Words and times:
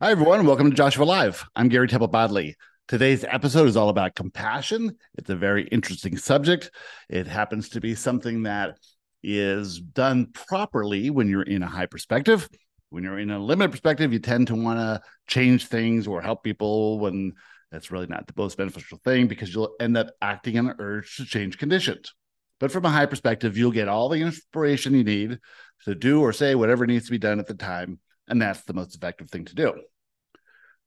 Hi, 0.00 0.10
everyone. 0.10 0.44
Welcome 0.44 0.70
to 0.70 0.76
Joshua 0.76 1.04
Live. 1.04 1.44
I'm 1.54 1.68
Gary 1.68 1.86
Temple 1.86 2.08
Bodley. 2.08 2.56
Today's 2.88 3.22
episode 3.22 3.68
is 3.68 3.76
all 3.76 3.90
about 3.90 4.16
compassion. 4.16 4.96
It's 5.16 5.30
a 5.30 5.36
very 5.36 5.68
interesting 5.68 6.16
subject. 6.16 6.72
It 7.08 7.28
happens 7.28 7.68
to 7.70 7.80
be 7.80 7.94
something 7.94 8.42
that 8.42 8.76
is 9.22 9.80
done 9.80 10.32
properly 10.32 11.10
when 11.10 11.28
you're 11.28 11.42
in 11.42 11.62
a 11.62 11.68
high 11.68 11.86
perspective. 11.86 12.48
When 12.90 13.04
you're 13.04 13.20
in 13.20 13.30
a 13.30 13.38
limited 13.38 13.70
perspective, 13.70 14.12
you 14.12 14.18
tend 14.18 14.48
to 14.48 14.56
want 14.56 14.80
to 14.80 15.00
change 15.28 15.68
things 15.68 16.08
or 16.08 16.20
help 16.20 16.42
people 16.42 16.98
when 16.98 17.32
that's 17.70 17.92
really 17.92 18.08
not 18.08 18.26
the 18.26 18.34
most 18.36 18.58
beneficial 18.58 18.98
thing 19.04 19.28
because 19.28 19.54
you'll 19.54 19.76
end 19.78 19.96
up 19.96 20.08
acting 20.20 20.58
on 20.58 20.70
an 20.70 20.76
urge 20.80 21.16
to 21.18 21.24
change 21.24 21.56
conditions. 21.56 22.12
But 22.58 22.72
from 22.72 22.84
a 22.84 22.90
high 22.90 23.06
perspective, 23.06 23.56
you'll 23.56 23.70
get 23.70 23.88
all 23.88 24.08
the 24.08 24.22
inspiration 24.22 24.92
you 24.92 25.04
need 25.04 25.38
to 25.84 25.94
do 25.94 26.20
or 26.20 26.32
say 26.32 26.56
whatever 26.56 26.84
needs 26.84 27.04
to 27.04 27.12
be 27.12 27.18
done 27.18 27.38
at 27.38 27.46
the 27.46 27.54
time. 27.54 28.00
And 28.28 28.40
that's 28.40 28.62
the 28.62 28.74
most 28.74 28.94
effective 28.94 29.30
thing 29.30 29.44
to 29.46 29.54
do 29.54 29.74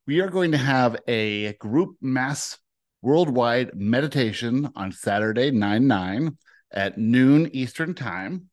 we 0.08 0.20
are 0.20 0.30
going 0.30 0.52
to 0.52 0.58
have 0.58 0.96
a 1.06 1.52
group 1.58 1.96
mass 2.00 2.56
worldwide 3.02 3.72
meditation 3.74 4.70
on 4.74 4.90
Saturday, 4.90 5.50
9 5.50 5.86
9 5.86 6.38
at 6.72 6.96
noon 6.96 7.50
Eastern 7.52 7.92
Time. 7.92 8.48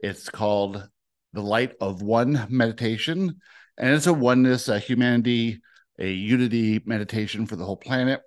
It's 0.00 0.28
called 0.28 0.88
the 1.32 1.40
Light 1.40 1.74
of 1.80 2.02
One 2.02 2.48
Meditation, 2.50 3.40
and 3.78 3.94
it's 3.94 4.08
a 4.08 4.12
oneness, 4.12 4.68
a 4.68 4.80
humanity, 4.80 5.60
a 6.00 6.10
unity 6.10 6.80
meditation 6.84 7.46
for 7.46 7.54
the 7.54 7.64
whole 7.64 7.76
planet. 7.76 8.20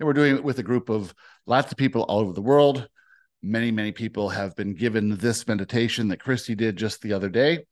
And 0.00 0.06
we're 0.08 0.12
doing 0.12 0.34
it 0.34 0.42
with 0.42 0.58
a 0.58 0.64
group 0.64 0.88
of 0.88 1.14
lots 1.46 1.70
of 1.70 1.78
people 1.78 2.02
all 2.02 2.18
over 2.18 2.32
the 2.32 2.42
world. 2.42 2.88
Many, 3.44 3.70
many 3.70 3.92
people 3.92 4.28
have 4.30 4.56
been 4.56 4.74
given 4.74 5.16
this 5.18 5.46
meditation 5.46 6.08
that 6.08 6.18
Christy 6.18 6.56
did 6.56 6.76
just 6.76 7.00
the 7.00 7.12
other 7.12 7.28
day, 7.28 7.64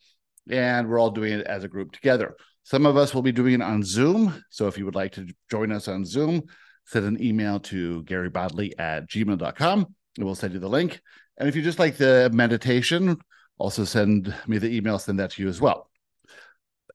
and 0.52 0.88
we're 0.88 0.98
all 0.98 1.10
doing 1.10 1.32
it 1.32 1.46
as 1.46 1.64
a 1.64 1.68
group 1.68 1.92
together. 1.92 2.36
Some 2.62 2.86
of 2.86 2.96
us 2.96 3.14
will 3.14 3.22
be 3.22 3.32
doing 3.32 3.54
it 3.54 3.62
on 3.62 3.82
Zoom. 3.82 4.45
So 4.50 4.66
if 4.66 4.78
you 4.78 4.84
would 4.84 4.95
like 4.95 5.12
to 5.12 5.27
join 5.50 5.72
us 5.72 5.88
on 5.88 6.04
Zoom, 6.04 6.42
send 6.86 7.06
an 7.06 7.22
email 7.22 7.61
to 7.61 8.02
garybodley 8.05 8.72
at 8.78 9.08
gmail.com 9.08 9.94
and 10.16 10.25
we'll 10.25 10.34
send 10.34 10.55
you 10.55 10.60
the 10.60 10.69
link. 10.69 11.00
And 11.38 11.48
if 11.48 11.56
you 11.56 11.62
just 11.62 11.78
like 11.78 11.97
the 11.97 12.30
meditation, 12.33 13.16
also 13.58 13.84
send 13.84 14.34
me 14.47 14.58
the 14.58 14.75
email, 14.75 14.98
send 14.98 15.19
that 15.20 15.30
to 15.33 15.42
you 15.42 15.48
as 15.48 15.60
well. 15.60 15.91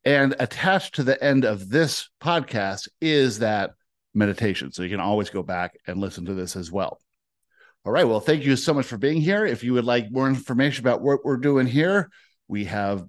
And 0.03 0.35
attached 0.39 0.95
to 0.95 1.03
the 1.03 1.21
end 1.23 1.45
of 1.45 1.69
this 1.69 2.09
podcast 2.21 2.87
is 3.01 3.39
that 3.39 3.71
meditation. 4.13 4.71
So 4.71 4.83
you 4.83 4.89
can 4.89 4.99
always 4.99 5.29
go 5.29 5.41
back 5.41 5.77
and 5.87 5.99
listen 5.99 6.25
to 6.25 6.33
this 6.33 6.55
as 6.55 6.71
well. 6.71 6.99
All 7.85 7.91
right. 7.91 8.07
Well, 8.07 8.19
thank 8.19 8.43
you 8.43 8.55
so 8.55 8.73
much 8.73 8.85
for 8.85 8.97
being 8.97 9.21
here. 9.21 9.45
If 9.45 9.63
you 9.63 9.73
would 9.73 9.85
like 9.85 10.11
more 10.11 10.27
information 10.27 10.83
about 10.83 11.01
what 11.01 11.23
we're 11.23 11.37
doing 11.37 11.67
here, 11.67 12.09
we 12.47 12.65
have 12.65 13.05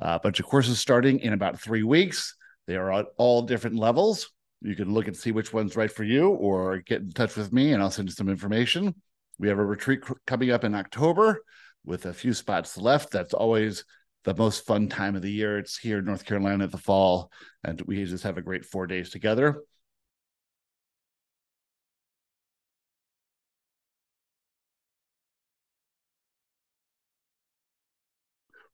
a 0.00 0.18
bunch 0.18 0.40
of 0.40 0.46
courses 0.46 0.80
starting 0.80 1.20
in 1.20 1.32
about 1.32 1.60
three 1.60 1.82
weeks. 1.82 2.34
They 2.66 2.76
are 2.76 2.92
at 2.92 3.06
all 3.16 3.42
different 3.42 3.76
levels. 3.76 4.30
You 4.62 4.74
can 4.74 4.92
look 4.92 5.06
and 5.06 5.16
see 5.16 5.32
which 5.32 5.52
one's 5.52 5.76
right 5.76 5.90
for 5.90 6.04
you 6.04 6.30
or 6.30 6.78
get 6.78 7.00
in 7.02 7.12
touch 7.12 7.36
with 7.36 7.52
me 7.52 7.72
and 7.72 7.82
I'll 7.82 7.90
send 7.90 8.08
you 8.08 8.14
some 8.14 8.28
information. 8.28 8.94
We 9.38 9.48
have 9.48 9.58
a 9.58 9.64
retreat 9.64 10.00
coming 10.26 10.50
up 10.50 10.64
in 10.64 10.74
October 10.74 11.42
with 11.84 12.06
a 12.06 12.12
few 12.12 12.34
spots 12.34 12.76
left. 12.76 13.10
That's 13.10 13.32
always 13.32 13.84
the 14.24 14.34
most 14.34 14.66
fun 14.66 14.88
time 14.88 15.16
of 15.16 15.22
the 15.22 15.32
year. 15.32 15.58
It's 15.58 15.78
here 15.78 15.98
in 15.98 16.04
North 16.04 16.24
Carolina 16.24 16.64
at 16.64 16.72
the 16.72 16.78
fall, 16.78 17.32
and 17.64 17.80
we 17.82 18.04
just 18.04 18.24
have 18.24 18.36
a 18.36 18.42
great 18.42 18.66
four 18.66 18.86
days 18.86 19.08
together. 19.10 19.62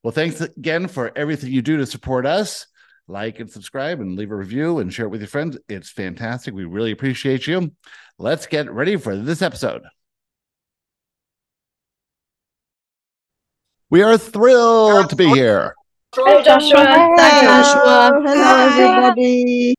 Well, 0.02 0.12
thanks 0.12 0.41
again 0.41 0.89
for 0.89 1.11
everything 1.16 1.52
you 1.52 1.62
do 1.62 1.78
to 1.78 1.86
support 1.86 2.27
us. 2.27 2.66
Like 3.08 3.39
and 3.39 3.48
subscribe 3.48 4.00
and 4.00 4.16
leave 4.16 4.33
a 4.33 4.36
review 4.36 4.80
and 4.80 4.92
share 4.92 5.06
it 5.06 5.11
with 5.11 5.20
your 5.20 5.28
friends. 5.28 5.56
It's 5.69 5.91
fantastic. 5.91 6.55
We 6.55 6.64
really 6.64 6.91
appreciate 6.91 7.47
you. 7.47 7.72
Let's 8.19 8.47
get 8.47 8.70
ready 8.70 8.97
for 8.97 9.14
this 9.17 9.42
episode. 9.42 9.83
We 13.90 14.02
are 14.02 14.18
thrilled 14.18 15.11
to 15.11 15.17
be 15.17 15.29
here. 15.29 15.73
Hi, 16.17 16.42
Joshua. 16.42 16.85
Hi, 16.85 17.42
Joshua. 17.42 18.11
Hello, 18.24 18.68
everybody. 18.68 19.77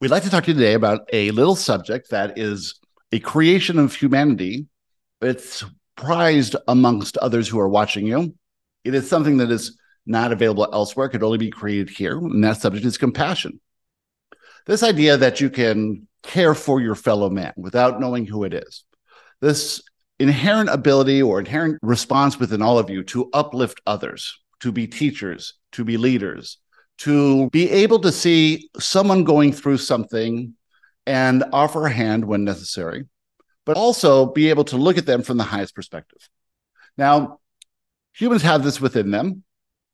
We'd 0.00 0.10
like 0.10 0.22
to 0.22 0.30
talk 0.30 0.44
to 0.44 0.52
you 0.52 0.56
today 0.56 0.72
about 0.72 1.08
a 1.12 1.30
little 1.32 1.56
subject 1.56 2.08
that 2.10 2.38
is 2.38 2.80
a 3.12 3.18
creation 3.18 3.78
of 3.78 3.94
humanity. 3.94 4.66
It's 5.20 5.64
prized 5.96 6.56
amongst 6.68 7.18
others 7.18 7.46
who 7.46 7.60
are 7.60 7.68
watching 7.68 8.06
you. 8.06 8.34
It 8.84 8.94
is 8.94 9.08
something 9.08 9.38
that 9.38 9.50
is 9.50 9.78
not 10.06 10.32
available 10.32 10.68
elsewhere, 10.72 11.08
could 11.08 11.22
only 11.22 11.38
be 11.38 11.50
created 11.50 11.90
here. 11.90 12.18
And 12.18 12.44
that 12.44 12.60
subject 12.60 12.84
is 12.84 12.98
compassion. 12.98 13.60
This 14.66 14.82
idea 14.82 15.16
that 15.16 15.40
you 15.40 15.50
can 15.50 16.06
care 16.22 16.54
for 16.54 16.80
your 16.80 16.94
fellow 16.94 17.30
man 17.30 17.52
without 17.56 18.00
knowing 18.00 18.26
who 18.26 18.44
it 18.44 18.54
is. 18.54 18.84
This 19.40 19.82
inherent 20.18 20.70
ability 20.70 21.22
or 21.22 21.38
inherent 21.38 21.78
response 21.82 22.38
within 22.38 22.62
all 22.62 22.78
of 22.78 22.90
you 22.90 23.02
to 23.04 23.30
uplift 23.32 23.80
others, 23.86 24.38
to 24.60 24.72
be 24.72 24.86
teachers, 24.86 25.54
to 25.72 25.84
be 25.84 25.96
leaders, 25.96 26.58
to 26.98 27.50
be 27.50 27.70
able 27.70 27.98
to 28.00 28.12
see 28.12 28.70
someone 28.78 29.24
going 29.24 29.52
through 29.52 29.78
something 29.78 30.54
and 31.06 31.44
offer 31.52 31.86
a 31.86 31.92
hand 31.92 32.24
when 32.24 32.44
necessary, 32.44 33.04
but 33.66 33.76
also 33.76 34.26
be 34.26 34.50
able 34.50 34.64
to 34.64 34.76
look 34.76 34.96
at 34.96 35.06
them 35.06 35.22
from 35.22 35.36
the 35.36 35.44
highest 35.44 35.74
perspective. 35.74 36.28
Now, 36.96 37.40
Humans 38.14 38.42
have 38.42 38.62
this 38.62 38.80
within 38.80 39.10
them 39.10 39.42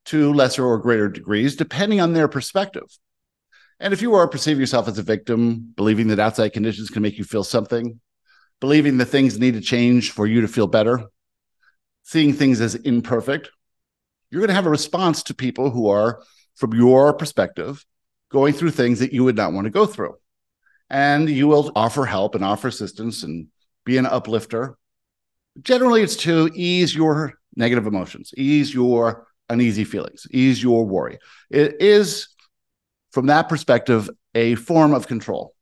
to 0.06 0.32
lesser 0.32 0.64
or 0.64 0.78
greater 0.78 1.08
degrees, 1.08 1.56
depending 1.56 2.00
on 2.00 2.12
their 2.12 2.28
perspective. 2.28 2.84
And 3.78 3.94
if 3.94 4.02
you 4.02 4.14
are 4.14 4.28
perceiving 4.28 4.60
yourself 4.60 4.88
as 4.88 4.98
a 4.98 5.02
victim, 5.02 5.72
believing 5.74 6.08
that 6.08 6.18
outside 6.18 6.52
conditions 6.52 6.90
can 6.90 7.02
make 7.02 7.16
you 7.16 7.24
feel 7.24 7.44
something, 7.44 8.00
believing 8.60 8.98
that 8.98 9.06
things 9.06 9.38
need 9.38 9.54
to 9.54 9.60
change 9.60 10.10
for 10.10 10.26
you 10.26 10.42
to 10.42 10.48
feel 10.48 10.66
better, 10.66 11.04
seeing 12.02 12.34
things 12.34 12.60
as 12.60 12.74
imperfect, 12.74 13.50
you're 14.30 14.40
going 14.40 14.48
to 14.48 14.54
have 14.54 14.66
a 14.66 14.70
response 14.70 15.22
to 15.24 15.34
people 15.34 15.70
who 15.70 15.88
are, 15.88 16.22
from 16.56 16.74
your 16.74 17.14
perspective, 17.14 17.84
going 18.30 18.52
through 18.52 18.70
things 18.70 19.00
that 19.00 19.12
you 19.12 19.24
would 19.24 19.36
not 19.36 19.52
want 19.52 19.64
to 19.64 19.70
go 19.70 19.86
through. 19.86 20.16
And 20.90 21.28
you 21.28 21.48
will 21.48 21.72
offer 21.74 22.04
help 22.04 22.34
and 22.34 22.44
offer 22.44 22.68
assistance 22.68 23.22
and 23.22 23.48
be 23.84 23.96
an 23.96 24.06
uplifter. 24.06 24.76
Generally, 25.62 26.02
it's 26.02 26.16
to 26.16 26.50
ease 26.54 26.94
your 26.94 27.39
negative 27.56 27.86
emotions, 27.86 28.32
ease 28.36 28.72
your 28.72 29.26
uneasy 29.48 29.84
feelings, 29.84 30.26
ease 30.30 30.62
your 30.62 30.86
worry. 30.86 31.18
It 31.50 31.80
is, 31.80 32.28
from 33.10 33.26
that 33.26 33.48
perspective, 33.48 34.08
a 34.34 34.54
form 34.54 34.94
of 34.94 35.08
control. 35.08 35.54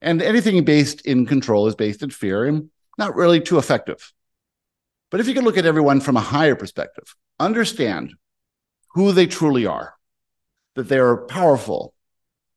And 0.00 0.20
anything 0.20 0.62
based 0.64 1.06
in 1.06 1.26
control 1.26 1.68
is 1.68 1.76
based 1.76 2.02
in 2.02 2.10
fear 2.10 2.44
and 2.44 2.70
not 2.98 3.14
really 3.14 3.40
too 3.40 3.58
effective. 3.58 4.12
But 5.10 5.20
if 5.20 5.28
you 5.28 5.34
can 5.34 5.44
look 5.44 5.56
at 5.56 5.66
everyone 5.66 6.00
from 6.00 6.16
a 6.16 6.20
higher 6.20 6.56
perspective, 6.56 7.14
understand 7.38 8.14
who 8.94 9.12
they 9.12 9.26
truly 9.26 9.64
are, 9.66 9.94
that 10.74 10.88
they 10.88 10.98
are 10.98 11.26
powerful, 11.26 11.94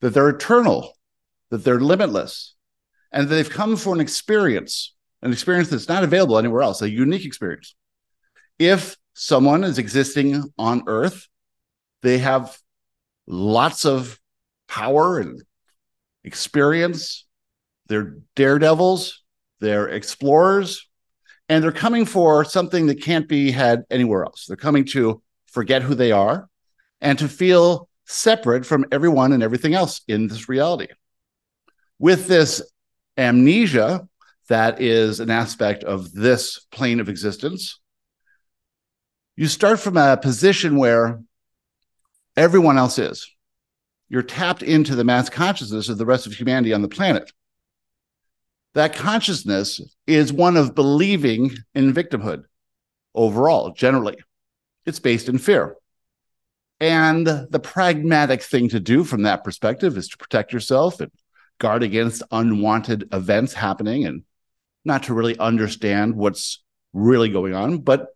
that 0.01 0.11
they're 0.11 0.29
eternal, 0.29 0.93
that 1.51 1.63
they're 1.63 1.79
limitless, 1.79 2.55
and 3.11 3.27
that 3.27 3.35
they've 3.35 3.49
come 3.49 3.77
for 3.77 3.93
an 3.93 4.01
experience, 4.01 4.95
an 5.21 5.31
experience 5.31 5.69
that's 5.69 5.87
not 5.87 6.03
available 6.03 6.37
anywhere 6.37 6.63
else, 6.63 6.81
a 6.81 6.89
unique 6.89 7.25
experience 7.25 7.75
if 8.59 8.97
someone 9.13 9.63
is 9.63 9.77
existing 9.77 10.43
on 10.57 10.83
earth, 10.87 11.27
they 12.01 12.19
have 12.19 12.57
lots 13.27 13.85
of 13.85 14.19
power 14.67 15.19
and 15.19 15.41
experience. 16.23 17.25
They're 17.87 18.17
daredevils, 18.35 19.23
they're 19.59 19.87
explorers, 19.89 20.87
and 21.49 21.63
they're 21.63 21.71
coming 21.71 22.05
for 22.05 22.43
something 22.43 22.87
that 22.87 23.01
can't 23.01 23.27
be 23.27 23.51
had 23.51 23.83
anywhere 23.89 24.23
else. 24.23 24.45
They're 24.45 24.57
coming 24.57 24.85
to 24.85 25.21
forget 25.45 25.83
who 25.83 25.95
they 25.95 26.11
are 26.11 26.49
and 27.01 27.17
to 27.19 27.27
feel 27.27 27.87
separate 28.05 28.65
from 28.65 28.85
everyone 28.91 29.31
and 29.33 29.43
everything 29.43 29.73
else 29.73 30.01
in 30.07 30.27
this 30.27 30.49
reality. 30.49 30.87
With 31.99 32.27
this 32.27 32.61
amnesia, 33.17 34.07
that 34.49 34.81
is 34.81 35.19
an 35.19 35.31
aspect 35.31 35.83
of 35.83 36.11
this 36.13 36.59
plane 36.71 36.99
of 36.99 37.09
existence 37.09 37.79
you 39.35 39.47
start 39.47 39.79
from 39.79 39.97
a 39.97 40.17
position 40.17 40.77
where 40.77 41.21
everyone 42.37 42.77
else 42.77 42.97
is. 42.97 43.29
You're 44.07 44.21
tapped 44.21 44.63
into 44.63 44.95
the 44.95 45.03
mass 45.03 45.29
consciousness 45.29 45.89
of 45.89 45.97
the 45.97 46.05
rest 46.05 46.27
of 46.27 46.33
humanity 46.33 46.73
on 46.73 46.81
the 46.81 46.87
planet. 46.87 47.31
That 48.75 48.95
consciousness 48.95 49.81
is 50.05 50.31
one 50.31 50.57
of 50.57 50.75
believing 50.75 51.55
in 51.73 51.93
victimhood 51.93 52.43
overall, 53.13 53.71
generally. 53.71 54.17
It's 54.85 54.99
based 54.99 55.29
in 55.29 55.37
fear. 55.37 55.75
And 56.79 57.25
the 57.25 57.61
pragmatic 57.61 58.43
thing 58.43 58.69
to 58.69 58.79
do 58.79 59.03
from 59.03 59.23
that 59.23 59.43
perspective 59.43 59.97
is 59.97 60.09
to 60.09 60.17
protect 60.17 60.51
yourself 60.51 60.99
and 60.99 61.11
guard 61.57 61.83
against 61.83 62.21
unwanted 62.31 63.07
events 63.13 63.53
happening 63.53 64.05
and 64.05 64.23
not 64.83 65.03
to 65.03 65.13
really 65.13 65.37
understand 65.39 66.15
what's 66.15 66.61
really 66.93 67.29
going 67.29 67.53
on, 67.53 67.79
but 67.79 68.14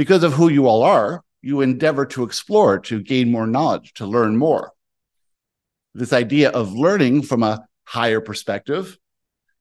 because 0.00 0.24
of 0.24 0.32
who 0.32 0.48
you 0.48 0.66
all 0.66 0.82
are, 0.82 1.22
you 1.42 1.60
endeavor 1.60 2.06
to 2.06 2.22
explore, 2.22 2.78
to 2.78 3.02
gain 3.02 3.30
more 3.30 3.46
knowledge, 3.46 3.92
to 3.92 4.06
learn 4.06 4.34
more. 4.34 4.72
This 5.92 6.14
idea 6.14 6.48
of 6.48 6.72
learning 6.72 7.24
from 7.24 7.42
a 7.42 7.68
higher 7.84 8.22
perspective 8.22 8.96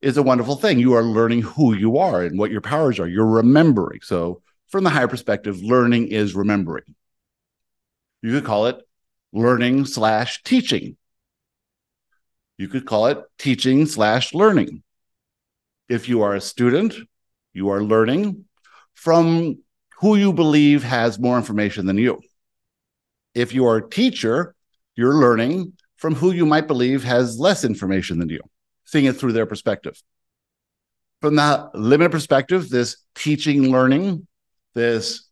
is 0.02 0.16
a 0.16 0.24
wonderful 0.24 0.56
thing. 0.56 0.80
You 0.80 0.94
are 0.94 1.04
learning 1.04 1.42
who 1.42 1.74
you 1.74 1.98
are 1.98 2.24
and 2.24 2.40
what 2.40 2.52
your 2.52 2.62
powers 2.62 3.02
are. 3.02 3.08
You're 3.10 3.26
remembering. 3.26 4.00
So, 4.02 4.42
from 4.70 4.86
the 4.86 4.90
higher 4.90 5.10
perspective, 5.10 5.62
learning 5.62 6.08
is 6.08 6.34
remembering. 6.34 6.96
You 8.22 8.32
could 8.32 8.46
call 8.46 8.68
it 8.68 8.78
learning 9.34 9.88
slash 9.88 10.42
teaching. 10.44 10.96
You 12.58 12.70
could 12.70 12.86
call 12.86 13.08
it 13.08 13.22
teaching 13.38 13.86
slash 13.88 14.34
learning. 14.34 14.84
If 15.90 16.08
you 16.08 16.22
are 16.22 16.34
a 16.34 16.40
student, 16.40 16.96
you 17.52 17.72
are 17.72 17.84
learning 17.84 18.46
from 18.94 19.58
who 20.00 20.16
you 20.16 20.34
believe 20.34 20.84
has 20.84 21.20
more 21.20 21.38
information 21.38 21.86
than 21.86 21.98
you. 21.98 22.20
If 23.36 23.54
you 23.54 23.66
are 23.68 23.78
a 23.78 23.90
teacher, 23.90 24.56
you're 24.96 25.16
learning 25.16 25.74
from 25.98 26.16
who 26.16 26.32
you 26.32 26.46
might 26.46 26.68
believe 26.68 27.04
has 27.04 27.38
less 27.38 27.64
information 27.66 28.20
than 28.20 28.30
you, 28.30 28.40
seeing 28.86 29.06
it 29.06 29.18
through 29.18 29.34
their 29.34 29.46
perspective. 29.46 30.02
From 31.22 31.36
that 31.36 31.76
limited 31.76 32.12
perspective, 32.12 32.70
this 32.70 32.98
teaching, 33.14 33.72
learning, 33.72 34.26
this 34.74 35.28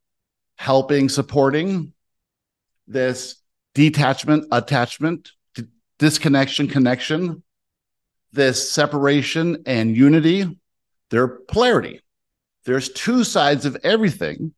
helping, 0.57 1.07
supporting, 1.07 1.93
this 2.87 3.35
detachment, 3.73 4.47
attachment, 4.51 5.31
disconnection, 5.97 6.67
connection, 6.67 7.43
this 8.33 8.69
separation 8.69 9.63
and 9.65 9.95
unity, 9.95 10.59
they're 11.09 11.27
polarity. 11.27 12.01
There's 12.67 12.89
two 12.89 13.23
sides 13.23 13.65
of 13.65 13.77
everything. 13.81 14.53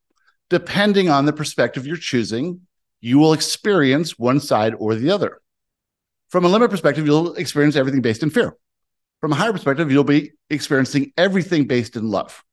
Depending 0.50 1.12
on 1.12 1.26
the 1.26 1.32
perspective 1.32 1.86
you're 1.86 1.96
choosing, 1.96 2.62
you 3.02 3.20
will 3.20 3.34
experience 3.34 4.18
one 4.18 4.40
side 4.40 4.74
or 4.80 4.96
the 4.96 5.12
other. 5.12 5.40
From 6.30 6.44
a 6.44 6.48
limit 6.48 6.72
perspective, 6.72 7.06
you'll 7.06 7.36
experience 7.36 7.76
everything 7.76 8.02
based 8.02 8.24
in 8.24 8.32
fear. 8.32 8.58
From 9.22 9.32
a 9.32 9.36
higher 9.36 9.54
perspective, 9.54 9.92
you'll 9.92 10.04
be 10.04 10.32
experiencing 10.50 11.14
everything 11.18 11.68
based 11.68 11.96
in 11.96 12.10
love. 12.10 12.44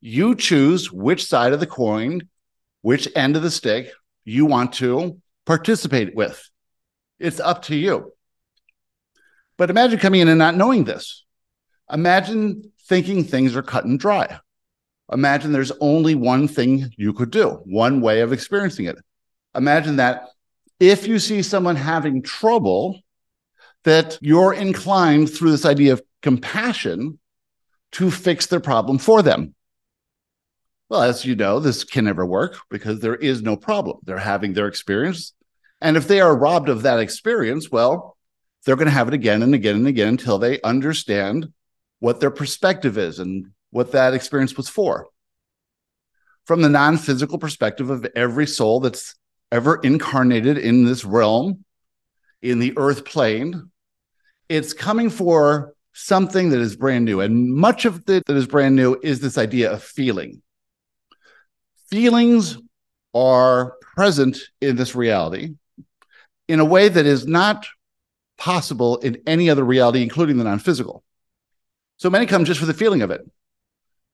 You 0.00 0.34
choose 0.34 0.90
which 0.90 1.24
side 1.24 1.52
of 1.52 1.60
the 1.60 1.68
coin, 1.68 2.28
which 2.82 3.08
end 3.14 3.36
of 3.36 3.42
the 3.42 3.50
stick 3.52 3.92
you 4.24 4.44
want 4.44 4.72
to 4.74 5.20
participate 5.44 6.16
with. 6.16 6.50
It's 7.20 7.38
up 7.38 7.62
to 7.66 7.76
you. 7.76 8.12
But 9.56 9.70
imagine 9.70 10.00
coming 10.00 10.22
in 10.22 10.26
and 10.26 10.38
not 10.40 10.56
knowing 10.56 10.82
this. 10.82 11.24
Imagine 11.92 12.72
thinking 12.88 13.22
things 13.22 13.54
are 13.54 13.62
cut 13.62 13.84
and 13.84 14.00
dry. 14.00 14.40
Imagine 15.12 15.52
there's 15.52 15.72
only 15.80 16.14
one 16.14 16.48
thing 16.48 16.90
you 16.96 17.12
could 17.12 17.30
do, 17.30 17.60
one 17.64 18.00
way 18.00 18.20
of 18.20 18.32
experiencing 18.32 18.86
it. 18.86 18.96
Imagine 19.54 19.96
that 19.96 20.28
if 20.80 21.06
you 21.06 21.18
see 21.18 21.42
someone 21.42 21.76
having 21.76 22.22
trouble, 22.22 23.00
that 23.84 24.18
you're 24.20 24.52
inclined 24.52 25.30
through 25.32 25.52
this 25.52 25.64
idea 25.64 25.92
of 25.92 26.02
compassion 26.22 27.18
to 27.92 28.10
fix 28.10 28.46
their 28.46 28.60
problem 28.60 28.98
for 28.98 29.22
them. 29.22 29.54
Well, 30.88 31.02
as 31.02 31.24
you 31.24 31.34
know, 31.34 31.60
this 31.60 31.84
can 31.84 32.04
never 32.04 32.26
work 32.26 32.58
because 32.68 33.00
there 33.00 33.14
is 33.14 33.42
no 33.42 33.56
problem. 33.56 33.98
They're 34.02 34.18
having 34.18 34.52
their 34.52 34.66
experience. 34.66 35.32
And 35.80 35.96
if 35.96 36.08
they 36.08 36.20
are 36.20 36.36
robbed 36.36 36.68
of 36.68 36.82
that 36.82 37.00
experience, 37.00 37.70
well, 37.70 38.16
they're 38.64 38.76
going 38.76 38.86
to 38.86 38.92
have 38.92 39.08
it 39.08 39.14
again 39.14 39.42
and 39.42 39.54
again 39.54 39.76
and 39.76 39.86
again 39.86 40.08
until 40.08 40.38
they 40.38 40.60
understand 40.62 41.52
what 42.00 42.20
their 42.20 42.30
perspective 42.30 42.98
is 42.98 43.18
and 43.18 43.52
what 43.70 43.92
that 43.92 44.14
experience 44.14 44.56
was 44.56 44.68
for. 44.68 45.08
From 46.44 46.62
the 46.62 46.68
non 46.68 46.96
physical 46.96 47.38
perspective 47.38 47.90
of 47.90 48.06
every 48.14 48.46
soul 48.46 48.80
that's 48.80 49.14
ever 49.50 49.80
incarnated 49.82 50.58
in 50.58 50.84
this 50.84 51.04
realm, 51.04 51.64
in 52.42 52.58
the 52.58 52.74
earth 52.76 53.04
plane, 53.04 53.70
it's 54.48 54.72
coming 54.72 55.10
for 55.10 55.74
something 55.92 56.50
that 56.50 56.60
is 56.60 56.76
brand 56.76 57.04
new. 57.04 57.20
And 57.20 57.54
much 57.54 57.84
of 57.84 58.08
it 58.08 58.24
that 58.26 58.36
is 58.36 58.46
brand 58.46 58.76
new 58.76 58.98
is 59.02 59.20
this 59.20 59.38
idea 59.38 59.72
of 59.72 59.82
feeling. 59.82 60.42
Feelings 61.90 62.58
are 63.14 63.74
present 63.80 64.38
in 64.60 64.76
this 64.76 64.94
reality 64.94 65.54
in 66.48 66.60
a 66.60 66.64
way 66.64 66.88
that 66.88 67.06
is 67.06 67.26
not 67.26 67.66
possible 68.36 68.98
in 68.98 69.22
any 69.26 69.48
other 69.50 69.64
reality, 69.64 70.02
including 70.02 70.36
the 70.36 70.44
non 70.44 70.58
physical. 70.58 71.02
So 71.96 72.10
many 72.10 72.26
come 72.26 72.44
just 72.44 72.60
for 72.60 72.66
the 72.66 72.74
feeling 72.74 73.02
of 73.02 73.10
it. 73.10 73.22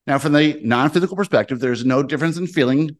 Now, 0.06 0.18
from 0.18 0.32
the 0.32 0.60
non 0.62 0.90
physical 0.90 1.16
perspective, 1.16 1.60
there's 1.60 1.84
no 1.84 2.02
difference 2.02 2.36
in 2.36 2.46
feeling 2.46 2.96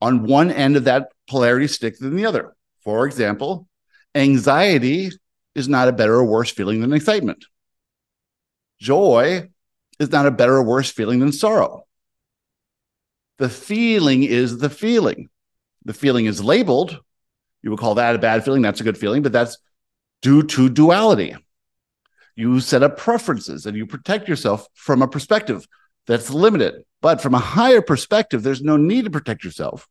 on 0.00 0.24
one 0.24 0.50
end 0.50 0.76
of 0.76 0.84
that 0.84 1.08
polarity 1.28 1.66
stick 1.66 1.98
than 1.98 2.16
the 2.16 2.26
other. 2.26 2.54
For 2.82 3.06
example, 3.06 3.66
anxiety 4.14 5.10
is 5.54 5.68
not 5.68 5.88
a 5.88 5.92
better 5.92 6.14
or 6.14 6.24
worse 6.24 6.50
feeling 6.50 6.80
than 6.80 6.92
excitement. 6.92 7.44
Joy 8.80 9.50
is 9.98 10.10
not 10.10 10.26
a 10.26 10.30
better 10.30 10.56
or 10.56 10.62
worse 10.62 10.90
feeling 10.90 11.20
than 11.20 11.32
sorrow. 11.32 11.84
The 13.38 13.48
feeling 13.48 14.22
is 14.22 14.58
the 14.58 14.70
feeling. 14.70 15.28
The 15.84 15.94
feeling 15.94 16.26
is 16.26 16.42
labeled. 16.42 16.98
You 17.62 17.70
would 17.70 17.78
call 17.78 17.94
that 17.96 18.14
a 18.14 18.18
bad 18.18 18.44
feeling. 18.44 18.62
That's 18.62 18.80
a 18.80 18.84
good 18.84 18.98
feeling, 18.98 19.22
but 19.22 19.32
that's 19.32 19.58
due 20.22 20.42
to 20.42 20.68
duality. 20.68 21.36
You 22.36 22.60
set 22.60 22.82
up 22.82 22.96
preferences 22.96 23.66
and 23.66 23.76
you 23.76 23.86
protect 23.86 24.28
yourself 24.28 24.66
from 24.74 25.02
a 25.02 25.08
perspective 25.08 25.66
that's 26.10 26.28
limited. 26.28 26.82
But 27.00 27.20
from 27.20 27.34
a 27.34 27.38
higher 27.38 27.80
perspective, 27.80 28.42
there's 28.42 28.62
no 28.62 28.76
need 28.76 29.04
to 29.04 29.10
protect 29.10 29.44
yourself. 29.44 29.86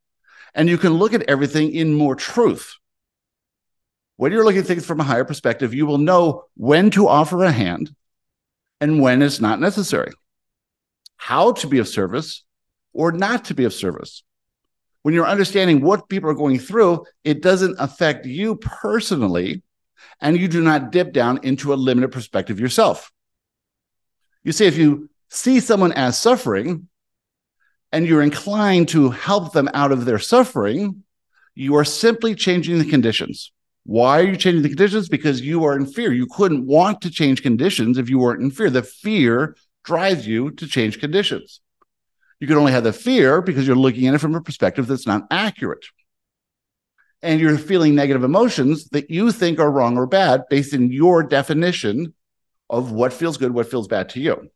And 0.53 0.67
you 0.67 0.77
can 0.77 0.95
look 0.95 1.13
at 1.13 1.29
everything 1.29 1.73
in 1.73 1.93
more 1.93 2.13
truth. 2.13 2.75
When 4.17 4.33
you're 4.33 4.43
looking 4.43 4.59
at 4.59 4.67
things 4.67 4.85
from 4.85 4.99
a 4.99 5.05
higher 5.05 5.23
perspective, 5.23 5.73
you 5.73 5.85
will 5.85 5.97
know 5.97 6.43
when 6.55 6.91
to 6.91 7.07
offer 7.07 7.45
a 7.45 7.53
hand 7.53 7.95
and 8.81 8.99
when 8.99 9.21
it's 9.21 9.39
not 9.39 9.61
necessary, 9.61 10.11
how 11.15 11.53
to 11.53 11.67
be 11.67 11.79
of 11.79 11.87
service 11.87 12.43
or 12.91 13.13
not 13.13 13.45
to 13.45 13.53
be 13.53 13.63
of 13.63 13.73
service. 13.73 14.23
When 15.03 15.13
you're 15.13 15.25
understanding 15.25 15.79
what 15.79 16.09
people 16.09 16.29
are 16.29 16.33
going 16.33 16.59
through, 16.59 17.05
it 17.23 17.41
doesn't 17.41 17.77
affect 17.79 18.25
you 18.25 18.57
personally, 18.57 19.63
and 20.19 20.37
you 20.37 20.49
do 20.49 20.61
not 20.61 20.91
dip 20.91 21.13
down 21.13 21.39
into 21.43 21.73
a 21.73 21.75
limited 21.75 22.11
perspective 22.11 22.59
yourself. 22.59 23.09
You 24.43 24.51
see, 24.51 24.65
if 24.65 24.77
you 24.77 25.08
see 25.29 25.59
someone 25.59 25.93
as 25.93 26.17
suffering 26.17 26.87
and 27.91 28.05
you're 28.05 28.21
inclined 28.21 28.89
to 28.89 29.09
help 29.09 29.53
them 29.53 29.69
out 29.73 29.91
of 29.91 30.05
their 30.05 30.19
suffering, 30.19 31.03
you 31.55 31.75
are 31.75 31.85
simply 31.85 32.35
changing 32.35 32.79
the 32.79 32.89
conditions. 32.89 33.51
Why 33.83 34.19
are 34.19 34.23
you 34.23 34.37
changing 34.37 34.61
the 34.61 34.69
conditions? 34.69 35.09
Because 35.09 35.41
you 35.41 35.63
are 35.65 35.75
in 35.75 35.85
fear. 35.85 36.13
You 36.13 36.27
couldn't 36.27 36.67
want 36.67 37.01
to 37.01 37.09
change 37.09 37.41
conditions 37.41 37.97
if 37.97 38.09
you 38.09 38.19
weren't 38.19 38.41
in 38.41 38.51
fear. 38.51 38.69
The 38.69 38.83
fear 38.83 39.55
drives 39.83 40.27
you 40.27 40.51
to 40.51 40.67
change 40.67 40.99
conditions. 40.99 41.61
You 42.39 42.47
can 42.47 42.57
only 42.57 42.71
have 42.71 42.83
the 42.83 42.93
fear 42.93 43.41
because 43.41 43.65
you're 43.65 43.75
looking 43.75 44.07
at 44.07 44.13
it 44.13 44.19
from 44.19 44.35
a 44.35 44.41
perspective 44.41 44.87
that's 44.87 45.07
not 45.07 45.23
accurate. 45.31 45.85
And 47.21 47.41
you're 47.41 47.57
feeling 47.57 47.95
negative 47.95 48.23
emotions 48.23 48.87
that 48.89 49.09
you 49.09 49.31
think 49.31 49.59
are 49.59 49.71
wrong 49.71 49.97
or 49.97 50.05
bad 50.05 50.43
based 50.49 50.73
in 50.73 50.91
your 50.91 51.23
definition 51.23 52.13
of 52.69 52.91
what 52.91 53.11
feels 53.11 53.37
good, 53.37 53.53
what 53.53 53.69
feels 53.69 53.87
bad 53.87 54.09
to 54.09 54.21
you. 54.21 54.49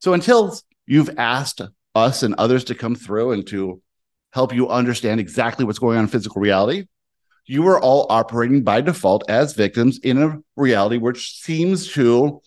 So 0.00 0.14
until 0.14 0.58
you've 0.86 1.18
asked 1.18 1.60
us 1.94 2.22
and 2.22 2.34
others 2.34 2.64
to 2.64 2.74
come 2.74 2.94
through 2.94 3.32
and 3.32 3.46
to 3.48 3.82
help 4.32 4.54
you 4.54 4.68
understand 4.68 5.20
exactly 5.20 5.64
what's 5.64 5.78
going 5.78 5.98
on 5.98 6.04
in 6.04 6.08
physical 6.08 6.40
reality, 6.40 6.86
you 7.46 7.66
are 7.68 7.80
all 7.80 8.06
operating 8.10 8.62
by 8.62 8.80
default 8.80 9.28
as 9.28 9.54
victims 9.54 9.98
in 10.02 10.22
a 10.22 10.38
reality 10.56 10.96
which 10.96 11.40
seems 11.40 11.92
to 11.92 12.40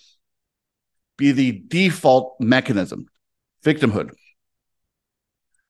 be 1.18 1.32
the 1.32 1.64
default 1.68 2.36
mechanism 2.40 3.08
victimhood. 3.64 4.12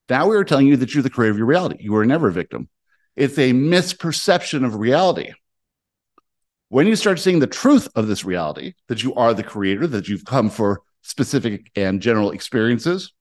Now 0.10 0.28
we 0.28 0.36
are 0.36 0.44
telling 0.44 0.68
you 0.68 0.78
that 0.78 0.94
you're 0.94 1.04
the 1.04 1.10
creator 1.10 1.32
of 1.32 1.38
your 1.38 1.48
reality. 1.48 1.78
You 1.80 1.94
were 1.94 2.06
never 2.06 2.30
a 2.30 2.34
victim. 2.34 2.70
It's 3.16 3.38
a 3.38 3.52
misperception 3.52 4.66
of 4.66 4.76
reality. 4.76 5.32
When 6.70 6.88
you 6.88 6.96
start 6.96 7.20
seeing 7.20 7.40
the 7.40 7.48
truth 7.48 7.88
of 7.96 8.08
this 8.08 8.26
reality, 8.26 8.74
that 8.88 9.04
you 9.04 9.14
are 9.16 9.34
the 9.34 9.44
creator, 9.44 9.86
that 9.88 10.08
you've 10.08 10.26
come 10.26 10.50
for 10.50 10.82
specific 11.04 11.72
and 11.76 12.02
general 12.02 12.32
experiences, 12.32 13.14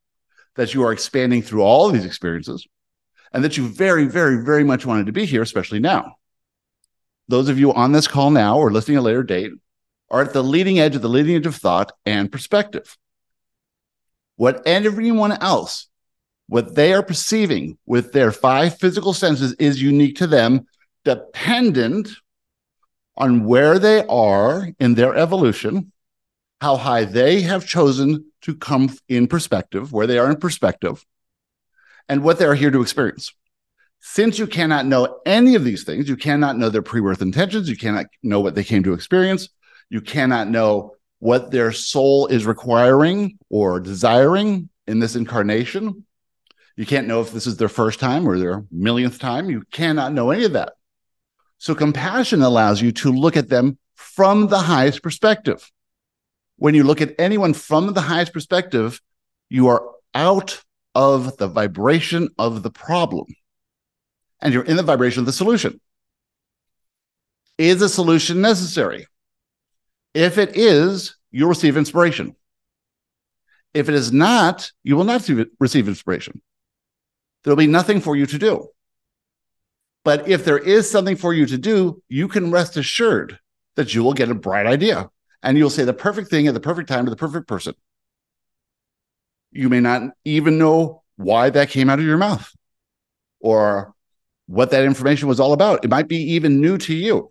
that 0.56 0.72
you 0.72 0.82
are 0.84 0.92
expanding 0.92 1.42
through 1.42 1.62
all 1.62 1.86
of 1.86 1.92
these 1.92 2.06
experiences, 2.06 2.66
and 3.32 3.44
that 3.44 3.56
you 3.56 3.68
very, 3.68 4.06
very, 4.06 4.42
very 4.44 4.64
much 4.64 4.86
wanted 4.86 5.06
to 5.06 5.12
be 5.12 5.26
here, 5.26 5.42
especially 5.42 5.80
now. 5.80 6.16
Those 7.28 7.48
of 7.48 7.58
you 7.58 7.72
on 7.72 7.92
this 7.92 8.08
call 8.08 8.30
now 8.30 8.58
or 8.58 8.72
listening 8.72 8.96
at 8.96 9.00
a 9.00 9.02
later 9.02 9.22
date 9.22 9.52
are 10.10 10.22
at 10.22 10.32
the 10.32 10.42
leading 10.42 10.78
edge 10.78 10.94
of 10.94 11.02
the 11.02 11.08
leading 11.08 11.36
edge 11.36 11.46
of 11.46 11.56
thought 11.56 11.92
and 12.04 12.30
perspective. 12.30 12.96
What 14.36 14.66
everyone 14.66 15.32
else, 15.32 15.88
what 16.48 16.74
they 16.74 16.92
are 16.92 17.02
perceiving 17.02 17.78
with 17.86 18.12
their 18.12 18.32
five 18.32 18.78
physical 18.78 19.14
senses 19.14 19.54
is 19.54 19.80
unique 19.80 20.16
to 20.16 20.26
them, 20.26 20.66
dependent 21.04 22.10
on 23.16 23.44
where 23.44 23.78
they 23.78 24.04
are 24.06 24.68
in 24.78 24.94
their 24.94 25.14
evolution, 25.14 25.92
how 26.62 26.76
high 26.76 27.04
they 27.04 27.40
have 27.40 27.66
chosen 27.66 28.24
to 28.40 28.54
come 28.54 28.88
in 29.08 29.26
perspective, 29.26 29.92
where 29.92 30.06
they 30.06 30.16
are 30.16 30.30
in 30.30 30.36
perspective, 30.36 31.04
and 32.08 32.22
what 32.22 32.38
they're 32.38 32.54
here 32.54 32.70
to 32.70 32.82
experience. 32.82 33.34
Since 33.98 34.38
you 34.38 34.46
cannot 34.46 34.86
know 34.86 35.18
any 35.26 35.56
of 35.56 35.64
these 35.64 35.82
things, 35.82 36.08
you 36.08 36.16
cannot 36.16 36.56
know 36.56 36.68
their 36.68 36.80
pre 36.80 37.00
birth 37.00 37.20
intentions, 37.20 37.68
you 37.68 37.76
cannot 37.76 38.06
know 38.22 38.38
what 38.38 38.54
they 38.54 38.62
came 38.62 38.84
to 38.84 38.92
experience, 38.92 39.48
you 39.90 40.00
cannot 40.00 40.50
know 40.50 40.94
what 41.18 41.50
their 41.50 41.72
soul 41.72 42.28
is 42.28 42.46
requiring 42.46 43.40
or 43.50 43.80
desiring 43.80 44.68
in 44.86 45.00
this 45.00 45.16
incarnation. 45.16 46.06
You 46.76 46.86
can't 46.86 47.08
know 47.08 47.22
if 47.22 47.32
this 47.32 47.48
is 47.48 47.56
their 47.56 47.68
first 47.68 47.98
time 47.98 48.24
or 48.28 48.38
their 48.38 48.64
millionth 48.70 49.18
time. 49.18 49.50
You 49.50 49.64
cannot 49.72 50.12
know 50.12 50.30
any 50.30 50.44
of 50.44 50.52
that. 50.52 50.74
So, 51.58 51.74
compassion 51.74 52.40
allows 52.40 52.80
you 52.80 52.92
to 52.92 53.10
look 53.10 53.36
at 53.36 53.48
them 53.48 53.78
from 53.96 54.46
the 54.46 54.60
highest 54.60 55.02
perspective. 55.02 55.68
When 56.56 56.74
you 56.74 56.84
look 56.84 57.00
at 57.00 57.14
anyone 57.18 57.54
from 57.54 57.92
the 57.92 58.00
highest 58.00 58.32
perspective, 58.32 59.00
you 59.48 59.68
are 59.68 59.82
out 60.14 60.62
of 60.94 61.36
the 61.38 61.48
vibration 61.48 62.28
of 62.38 62.62
the 62.62 62.70
problem 62.70 63.26
and 64.40 64.52
you're 64.52 64.64
in 64.64 64.76
the 64.76 64.82
vibration 64.82 65.20
of 65.20 65.26
the 65.26 65.32
solution. 65.32 65.80
Is 67.56 67.80
a 67.80 67.88
solution 67.88 68.40
necessary? 68.40 69.06
If 70.14 70.36
it 70.36 70.56
is, 70.56 71.16
you'll 71.30 71.48
receive 71.48 71.76
inspiration. 71.76 72.34
If 73.72 73.88
it 73.88 73.94
is 73.94 74.12
not, 74.12 74.70
you 74.82 74.96
will 74.96 75.04
not 75.04 75.26
receive 75.58 75.88
inspiration. 75.88 76.42
There'll 77.42 77.56
be 77.56 77.66
nothing 77.66 78.00
for 78.00 78.16
you 78.16 78.26
to 78.26 78.38
do. 78.38 78.68
But 80.04 80.28
if 80.28 80.44
there 80.44 80.58
is 80.58 80.90
something 80.90 81.16
for 81.16 81.32
you 81.32 81.46
to 81.46 81.56
do, 81.56 82.02
you 82.08 82.28
can 82.28 82.50
rest 82.50 82.76
assured 82.76 83.38
that 83.76 83.94
you 83.94 84.02
will 84.02 84.12
get 84.12 84.30
a 84.30 84.34
bright 84.34 84.66
idea 84.66 85.08
and 85.42 85.58
you'll 85.58 85.70
say 85.70 85.84
the 85.84 85.92
perfect 85.92 86.30
thing 86.30 86.46
at 86.46 86.54
the 86.54 86.60
perfect 86.60 86.88
time 86.88 87.04
to 87.04 87.10
the 87.10 87.16
perfect 87.16 87.48
person. 87.48 87.74
You 89.50 89.68
may 89.68 89.80
not 89.80 90.02
even 90.24 90.58
know 90.58 91.02
why 91.16 91.50
that 91.50 91.70
came 91.70 91.90
out 91.90 91.98
of 91.98 92.04
your 92.04 92.18
mouth 92.18 92.50
or 93.40 93.94
what 94.46 94.70
that 94.70 94.84
information 94.84 95.28
was 95.28 95.40
all 95.40 95.52
about. 95.52 95.84
It 95.84 95.90
might 95.90 96.08
be 96.08 96.32
even 96.34 96.60
new 96.60 96.78
to 96.78 96.94
you, 96.94 97.30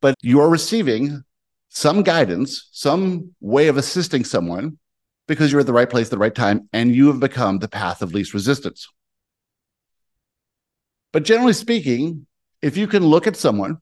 but 0.00 0.14
you're 0.22 0.48
receiving 0.48 1.22
some 1.68 2.02
guidance, 2.02 2.68
some 2.72 3.34
way 3.40 3.68
of 3.68 3.76
assisting 3.76 4.24
someone 4.24 4.78
because 5.26 5.52
you're 5.52 5.60
at 5.60 5.66
the 5.66 5.72
right 5.72 5.90
place 5.90 6.06
at 6.06 6.10
the 6.10 6.18
right 6.18 6.34
time 6.34 6.68
and 6.72 6.94
you 6.94 7.08
have 7.08 7.20
become 7.20 7.58
the 7.58 7.68
path 7.68 8.00
of 8.00 8.14
least 8.14 8.32
resistance. 8.32 8.88
But 11.12 11.24
generally 11.24 11.52
speaking, 11.52 12.26
if 12.62 12.76
you 12.76 12.86
can 12.86 13.04
look 13.04 13.26
at 13.26 13.36
someone 13.36 13.78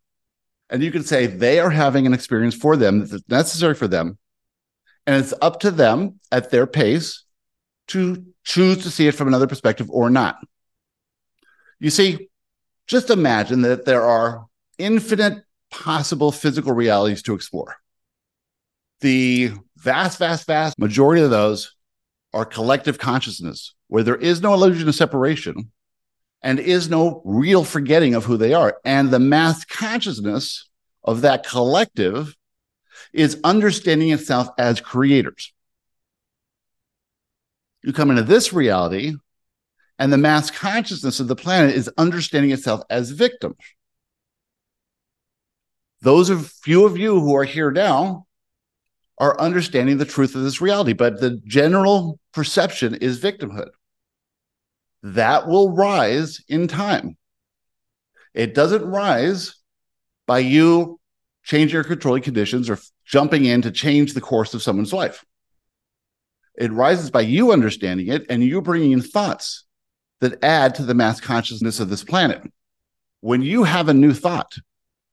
and 0.70 0.82
you 0.82 0.90
can 0.90 1.04
say 1.04 1.26
they 1.26 1.60
are 1.60 1.70
having 1.70 2.06
an 2.06 2.14
experience 2.14 2.54
for 2.54 2.76
them 2.76 3.06
that's 3.06 3.28
necessary 3.28 3.74
for 3.74 3.88
them, 3.88 4.18
and 5.06 5.16
it's 5.16 5.34
up 5.40 5.60
to 5.60 5.70
them 5.70 6.20
at 6.32 6.50
their 6.50 6.66
pace 6.66 7.24
to 7.88 8.24
choose 8.44 8.82
to 8.82 8.90
see 8.90 9.06
it 9.06 9.14
from 9.14 9.28
another 9.28 9.46
perspective 9.46 9.88
or 9.90 10.10
not. 10.10 10.38
You 11.78 11.90
see, 11.90 12.28
just 12.86 13.10
imagine 13.10 13.62
that 13.62 13.84
there 13.84 14.02
are 14.02 14.46
infinite 14.78 15.44
possible 15.70 16.32
physical 16.32 16.72
realities 16.72 17.22
to 17.22 17.34
explore. 17.34 17.76
The 19.00 19.52
vast, 19.76 20.18
vast, 20.18 20.46
vast 20.46 20.78
majority 20.78 21.22
of 21.22 21.30
those 21.30 21.74
are 22.32 22.44
collective 22.44 22.98
consciousness, 22.98 23.74
where 23.88 24.02
there 24.02 24.16
is 24.16 24.40
no 24.40 24.54
illusion 24.54 24.88
of 24.88 24.94
separation 24.94 25.70
and 26.42 26.58
is 26.58 26.88
no 26.88 27.22
real 27.24 27.64
forgetting 27.64 28.14
of 28.14 28.24
who 28.24 28.36
they 28.36 28.54
are. 28.54 28.78
And 28.84 29.10
the 29.10 29.18
mass 29.18 29.64
consciousness 29.64 30.68
of 31.02 31.22
that 31.22 31.46
collective 31.46 32.36
is 33.12 33.40
understanding 33.44 34.10
itself 34.10 34.48
as 34.58 34.80
creators. 34.80 35.52
You 37.82 37.92
come 37.92 38.10
into 38.10 38.22
this 38.22 38.52
reality 38.52 39.14
and 39.98 40.12
the 40.12 40.18
mass 40.18 40.50
consciousness 40.50 41.20
of 41.20 41.28
the 41.28 41.36
planet 41.36 41.74
is 41.74 41.90
understanding 41.96 42.50
itself 42.50 42.82
as 42.90 43.10
victims. 43.10 43.56
Those 46.02 46.28
of 46.28 46.50
few 46.50 46.84
of 46.84 46.98
you 46.98 47.20
who 47.20 47.34
are 47.34 47.44
here 47.44 47.70
now 47.70 48.26
are 49.18 49.40
understanding 49.40 49.96
the 49.96 50.04
truth 50.04 50.34
of 50.34 50.42
this 50.42 50.60
reality, 50.60 50.92
but 50.92 51.20
the 51.20 51.40
general 51.46 52.20
perception 52.32 52.94
is 52.96 53.18
victimhood. 53.18 53.70
That 55.14 55.46
will 55.46 55.72
rise 55.72 56.42
in 56.48 56.66
time. 56.66 57.16
It 58.34 58.54
doesn't 58.54 58.84
rise 58.84 59.54
by 60.26 60.40
you 60.40 60.98
changing 61.44 61.74
your 61.74 61.84
controlling 61.84 62.24
conditions 62.24 62.68
or 62.68 62.80
jumping 63.04 63.44
in 63.44 63.62
to 63.62 63.70
change 63.70 64.14
the 64.14 64.20
course 64.20 64.52
of 64.52 64.64
someone's 64.64 64.92
life. 64.92 65.24
It 66.56 66.72
rises 66.72 67.12
by 67.12 67.20
you 67.20 67.52
understanding 67.52 68.08
it 68.08 68.26
and 68.28 68.42
you 68.42 68.60
bringing 68.60 68.90
in 68.90 69.00
thoughts 69.00 69.64
that 70.20 70.42
add 70.42 70.74
to 70.74 70.82
the 70.82 70.94
mass 70.94 71.20
consciousness 71.20 71.78
of 71.78 71.88
this 71.88 72.02
planet. 72.02 72.42
When 73.20 73.42
you 73.42 73.62
have 73.62 73.88
a 73.88 73.94
new 73.94 74.12
thought, 74.12 74.54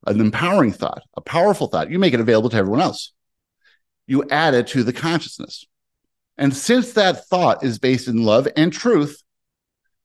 an 0.07 0.19
empowering 0.19 0.71
thought, 0.71 1.03
a 1.15 1.21
powerful 1.21 1.67
thought, 1.67 1.91
you 1.91 2.00
make 2.00 2.15
it 2.15 2.19
available 2.19 2.50
to 2.50 2.57
everyone 2.57 2.81
else. 2.81 3.13
You 4.07 4.27
add 4.31 4.55
it 4.55 4.65
to 4.69 4.83
the 4.83 4.93
consciousness. 4.93 5.65
And 6.35 6.55
since 6.55 6.93
that 6.93 7.27
thought 7.27 7.63
is 7.63 7.77
based 7.77 8.07
in 8.07 8.23
love 8.23 8.47
and 8.57 8.73
truth, 8.73 9.23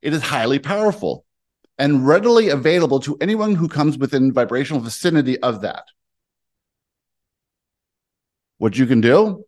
it 0.02 0.12
is 0.12 0.22
highly 0.22 0.58
powerful 0.58 1.24
and 1.78 2.06
readily 2.06 2.48
available 2.48 3.00
to 3.00 3.16
anyone 3.20 3.54
who 3.54 3.68
comes 3.68 3.96
within 3.98 4.32
vibrational 4.32 4.82
vicinity 4.82 5.38
of 5.40 5.60
that. 5.62 5.84
What 8.58 8.76
you 8.76 8.86
can 8.86 9.00
do 9.00 9.44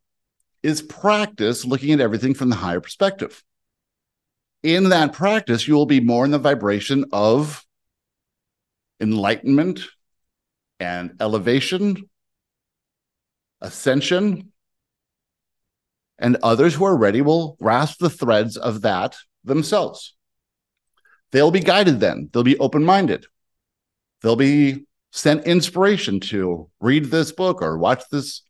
is 0.62 0.82
practice 0.82 1.64
looking 1.64 1.92
at 1.92 2.00
everything 2.00 2.34
from 2.34 2.50
the 2.50 2.56
higher 2.56 2.80
perspective 2.80 3.42
in 4.62 4.90
that 4.90 5.12
practice, 5.12 5.66
you 5.66 5.74
will 5.74 5.86
be 5.86 6.00
more 6.00 6.24
in 6.24 6.30
the 6.30 6.38
vibration 6.38 7.06
of 7.12 7.64
enlightenment 9.00 9.80
and 10.78 11.12
elevation, 11.20 11.96
ascension. 13.60 14.52
And 16.18 16.36
others 16.42 16.74
who 16.74 16.84
are 16.84 16.96
ready 16.96 17.22
will 17.22 17.56
grasp 17.62 17.98
the 17.98 18.10
threads 18.10 18.58
of 18.58 18.82
that 18.82 19.16
themselves. 19.44 20.14
They'll 21.32 21.50
be 21.50 21.60
guided 21.60 22.00
then, 22.00 22.28
they'll 22.32 22.42
be 22.42 22.58
open 22.58 22.84
minded, 22.84 23.26
they'll 24.22 24.36
be 24.36 24.86
sent 25.12 25.44
inspiration 25.44 26.20
to 26.20 26.68
read 26.80 27.06
this 27.06 27.32
book 27.32 27.62
or 27.62 27.78
watch 27.78 28.02
this 28.10 28.42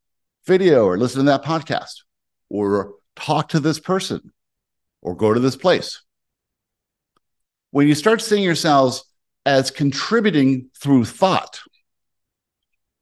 video 0.47 0.85
or 0.85 0.99
listen 0.99 1.21
to 1.21 1.31
that 1.31 1.45
podcast 1.45 2.03
or 2.49 2.95
talk 3.17 3.51
to 3.51 3.61
this 3.61 3.79
person 3.79 4.33
or 5.03 5.15
go 5.15 5.33
to 5.33 5.41
this 5.41 5.57
place. 5.57 6.03
When 7.71 7.87
you 7.87 7.95
start 7.95 8.21
seeing 8.21 8.43
yourselves 8.43 9.05
as 9.47 9.71
contributing 9.71 10.71
through 10.79 11.05
thought 11.05 11.61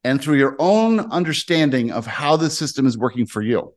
and 0.03 0.21
through 0.21 0.37
your 0.37 0.55
own 0.59 0.99
understanding 1.11 1.91
of 1.91 2.05
how 2.05 2.37
the 2.37 2.49
system 2.49 2.85
is 2.85 2.97
working 2.97 3.25
for 3.25 3.41
you, 3.41 3.73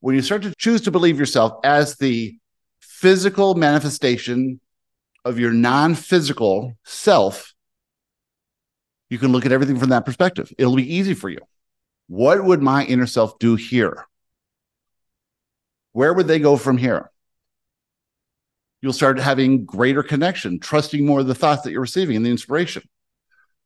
when 0.00 0.14
you 0.14 0.22
start 0.22 0.42
to 0.42 0.54
choose 0.58 0.82
to 0.82 0.90
believe 0.90 1.18
yourself 1.18 1.54
as 1.64 1.96
the 1.96 2.36
physical 2.80 3.54
manifestation 3.54 4.60
of 5.24 5.38
your 5.38 5.52
non 5.52 5.94
physical 5.94 6.76
self, 6.84 7.54
you 9.10 9.18
can 9.18 9.32
look 9.32 9.46
at 9.46 9.52
everything 9.52 9.78
from 9.78 9.90
that 9.90 10.04
perspective. 10.04 10.52
It'll 10.58 10.76
be 10.76 10.94
easy 10.94 11.14
for 11.14 11.28
you. 11.28 11.38
What 12.08 12.44
would 12.44 12.62
my 12.62 12.84
inner 12.84 13.06
self 13.06 13.38
do 13.38 13.56
here? 13.56 14.06
Where 15.92 16.12
would 16.12 16.26
they 16.26 16.38
go 16.38 16.56
from 16.56 16.78
here? 16.78 17.10
You'll 18.80 18.92
start 18.92 19.18
having 19.18 19.64
greater 19.64 20.02
connection, 20.02 20.58
trusting 20.58 21.04
more 21.06 21.20
of 21.20 21.26
the 21.26 21.34
thoughts 21.34 21.62
that 21.62 21.70
you're 21.70 21.80
receiving 21.80 22.16
and 22.16 22.26
the 22.26 22.30
inspiration. 22.30 22.82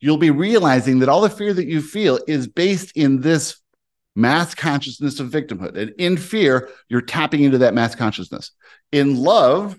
You'll 0.00 0.18
be 0.18 0.30
realizing 0.30 0.98
that 0.98 1.08
all 1.08 1.22
the 1.22 1.30
fear 1.30 1.54
that 1.54 1.66
you 1.66 1.80
feel 1.80 2.18
is 2.28 2.46
based 2.46 2.92
in 2.94 3.22
this 3.22 3.58
mass 4.14 4.54
consciousness 4.54 5.20
of 5.20 5.30
victimhood. 5.30 5.76
And 5.76 5.92
in 5.98 6.16
fear, 6.16 6.68
you're 6.88 7.00
tapping 7.00 7.44
into 7.44 7.58
that 7.58 7.75
mass 7.75 7.94
consciousness. 7.94 8.50
In 8.92 9.16
love, 9.16 9.76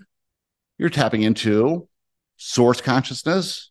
you're 0.78 0.88
tapping 0.88 1.22
into 1.22 1.88
source 2.36 2.80
consciousness, 2.80 3.70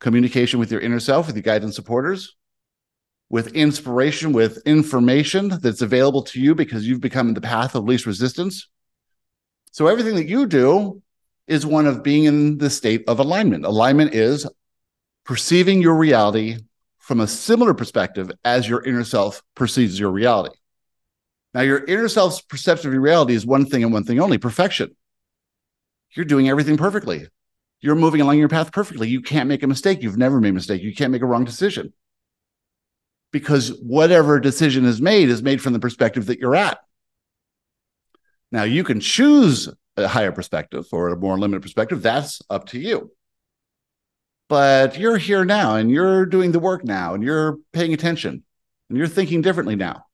communication 0.00 0.60
with 0.60 0.70
your 0.70 0.80
inner 0.80 1.00
self, 1.00 1.26
with 1.26 1.36
your 1.36 1.42
guides 1.42 1.64
and 1.64 1.74
supporters, 1.74 2.36
with 3.28 3.54
inspiration, 3.54 4.32
with 4.32 4.62
information 4.64 5.48
that's 5.60 5.82
available 5.82 6.22
to 6.22 6.40
you 6.40 6.54
because 6.54 6.86
you've 6.86 7.00
become 7.00 7.34
the 7.34 7.40
path 7.40 7.74
of 7.74 7.84
least 7.84 8.06
resistance. 8.06 8.68
So 9.72 9.86
everything 9.86 10.14
that 10.14 10.28
you 10.28 10.46
do 10.46 11.02
is 11.46 11.66
one 11.66 11.86
of 11.86 12.02
being 12.02 12.24
in 12.24 12.58
the 12.58 12.70
state 12.70 13.04
of 13.08 13.18
alignment. 13.18 13.64
Alignment 13.64 14.14
is 14.14 14.48
perceiving 15.24 15.82
your 15.82 15.94
reality 15.94 16.58
from 16.98 17.20
a 17.20 17.26
similar 17.26 17.74
perspective 17.74 18.30
as 18.44 18.68
your 18.68 18.82
inner 18.84 19.04
self 19.04 19.42
perceives 19.54 19.98
your 19.98 20.10
reality. 20.10 20.54
Now, 21.54 21.62
your 21.62 21.84
inner 21.84 22.08
self's 22.08 22.42
perception 22.42 22.88
of 22.88 22.92
your 22.92 23.02
reality 23.02 23.34
is 23.34 23.46
one 23.46 23.66
thing 23.66 23.82
and 23.82 23.92
one 23.92 24.04
thing 24.04 24.20
only 24.20 24.38
perfection. 24.38 24.94
You're 26.14 26.24
doing 26.24 26.48
everything 26.48 26.76
perfectly. 26.76 27.26
You're 27.80 27.94
moving 27.94 28.20
along 28.20 28.38
your 28.38 28.48
path 28.48 28.72
perfectly. 28.72 29.08
You 29.08 29.20
can't 29.20 29.48
make 29.48 29.62
a 29.62 29.66
mistake. 29.66 30.02
You've 30.02 30.18
never 30.18 30.40
made 30.40 30.50
a 30.50 30.54
mistake. 30.54 30.82
You 30.82 30.94
can't 30.94 31.12
make 31.12 31.22
a 31.22 31.26
wrong 31.26 31.44
decision 31.44 31.92
because 33.32 33.68
whatever 33.80 34.40
decision 34.40 34.84
is 34.84 35.00
made 35.00 35.28
is 35.28 35.42
made 35.42 35.62
from 35.62 35.74
the 35.74 35.78
perspective 35.78 36.26
that 36.26 36.38
you're 36.38 36.56
at. 36.56 36.78
Now, 38.50 38.62
you 38.62 38.82
can 38.82 39.00
choose 39.00 39.68
a 39.96 40.08
higher 40.08 40.32
perspective 40.32 40.86
or 40.92 41.08
a 41.08 41.16
more 41.16 41.38
limited 41.38 41.62
perspective, 41.62 42.02
that's 42.02 42.40
up 42.48 42.66
to 42.68 42.78
you. 42.78 43.12
But 44.48 44.98
you're 44.98 45.18
here 45.18 45.44
now 45.44 45.76
and 45.76 45.90
you're 45.90 46.24
doing 46.24 46.52
the 46.52 46.58
work 46.58 46.84
now 46.84 47.14
and 47.14 47.22
you're 47.22 47.58
paying 47.72 47.92
attention 47.92 48.42
and 48.88 48.98
you're 48.98 49.06
thinking 49.06 49.42
differently 49.42 49.76
now. 49.76 50.04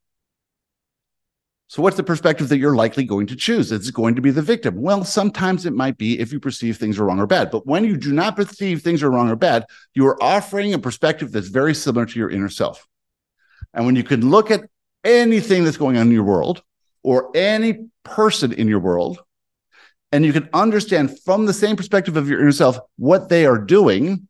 So, 1.68 1.82
what's 1.82 1.96
the 1.96 2.02
perspective 2.02 2.48
that 2.50 2.58
you're 2.58 2.76
likely 2.76 3.04
going 3.04 3.26
to 3.28 3.36
choose? 3.36 3.72
It's 3.72 3.90
going 3.90 4.14
to 4.16 4.20
be 4.20 4.30
the 4.30 4.42
victim. 4.42 4.80
Well, 4.80 5.02
sometimes 5.02 5.64
it 5.66 5.72
might 5.72 5.96
be 5.96 6.20
if 6.20 6.32
you 6.32 6.38
perceive 6.38 6.76
things 6.76 6.98
are 6.98 7.04
wrong 7.04 7.20
or 7.20 7.26
bad. 7.26 7.50
But 7.50 7.66
when 7.66 7.84
you 7.84 7.96
do 7.96 8.12
not 8.12 8.36
perceive 8.36 8.82
things 8.82 9.02
are 9.02 9.10
wrong 9.10 9.30
or 9.30 9.36
bad, 9.36 9.64
you 9.94 10.06
are 10.06 10.22
offering 10.22 10.74
a 10.74 10.78
perspective 10.78 11.32
that's 11.32 11.48
very 11.48 11.74
similar 11.74 12.06
to 12.06 12.18
your 12.18 12.30
inner 12.30 12.50
self. 12.50 12.86
And 13.72 13.86
when 13.86 13.96
you 13.96 14.04
can 14.04 14.30
look 14.30 14.50
at 14.50 14.68
anything 15.02 15.64
that's 15.64 15.76
going 15.76 15.96
on 15.96 16.06
in 16.06 16.12
your 16.12 16.24
world 16.24 16.62
or 17.02 17.30
any 17.34 17.86
person 18.04 18.52
in 18.52 18.68
your 18.68 18.80
world, 18.80 19.20
and 20.12 20.24
you 20.24 20.32
can 20.32 20.48
understand 20.52 21.18
from 21.24 21.46
the 21.46 21.52
same 21.52 21.76
perspective 21.76 22.16
of 22.16 22.28
your 22.28 22.40
inner 22.40 22.52
self 22.52 22.78
what 22.96 23.28
they 23.28 23.46
are 23.46 23.58
doing 23.58 24.28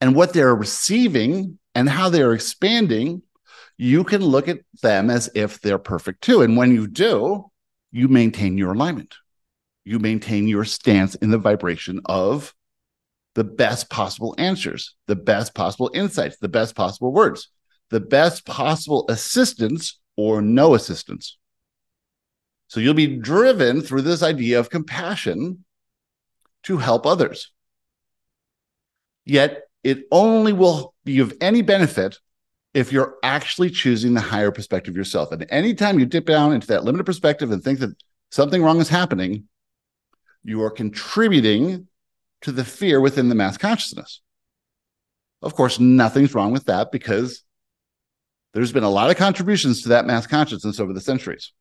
and 0.00 0.14
what 0.14 0.32
they're 0.32 0.54
receiving 0.54 1.58
and 1.74 1.88
how 1.88 2.08
they 2.08 2.22
are 2.22 2.34
expanding, 2.34 3.22
you 3.78 4.02
can 4.02 4.22
look 4.22 4.48
at 4.48 4.58
them 4.82 5.08
as 5.08 5.30
if 5.34 5.60
they're 5.60 5.78
perfect 5.78 6.22
too. 6.22 6.42
And 6.42 6.56
when 6.56 6.72
you 6.72 6.88
do, 6.88 7.46
you 7.92 8.08
maintain 8.08 8.58
your 8.58 8.72
alignment. 8.72 9.14
You 9.84 10.00
maintain 10.00 10.48
your 10.48 10.64
stance 10.64 11.14
in 11.14 11.30
the 11.30 11.38
vibration 11.38 12.00
of 12.04 12.54
the 13.34 13.44
best 13.44 13.88
possible 13.88 14.34
answers, 14.36 14.96
the 15.06 15.16
best 15.16 15.54
possible 15.54 15.90
insights, 15.94 16.38
the 16.38 16.48
best 16.48 16.74
possible 16.74 17.12
words, 17.12 17.50
the 17.90 18.00
best 18.00 18.44
possible 18.44 19.06
assistance 19.08 20.00
or 20.16 20.42
no 20.42 20.74
assistance. 20.74 21.38
So 22.66 22.80
you'll 22.80 22.94
be 22.94 23.16
driven 23.16 23.80
through 23.80 24.02
this 24.02 24.22
idea 24.24 24.58
of 24.58 24.70
compassion 24.70 25.64
to 26.64 26.78
help 26.78 27.06
others. 27.06 27.52
Yet 29.24 29.62
it 29.84 30.04
only 30.10 30.52
will 30.52 30.94
be 31.04 31.20
of 31.20 31.32
any 31.40 31.62
benefit 31.62 32.18
if 32.78 32.92
you're 32.92 33.16
actually 33.24 33.70
choosing 33.70 34.14
the 34.14 34.20
higher 34.20 34.52
perspective 34.52 34.96
yourself. 34.96 35.32
And 35.32 35.44
anytime 35.50 35.98
you 35.98 36.06
dip 36.06 36.26
down 36.26 36.52
into 36.52 36.68
that 36.68 36.84
limited 36.84 37.02
perspective 37.02 37.50
and 37.50 37.60
think 37.60 37.80
that 37.80 37.90
something 38.30 38.62
wrong 38.62 38.80
is 38.80 38.88
happening, 38.88 39.48
you 40.44 40.62
are 40.62 40.70
contributing 40.70 41.88
to 42.42 42.52
the 42.52 42.64
fear 42.64 43.00
within 43.00 43.28
the 43.28 43.34
mass 43.34 43.58
consciousness. 43.58 44.20
Of 45.42 45.56
course, 45.56 45.80
nothing's 45.80 46.34
wrong 46.34 46.52
with 46.52 46.66
that 46.66 46.92
because 46.92 47.42
there's 48.54 48.70
been 48.70 48.84
a 48.84 48.88
lot 48.88 49.10
of 49.10 49.16
contributions 49.16 49.82
to 49.82 49.88
that 49.88 50.06
mass 50.06 50.28
consciousness 50.28 50.78
over 50.78 50.92
the 50.92 51.00
centuries. 51.00 51.52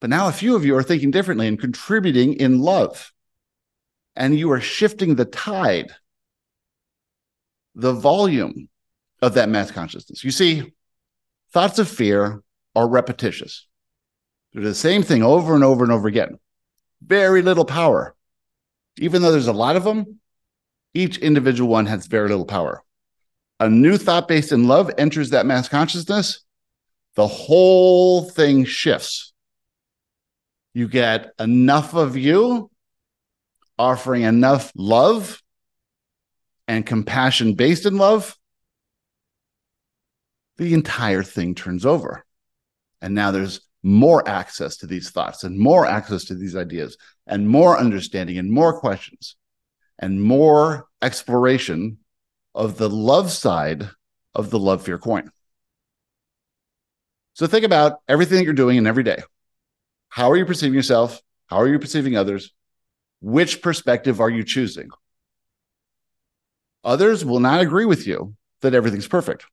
But 0.00 0.08
now 0.08 0.28
a 0.28 0.32
few 0.32 0.56
of 0.56 0.64
you 0.64 0.74
are 0.74 0.82
thinking 0.82 1.10
differently 1.10 1.48
and 1.48 1.60
contributing 1.60 2.32
in 2.32 2.60
love. 2.60 3.12
And 4.16 4.38
you 4.38 4.50
are 4.52 4.60
shifting 4.60 5.16
the 5.16 5.26
tide, 5.26 5.92
the 7.74 7.92
volume 7.92 8.70
of 9.24 9.34
that 9.34 9.48
mass 9.48 9.70
consciousness. 9.70 10.22
You 10.22 10.30
see, 10.30 10.72
thoughts 11.52 11.78
of 11.78 11.88
fear 11.88 12.42
are 12.76 12.88
repetitious. 12.88 13.66
They're 14.52 14.62
the 14.62 14.74
same 14.74 15.02
thing 15.02 15.22
over 15.22 15.54
and 15.54 15.64
over 15.64 15.82
and 15.82 15.92
over 15.92 16.08
again. 16.08 16.38
Very 17.02 17.42
little 17.42 17.64
power. 17.64 18.14
Even 18.98 19.22
though 19.22 19.32
there's 19.32 19.48
a 19.48 19.52
lot 19.52 19.76
of 19.76 19.84
them, 19.84 20.20
each 20.92 21.18
individual 21.18 21.68
one 21.68 21.86
has 21.86 22.06
very 22.06 22.28
little 22.28 22.44
power. 22.44 22.82
A 23.60 23.68
new 23.68 23.96
thought 23.96 24.28
based 24.28 24.52
in 24.52 24.68
love 24.68 24.90
enters 24.98 25.30
that 25.30 25.46
mass 25.46 25.68
consciousness, 25.68 26.44
the 27.14 27.26
whole 27.26 28.22
thing 28.22 28.64
shifts 28.64 29.32
you 30.74 30.88
get 30.88 31.32
enough 31.38 31.94
of 31.94 32.16
you 32.16 32.68
offering 33.78 34.22
enough 34.22 34.72
love 34.76 35.40
and 36.66 36.84
compassion 36.84 37.54
based 37.54 37.86
in 37.86 37.96
love, 37.96 38.36
the 40.56 40.74
entire 40.74 41.22
thing 41.22 41.54
turns 41.54 41.84
over. 41.84 42.24
And 43.00 43.14
now 43.14 43.30
there's 43.30 43.60
more 43.82 44.26
access 44.26 44.78
to 44.78 44.86
these 44.86 45.10
thoughts 45.10 45.44
and 45.44 45.58
more 45.58 45.84
access 45.84 46.24
to 46.24 46.34
these 46.34 46.56
ideas 46.56 46.96
and 47.26 47.48
more 47.48 47.78
understanding 47.78 48.38
and 48.38 48.50
more 48.50 48.78
questions 48.80 49.36
and 49.98 50.22
more 50.22 50.86
exploration 51.02 51.98
of 52.54 52.78
the 52.78 52.88
love 52.88 53.30
side 53.30 53.88
of 54.34 54.50
the 54.50 54.58
love 54.58 54.82
fear 54.82 54.98
coin. 54.98 55.30
So 57.34 57.46
think 57.46 57.64
about 57.64 58.00
everything 58.08 58.38
that 58.38 58.44
you're 58.44 58.54
doing 58.54 58.78
in 58.78 58.86
every 58.86 59.02
day. 59.02 59.22
How 60.08 60.30
are 60.30 60.36
you 60.36 60.46
perceiving 60.46 60.74
yourself? 60.74 61.20
How 61.48 61.58
are 61.58 61.68
you 61.68 61.78
perceiving 61.78 62.16
others? 62.16 62.52
Which 63.20 63.60
perspective 63.60 64.20
are 64.20 64.30
you 64.30 64.44
choosing? 64.44 64.88
Others 66.84 67.24
will 67.24 67.40
not 67.40 67.60
agree 67.60 67.86
with 67.86 68.06
you 68.06 68.34
that 68.60 68.74
everything's 68.74 69.08
perfect. 69.08 69.46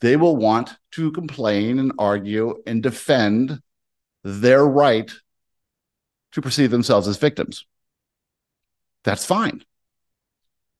They 0.00 0.16
will 0.16 0.36
want 0.36 0.74
to 0.92 1.12
complain 1.12 1.78
and 1.78 1.92
argue 1.98 2.62
and 2.66 2.82
defend 2.82 3.60
their 4.22 4.64
right 4.66 5.10
to 6.32 6.42
perceive 6.42 6.70
themselves 6.70 7.08
as 7.08 7.16
victims. 7.16 7.64
That's 9.04 9.24
fine. 9.24 9.62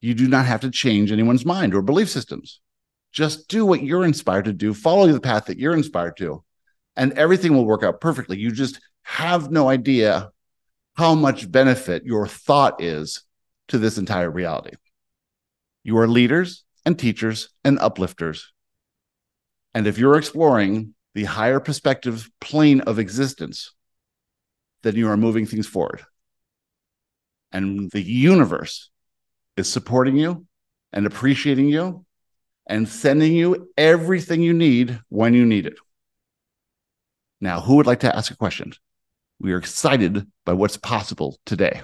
You 0.01 0.15
do 0.15 0.29
not 0.29 0.47
have 0.47 0.61
to 0.63 0.71
change 0.71 1.13
anyone's 1.13 1.47
mind 1.47 1.75
or 1.75 1.83
belief 1.83 2.11
systems. 2.11 2.61
Just 3.13 3.49
do 3.49 3.65
what 3.65 3.83
you're 3.83 4.05
inspired 4.05 4.47
to 4.47 4.53
do, 4.53 4.75
follow 4.75 5.07
the 5.07 5.21
path 5.21 5.47
that 5.47 5.59
you're 5.59 5.75
inspired 5.75 6.17
to, 6.19 6.43
and 6.97 7.13
everything 7.13 7.55
will 7.55 7.65
work 7.65 7.85
out 7.85 8.01
perfectly. 8.01 8.37
You 8.37 8.51
just 8.51 8.81
have 9.03 9.51
no 9.51 9.69
idea 9.69 10.31
how 10.97 11.15
much 11.15 11.51
benefit 11.51 12.05
your 12.05 12.27
thought 12.27 12.83
is 12.83 13.23
to 13.69 13.79
this 13.79 13.99
entire 13.99 14.31
reality. 14.31 14.77
You 15.85 15.99
are 15.99 16.09
leaders 16.09 16.65
and 16.85 16.99
teachers 16.99 17.51
and 17.65 17.79
uplifters. 17.79 18.53
And 19.75 19.87
if 19.87 19.99
you're 19.99 20.17
exploring 20.17 20.95
the 21.15 21.25
higher 21.25 21.61
perspective 21.61 22.31
plane 22.41 22.81
of 22.83 22.99
existence, 22.99 23.73
then 24.83 24.95
you 24.95 25.09
are 25.09 25.17
moving 25.17 25.47
things 25.47 25.67
forward. 25.67 26.05
And 27.53 27.91
the 27.91 28.03
universe 28.03 28.91
is 29.57 29.71
supporting 29.71 30.17
you 30.17 30.47
and 30.93 31.07
appreciating 31.07 31.69
you 31.69 32.05
and 32.67 32.89
sending 32.89 33.33
you 33.33 33.71
everything 33.77 34.43
you 34.43 34.53
need 34.53 35.01
when 35.09 35.35
you 35.35 35.45
need 35.45 35.67
it. 35.67 35.79
Now, 37.41 37.61
who 37.61 37.77
would 37.77 37.87
like 37.87 38.01
to 38.01 38.15
ask 38.15 38.33
a 38.33 38.37
question? 38.37 38.73
We 39.41 39.53
are 39.53 39.59
excited 39.59 40.27
by 40.45 40.55
what's 40.55 40.77
possible 40.77 41.39
today. 41.45 41.83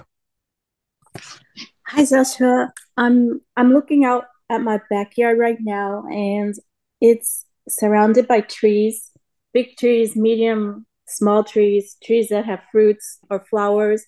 Hi, 1.87 2.05
Joshua. 2.05 2.71
I'm 2.97 3.41
I'm 3.57 3.73
looking 3.73 4.05
out 4.05 4.25
at 4.49 4.61
my 4.61 4.79
backyard 4.89 5.37
right 5.37 5.57
now, 5.59 6.05
and 6.09 6.55
it's 7.01 7.45
surrounded 7.67 8.27
by 8.27 8.41
trees, 8.41 9.11
big 9.53 9.77
trees, 9.77 10.15
medium, 10.15 10.85
small 11.07 11.43
trees, 11.43 11.97
trees 12.03 12.29
that 12.29 12.45
have 12.45 12.61
fruits 12.71 13.19
or 13.29 13.45
flowers, 13.49 14.05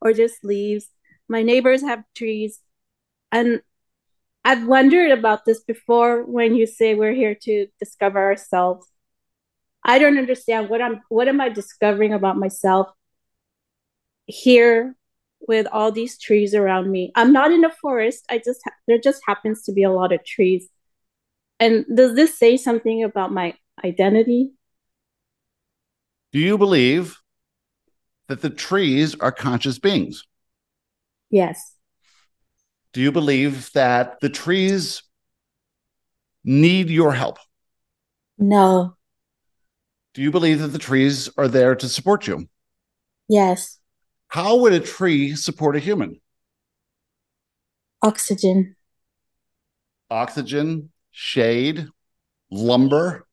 or 0.00 0.12
just 0.12 0.44
leaves. 0.44 0.88
My 1.28 1.42
neighbors 1.42 1.82
have 1.82 2.02
trees, 2.14 2.60
and 3.30 3.62
I've 4.44 4.66
wondered 4.66 5.10
about 5.10 5.44
this 5.44 5.62
before 5.62 6.24
when 6.24 6.54
you 6.54 6.66
say 6.66 6.94
we're 6.94 7.12
here 7.12 7.34
to 7.42 7.66
discover 7.78 8.18
ourselves. 8.18 8.86
I 9.84 9.98
don't 9.98 10.18
understand 10.18 10.68
what 10.68 10.82
I'm 10.82 11.00
what 11.08 11.28
am 11.28 11.40
I 11.40 11.48
discovering 11.48 12.12
about 12.12 12.36
myself 12.36 12.88
here 14.26 14.96
with 15.40 15.66
all 15.72 15.90
these 15.92 16.18
trees 16.18 16.54
around 16.54 16.90
me. 16.90 17.12
I'm 17.14 17.32
not 17.32 17.52
in 17.52 17.64
a 17.64 17.70
forest. 17.70 18.24
I 18.28 18.38
just 18.38 18.60
there 18.86 18.98
just 18.98 19.22
happens 19.26 19.62
to 19.64 19.72
be 19.72 19.82
a 19.82 19.92
lot 19.92 20.12
of 20.12 20.24
trees. 20.24 20.68
And 21.60 21.84
does 21.94 22.14
this 22.14 22.38
say 22.38 22.56
something 22.56 23.04
about 23.04 23.32
my 23.32 23.54
identity? 23.84 24.52
Do 26.32 26.38
you 26.38 26.56
believe 26.56 27.18
that 28.28 28.40
the 28.40 28.48
trees 28.48 29.14
are 29.20 29.30
conscious 29.30 29.78
beings? 29.78 30.24
Yes. 31.28 31.74
Do 32.92 33.00
you 33.00 33.12
believe 33.12 33.70
that 33.72 34.20
the 34.20 34.30
trees 34.30 35.02
need 36.42 36.88
your 36.88 37.12
help? 37.12 37.38
No. 38.38 38.96
Do 40.14 40.22
you 40.22 40.30
believe 40.30 40.60
that 40.60 40.68
the 40.68 40.78
trees 40.78 41.28
are 41.36 41.46
there 41.46 41.74
to 41.76 41.88
support 41.88 42.26
you? 42.26 42.48
Yes. 43.28 43.78
How 44.28 44.56
would 44.56 44.72
a 44.72 44.80
tree 44.80 45.36
support 45.36 45.76
a 45.76 45.78
human? 45.78 46.20
Oxygen. 48.02 48.76
Oxygen, 50.10 50.90
shade, 51.10 51.88
lumber, 52.50 53.26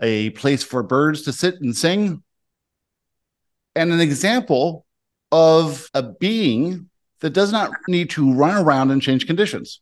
a 0.00 0.30
place 0.30 0.62
for 0.62 0.82
birds 0.82 1.22
to 1.22 1.32
sit 1.32 1.60
and 1.60 1.76
sing, 1.76 2.22
and 3.74 3.92
an 3.92 4.00
example 4.00 4.86
of 5.30 5.88
a 5.94 6.02
being 6.02 6.88
that 7.20 7.30
does 7.30 7.52
not 7.52 7.70
need 7.88 8.10
to 8.10 8.32
run 8.32 8.56
around 8.56 8.90
and 8.90 9.02
change 9.02 9.26
conditions. 9.26 9.80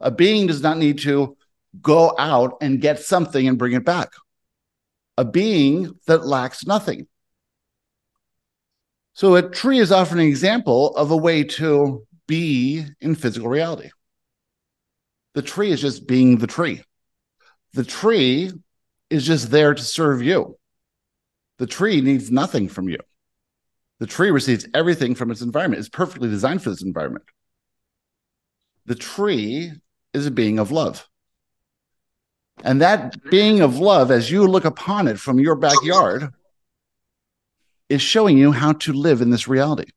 A 0.00 0.10
being 0.10 0.46
does 0.46 0.62
not 0.62 0.78
need 0.78 0.98
to 1.00 1.36
go 1.80 2.14
out 2.18 2.56
and 2.60 2.80
get 2.80 2.98
something 2.98 3.46
and 3.46 3.58
bring 3.58 3.72
it 3.72 3.84
back 3.84 4.10
a 5.18 5.24
being 5.24 5.98
that 6.06 6.26
lacks 6.26 6.66
nothing. 6.66 7.06
So 9.14 9.34
a 9.36 9.42
tree 9.42 9.78
is 9.78 9.92
often 9.92 10.18
an 10.18 10.26
example 10.26 10.96
of 10.96 11.10
a 11.10 11.16
way 11.16 11.44
to 11.44 12.06
be 12.26 12.84
in 13.00 13.14
physical 13.14 13.48
reality. 13.48 13.90
The 15.34 15.42
tree 15.42 15.70
is 15.70 15.80
just 15.80 16.06
being 16.06 16.36
the 16.38 16.46
tree. 16.46 16.82
The 17.72 17.84
tree 17.84 18.52
is 19.08 19.24
just 19.24 19.50
there 19.50 19.74
to 19.74 19.82
serve 19.82 20.22
you. 20.22 20.58
The 21.58 21.66
tree 21.66 22.00
needs 22.00 22.30
nothing 22.30 22.68
from 22.68 22.88
you. 22.88 22.98
The 23.98 24.06
tree 24.06 24.30
receives 24.30 24.66
everything 24.74 25.14
from 25.14 25.30
its 25.30 25.42
environment. 25.42 25.80
It's 25.80 25.88
perfectly 25.88 26.28
designed 26.28 26.62
for 26.62 26.70
this 26.70 26.82
environment. 26.82 27.24
The 28.86 28.94
tree 28.94 29.72
is 30.12 30.26
a 30.26 30.30
being 30.30 30.58
of 30.58 30.70
love. 30.70 31.08
And 32.64 32.80
that 32.82 33.22
being 33.30 33.60
of 33.60 33.78
love, 33.78 34.10
as 34.10 34.30
you 34.30 34.46
look 34.46 34.64
upon 34.64 35.08
it 35.08 35.18
from 35.18 35.38
your 35.38 35.54
backyard, 35.54 36.32
is 37.88 38.02
showing 38.02 38.36
you 38.36 38.52
how 38.52 38.72
to 38.72 38.92
live 38.92 39.20
in 39.20 39.30
this 39.30 39.48
reality. 39.48 39.90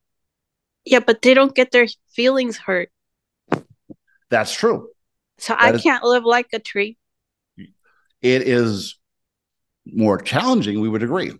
Yeah, 0.86 1.00
but 1.00 1.21
they 1.21 1.34
don't 1.34 1.56
get 1.56 1.71
their 1.71 1.88
feelings 2.10 2.58
hurt. 2.58 2.89
That's 4.30 4.54
true. 4.54 4.89
So 5.38 5.54
That 5.54 5.62
I 5.62 5.74
is- 5.74 5.82
can't 5.82 6.04
live 6.04 6.24
like 6.24 6.48
a 6.54 6.60
tree. 6.60 6.98
It 7.58 8.41
is 8.43 8.98
more 9.86 10.17
challenging, 10.17 10.80
we 10.80 10.89
would 10.89 11.04
agree. 11.04 11.34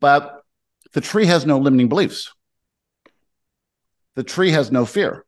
But 0.00 0.42
the 0.92 1.00
tree 1.00 1.26
has 1.26 1.46
no 1.46 1.58
limiting 1.58 1.88
beliefs. 1.88 2.32
The 4.14 4.24
tree 4.24 4.50
has 4.50 4.70
no 4.70 4.84
fear. 4.84 5.24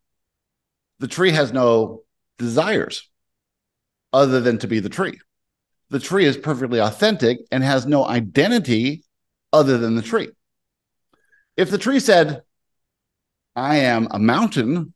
The 0.99 1.09
tree 1.09 1.31
has 1.31 1.53
no 1.53 2.03
desires 2.39 3.09
other 4.13 4.41
than 4.41 4.59
to 4.59 4.67
be 4.67 4.81
the 4.81 4.89
tree. 4.89 5.19
The 5.89 6.01
tree 6.01 6.25
is 6.25 6.37
perfectly 6.37 6.81
authentic 6.81 7.39
and 7.51 7.63
has 7.65 7.87
no 7.87 8.05
identity 8.05 9.05
other 9.53 9.79
than 9.79 9.97
the 9.97 10.03
tree. 10.03 10.31
If 11.57 11.71
the 11.71 11.79
tree 11.79 12.01
said, 12.01 12.43
I 13.57 13.77
am 13.79 14.09
a 14.11 14.19
mountain, 14.19 14.95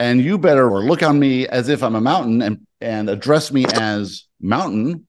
and 0.00 0.22
you 0.22 0.38
better 0.38 0.66
look 0.78 1.02
on 1.02 1.20
me 1.20 1.46
as 1.46 1.68
if 1.68 1.82
I'm 1.82 1.94
a 1.94 2.00
mountain 2.00 2.40
and, 2.40 2.66
and 2.80 3.10
address 3.10 3.52
me 3.52 3.66
as 3.74 4.24
mountain, 4.40 5.06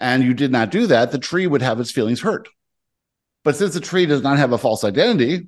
and 0.00 0.24
you 0.24 0.32
did 0.32 0.50
not 0.50 0.70
do 0.70 0.86
that, 0.86 1.12
the 1.12 1.18
tree 1.18 1.46
would 1.46 1.60
have 1.60 1.78
its 1.78 1.90
feelings 1.90 2.22
hurt. 2.22 2.48
But 3.44 3.54
since 3.54 3.74
the 3.74 3.80
tree 3.80 4.06
does 4.06 4.22
not 4.22 4.38
have 4.38 4.52
a 4.52 4.58
false 4.58 4.82
identity, 4.82 5.46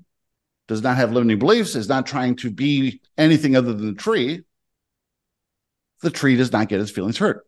does 0.68 0.82
not 0.82 0.98
have 0.98 1.10
limiting 1.10 1.38
beliefs, 1.38 1.74
is 1.74 1.88
not 1.88 2.06
trying 2.06 2.36
to 2.36 2.50
be 2.50 3.00
anything 3.16 3.56
other 3.56 3.72
than 3.72 3.86
the 3.86 4.00
tree, 4.00 4.42
the 6.02 6.10
tree 6.10 6.36
does 6.36 6.52
not 6.52 6.68
get 6.68 6.80
its 6.80 6.90
feelings 6.90 7.16
hurt. 7.16 7.46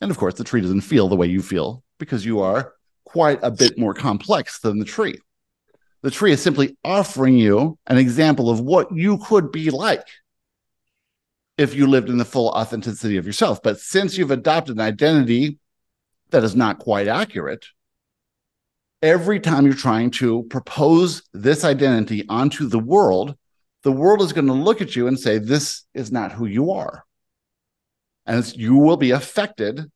And 0.00 0.12
of 0.12 0.16
course, 0.16 0.34
the 0.34 0.44
tree 0.44 0.60
doesn't 0.60 0.82
feel 0.82 1.08
the 1.08 1.16
way 1.16 1.26
you 1.26 1.42
feel 1.42 1.82
because 1.98 2.24
you 2.24 2.38
are 2.40 2.72
quite 3.04 3.40
a 3.42 3.50
bit 3.50 3.78
more 3.78 3.94
complex 3.94 4.60
than 4.60 4.78
the 4.78 4.84
tree. 4.84 5.18
The 6.02 6.10
tree 6.12 6.30
is 6.30 6.40
simply 6.40 6.76
offering 6.84 7.36
you 7.36 7.78
an 7.88 7.98
example 7.98 8.48
of 8.48 8.60
what 8.60 8.94
you 8.94 9.18
could 9.18 9.50
be 9.50 9.70
like 9.70 10.06
if 11.58 11.74
you 11.74 11.86
lived 11.86 12.08
in 12.08 12.18
the 12.18 12.24
full 12.24 12.48
authenticity 12.48 13.16
of 13.16 13.26
yourself. 13.26 13.62
But 13.62 13.80
since 13.80 14.16
you've 14.16 14.30
adopted 14.30 14.76
an 14.76 14.82
identity 14.82 15.58
that 16.30 16.44
is 16.44 16.54
not 16.54 16.78
quite 16.78 17.08
accurate, 17.08 17.66
every 19.02 19.40
time 19.40 19.64
you're 19.64 19.74
trying 19.74 20.10
to 20.10 20.44
propose 20.44 21.22
this 21.32 21.64
identity 21.64 22.24
onto 22.28 22.68
the 22.68 22.78
world, 22.78 23.36
the 23.82 23.92
world 23.92 24.20
is 24.20 24.32
going 24.32 24.46
to 24.46 24.52
look 24.52 24.80
at 24.80 24.96
you 24.96 25.06
and 25.06 25.18
say, 25.18 25.38
This 25.38 25.84
is 25.94 26.10
not 26.12 26.32
who 26.32 26.46
you 26.46 26.72
are. 26.72 27.04
And 28.26 28.44
you 28.56 28.76
will 28.76 28.96
be 28.96 29.12
affected 29.12 29.90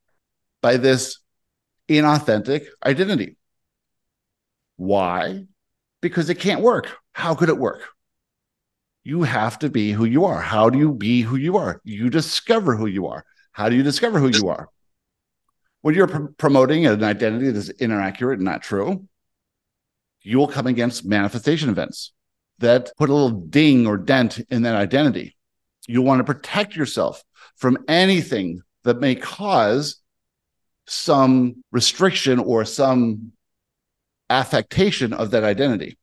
by 0.63 0.77
this 0.77 1.19
inauthentic 1.89 2.67
identity. 2.87 3.37
Why? 4.77 5.45
Because 6.01 6.31
it 6.31 6.37
can't 6.37 6.63
work. 6.63 6.97
How 7.13 7.35
could 7.35 7.49
it 7.49 7.59
work? 7.59 7.83
You 9.03 9.23
have 9.23 9.59
to 9.61 9.71
be 9.71 9.93
who 9.93 10.05
you 10.05 10.25
are. 10.27 10.41
How 10.41 10.71
do 10.71 10.79
you 10.79 10.93
be 10.93 11.23
who 11.23 11.37
you 11.37 11.57
are? 11.57 11.81
You 11.85 12.11
discover 12.11 12.77
who 12.77 12.87
you 12.87 13.07
are. 13.07 13.25
How 13.53 13.69
do 13.69 13.77
you 13.77 13.83
discover 13.83 14.19
who 14.19 14.29
you 14.29 14.49
are? 14.49 14.69
When 15.81 15.95
you're 15.95 16.07
pr- 16.07 16.27
promoting 16.37 16.87
an 16.87 17.03
identity 17.03 17.47
that 17.47 17.57
is 17.57 17.71
inaccurate 17.71 18.35
and 18.39 18.45
not 18.45 18.63
true, 18.63 19.07
you 20.23 20.39
will 20.39 20.49
come 20.49 20.67
against 20.67 21.07
manifestation 21.07 21.71
events 21.71 22.13
that 22.59 22.93
put 22.99 23.09
a 23.09 23.15
little 23.15 23.31
ding 23.31 23.87
or 23.87 23.97
dent 23.97 24.39
in 24.51 24.63
that 24.63 24.77
identity. 24.77 25.37
You 25.89 26.03
want 26.03 26.21
to 26.21 26.33
protect 26.33 26.77
yourself 26.77 27.25
from 27.57 27.79
anything 27.89 28.61
that 28.85 29.01
may 29.01 29.15
cause 29.15 29.97
some 30.87 31.65
restriction 31.73 32.39
or 32.39 32.65
some 32.65 33.33
affectation 34.29 35.13
of 35.13 35.31
that 35.31 35.45
identity. 35.45 35.99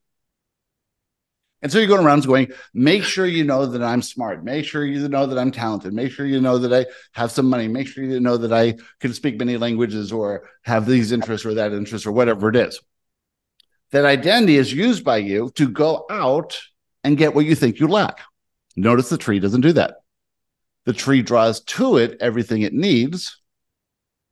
And 1.62 1.72
so 1.72 1.80
you're 1.80 1.88
going 1.88 2.06
around 2.06 2.26
going, 2.26 2.52
make 2.74 3.04
sure 3.04 3.26
you 3.26 3.44
know 3.44 3.66
that 3.66 3.82
I'm 3.82 4.04
smart. 4.04 4.44
Make 4.44 4.66
sure 4.66 4.86
you 4.86 5.08
know 5.10 5.26
that 5.26 5.40
I'm 5.40 5.52
talented. 5.52 5.92
Make 5.92 6.12
sure 6.12 6.26
you 6.26 6.40
know 6.40 6.60
that 6.60 6.72
I 6.72 6.90
have 7.14 7.32
some 7.32 7.48
money. 7.48 7.68
Make 7.68 7.88
sure 7.88 8.04
you 8.04 8.20
know 8.20 8.38
that 8.38 8.54
I 8.54 8.76
can 9.00 9.12
speak 9.14 9.40
many 9.40 9.58
languages 9.58 10.12
or 10.12 10.48
have 10.64 10.86
these 10.86 11.12
interests 11.12 11.46
or 11.46 11.56
that 11.56 11.74
interest 11.74 12.06
or 12.06 12.12
whatever 12.12 12.50
it 12.50 12.56
is. 12.56 12.80
That 13.92 14.06
identity 14.06 14.58
is 14.58 14.72
used 14.72 15.04
by 15.04 15.18
you 15.18 15.50
to 15.56 15.68
go 15.68 16.06
out 16.12 16.60
and 17.04 17.18
get 17.18 17.34
what 17.34 17.46
you 17.46 17.56
think 17.56 17.80
you 17.80 17.88
lack. 17.88 18.20
Notice 18.76 19.10
the 19.10 19.18
tree 19.18 19.40
doesn't 19.40 19.62
do 19.62 19.74
that. 19.74 19.96
The 20.86 20.94
tree 20.94 21.22
draws 21.22 21.62
to 21.62 21.98
it 21.98 22.18
everything 22.22 22.62
it 22.62 22.74
needs, 22.74 23.42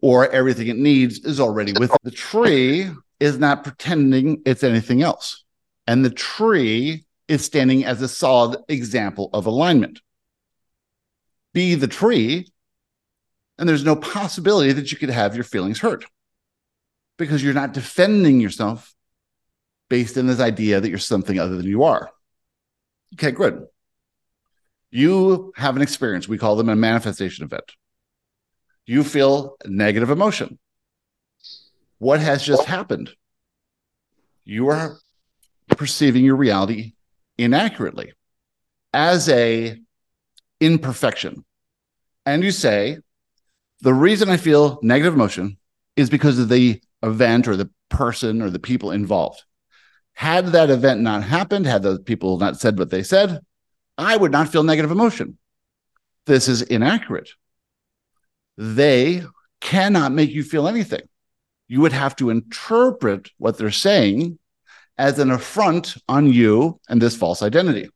or 0.01 0.29
everything 0.29 0.67
it 0.67 0.77
needs 0.77 1.19
is 1.25 1.39
already 1.39 1.73
with 1.73 1.91
it. 1.91 1.97
The 2.03 2.11
tree 2.11 2.91
is 3.19 3.39
not 3.39 3.63
pretending 3.63 4.43
it's 4.45 4.63
anything 4.63 5.01
else. 5.01 5.43
And 5.87 6.05
the 6.05 6.11
tree 6.11 7.04
is 7.27 7.43
standing 7.43 7.85
as 7.85 8.01
a 8.01 8.07
solid 8.07 8.59
example 8.67 9.29
of 9.33 9.45
alignment. 9.45 10.01
Be 11.53 11.75
the 11.75 11.87
tree, 11.87 12.47
and 13.57 13.67
there's 13.67 13.85
no 13.85 13.95
possibility 13.95 14.73
that 14.73 14.91
you 14.91 14.97
could 14.97 15.09
have 15.09 15.35
your 15.35 15.43
feelings 15.43 15.79
hurt 15.79 16.05
because 17.17 17.43
you're 17.43 17.53
not 17.53 17.73
defending 17.73 18.39
yourself 18.39 18.93
based 19.89 20.17
in 20.17 20.27
this 20.27 20.39
idea 20.39 20.81
that 20.81 20.89
you're 20.89 20.97
something 20.97 21.39
other 21.39 21.55
than 21.55 21.65
you 21.65 21.83
are. 21.83 22.11
Okay, 23.13 23.31
good. 23.31 23.65
You 24.91 25.53
have 25.55 25.75
an 25.75 25.81
experience. 25.81 26.27
We 26.27 26.37
call 26.37 26.55
them 26.55 26.69
a 26.69 26.75
manifestation 26.75 27.45
event. 27.45 27.71
You 28.85 29.03
feel 29.03 29.55
negative 29.65 30.09
emotion. 30.09 30.59
What 31.97 32.19
has 32.19 32.43
just 32.43 32.65
happened? 32.65 33.11
You 34.43 34.67
are 34.67 34.97
perceiving 35.69 36.23
your 36.23 36.35
reality 36.35 36.93
inaccurately 37.37 38.13
as 38.93 39.29
a 39.29 39.77
imperfection. 40.59 41.43
And 42.25 42.43
you 42.43 42.51
say, 42.51 42.97
the 43.81 43.93
reason 43.93 44.29
I 44.29 44.37
feel 44.37 44.79
negative 44.81 45.13
emotion 45.13 45.57
is 45.95 46.09
because 46.09 46.39
of 46.39 46.49
the 46.49 46.81
event 47.03 47.47
or 47.47 47.55
the 47.55 47.69
person 47.89 48.41
or 48.41 48.49
the 48.49 48.59
people 48.59 48.91
involved. 48.91 49.43
Had 50.13 50.47
that 50.47 50.69
event 50.69 51.01
not 51.01 51.23
happened, 51.23 51.65
had 51.65 51.83
those 51.83 51.99
people 51.99 52.37
not 52.37 52.59
said 52.59 52.79
what 52.79 52.89
they 52.89 53.03
said, 53.03 53.39
I 53.97 54.15
would 54.15 54.31
not 54.31 54.49
feel 54.49 54.63
negative 54.63 54.91
emotion. 54.91 55.37
This 56.25 56.47
is 56.47 56.61
inaccurate. 56.61 57.29
They 58.57 59.23
cannot 59.61 60.13
make 60.13 60.31
you 60.31 60.43
feel 60.43 60.67
anything. 60.67 61.01
You 61.67 61.81
would 61.81 61.93
have 61.93 62.15
to 62.17 62.29
interpret 62.29 63.29
what 63.37 63.57
they're 63.57 63.71
saying 63.71 64.39
as 64.97 65.19
an 65.19 65.31
affront 65.31 65.97
on 66.07 66.31
you 66.31 66.79
and 66.89 67.01
this 67.01 67.15
false 67.15 67.41
identity. 67.41 67.89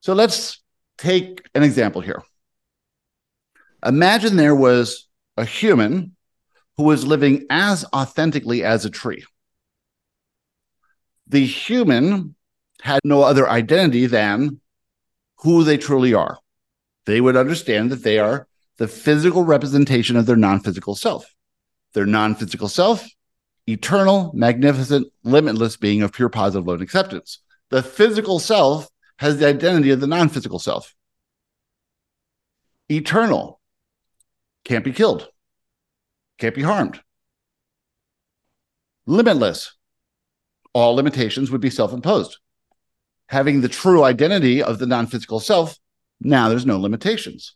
So 0.00 0.12
let's 0.14 0.62
take 0.98 1.42
an 1.54 1.62
example 1.62 2.00
here. 2.00 2.22
Imagine 3.84 4.36
there 4.36 4.54
was 4.54 5.08
a 5.36 5.44
human 5.44 6.16
who 6.76 6.84
was 6.84 7.06
living 7.06 7.46
as 7.50 7.84
authentically 7.94 8.62
as 8.64 8.84
a 8.84 8.90
tree. 8.90 9.24
The 11.26 11.44
human 11.44 12.34
had 12.82 13.00
no 13.04 13.22
other 13.22 13.48
identity 13.48 14.06
than 14.06 14.60
who 15.38 15.64
they 15.64 15.78
truly 15.78 16.14
are. 16.14 16.38
They 17.06 17.20
would 17.20 17.36
understand 17.36 17.90
that 17.90 18.02
they 18.02 18.18
are 18.18 18.46
the 18.78 18.88
physical 18.88 19.44
representation 19.44 20.16
of 20.16 20.26
their 20.26 20.36
non 20.36 20.60
physical 20.60 20.94
self. 20.94 21.34
Their 21.92 22.06
non 22.06 22.34
physical 22.34 22.68
self, 22.68 23.06
eternal, 23.66 24.32
magnificent, 24.34 25.08
limitless 25.22 25.76
being 25.76 26.02
of 26.02 26.12
pure 26.12 26.28
positive 26.28 26.66
love 26.66 26.76
and 26.76 26.82
acceptance. 26.82 27.38
The 27.70 27.82
physical 27.82 28.38
self 28.38 28.88
has 29.18 29.38
the 29.38 29.46
identity 29.46 29.90
of 29.90 30.00
the 30.00 30.06
non 30.06 30.28
physical 30.28 30.58
self. 30.58 30.94
Eternal, 32.90 33.60
can't 34.64 34.84
be 34.84 34.92
killed, 34.92 35.28
can't 36.38 36.54
be 36.54 36.62
harmed. 36.62 37.00
Limitless, 39.06 39.76
all 40.72 40.94
limitations 40.94 41.50
would 41.50 41.60
be 41.60 41.70
self 41.70 41.92
imposed. 41.92 42.38
Having 43.26 43.60
the 43.60 43.68
true 43.68 44.02
identity 44.02 44.62
of 44.62 44.78
the 44.78 44.86
non 44.86 45.06
physical 45.06 45.40
self, 45.40 45.78
now 46.20 46.48
there's 46.48 46.66
no 46.66 46.78
limitations. 46.78 47.54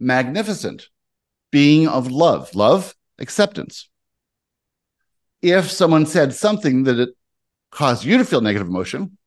Magnificent, 0.00 0.88
being 1.50 1.86
of 1.86 2.10
love, 2.10 2.54
love, 2.54 2.94
acceptance. 3.18 3.88
If 5.44 5.70
someone 5.70 6.06
said 6.06 6.32
something 6.32 6.84
that 6.84 6.98
it 6.98 7.10
caused 7.70 8.02
you 8.02 8.16
to 8.16 8.24
feel 8.24 8.40
negative 8.40 8.66
emotion, 8.66 9.18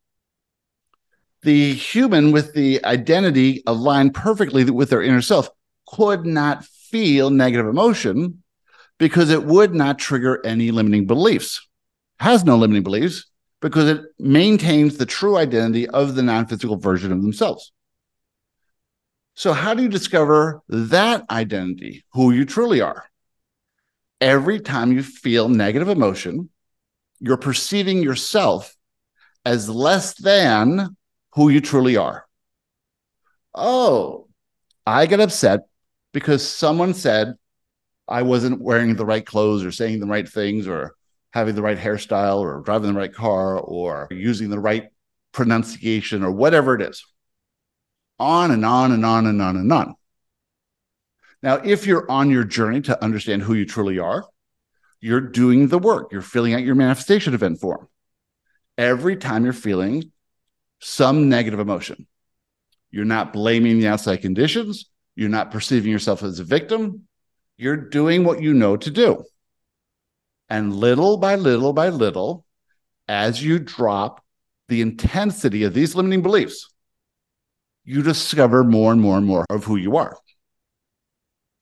the 1.44 1.76
human 1.76 2.32
with 2.32 2.56
the 2.56 2.84
identity 2.84 3.62
aligned 3.68 4.16
perfectly 4.16 4.64
with 4.64 4.90
their 4.90 5.04
inner 5.04 5.22
self 5.22 5.48
could 5.88 6.26
not 6.26 6.66
feel 6.66 7.30
negative 7.30 7.68
emotion 7.68 8.42
because 8.98 9.30
it 9.30 9.44
would 9.44 9.76
not 9.76 10.00
trigger 10.00 10.44
any 10.44 10.72
limiting 10.72 11.06
beliefs. 11.06 11.68
Has 12.20 12.44
no 12.44 12.58
limiting 12.58 12.82
beliefs 12.82 13.30
because 13.62 13.88
it 13.88 14.02
maintains 14.18 14.98
the 14.98 15.06
true 15.06 15.38
identity 15.38 15.88
of 15.88 16.16
the 16.16 16.24
non 16.24 16.48
physical 16.48 16.78
version 16.78 17.12
of 17.12 17.22
themselves. 17.22 17.72
So, 19.36 19.54
how 19.54 19.76
do 19.76 19.84
you 19.84 19.90
discover 19.90 20.64
that 20.68 21.30
identity, 21.30 22.06
who 22.14 22.32
you 22.32 22.44
truly 22.44 22.82
are? 22.82 23.06
Every 24.20 24.60
time 24.60 24.92
you 24.92 25.04
feel 25.04 25.50
negative 25.50 25.90
emotion, 25.90 26.50
you're 27.20 27.38
perceiving 27.38 28.02
yourself 28.02 28.76
as 29.46 29.70
less 29.70 30.16
than 30.16 30.96
who 31.34 31.50
you 31.50 31.62
truly 31.62 31.98
are. 31.98 32.26
Oh, 33.54 34.28
I 34.86 35.06
get 35.06 35.20
upset 35.20 35.62
because 36.14 36.48
someone 36.48 36.94
said 36.94 37.36
I 38.08 38.22
wasn't 38.22 38.62
wearing 38.62 38.96
the 38.96 39.06
right 39.06 39.26
clothes 39.26 39.66
or 39.66 39.72
saying 39.72 40.00
the 40.00 40.08
right 40.08 40.28
things 40.28 40.68
or 40.68 40.96
having 41.32 41.56
the 41.56 41.62
right 41.62 41.78
hairstyle 41.78 42.40
or 42.40 42.62
driving 42.62 42.94
the 42.94 43.00
right 43.00 43.14
car 43.14 43.60
or 43.60 44.08
using 44.12 44.50
the 44.50 44.60
right 44.60 44.88
pronunciation 45.32 46.24
or 46.24 46.32
whatever 46.32 46.76
it 46.76 46.82
is. 46.82 47.04
On 48.20 48.50
and 48.50 48.66
on 48.66 48.92
and 48.92 49.06
on 49.06 49.28
and 49.28 49.42
on 49.42 49.58
and 49.58 49.72
on. 49.72 49.96
Now, 51.44 51.56
if 51.56 51.86
you're 51.86 52.10
on 52.10 52.30
your 52.30 52.44
journey 52.44 52.82
to 52.82 53.04
understand 53.04 53.44
who 53.44 53.54
you 53.54 53.66
truly 53.66 54.00
are, 54.00 54.26
you're 55.00 55.22
doing 55.22 55.68
the 55.68 55.78
work. 55.78 56.12
You're 56.12 56.22
filling 56.22 56.54
out 56.54 56.64
your 56.64 56.76
manifestation 56.76 57.34
event 57.34 57.60
form. 57.60 57.88
Every 58.78 59.16
time 59.16 59.44
you're 59.44 59.54
feeling 59.54 60.12
some 60.80 61.30
negative 61.30 61.60
emotion, 61.60 62.08
you're 62.92 63.06
not 63.06 63.34
blaming 63.34 63.80
the 63.80 63.88
outside 63.88 64.22
conditions. 64.22 64.90
You're 65.16 65.30
not 65.30 65.52
perceiving 65.52 65.92
yourself 65.92 66.24
as 66.24 66.40
a 66.40 66.44
victim. 66.44 67.08
You're 67.58 67.76
doing 67.76 68.24
what 68.24 68.42
you 68.42 68.54
know 68.54 68.78
to 68.78 68.92
do. 68.92 69.24
And 70.50 70.76
little 70.76 71.18
by 71.18 71.36
little 71.36 71.74
by 71.74 71.90
little, 71.90 72.46
as 73.08 73.44
you 73.44 73.60
drop 73.60 74.24
the 74.70 74.82
intensity 74.82 75.64
of 75.64 75.74
these 75.74 75.96
limiting 75.96 76.22
beliefs, 76.22 76.70
you 77.84 78.02
discover 78.02 78.64
more 78.64 78.92
and 78.92 79.02
more 79.02 79.18
and 79.18 79.26
more 79.26 79.46
of 79.50 79.64
who 79.64 79.76
you 79.76 79.98
are. 79.98 80.18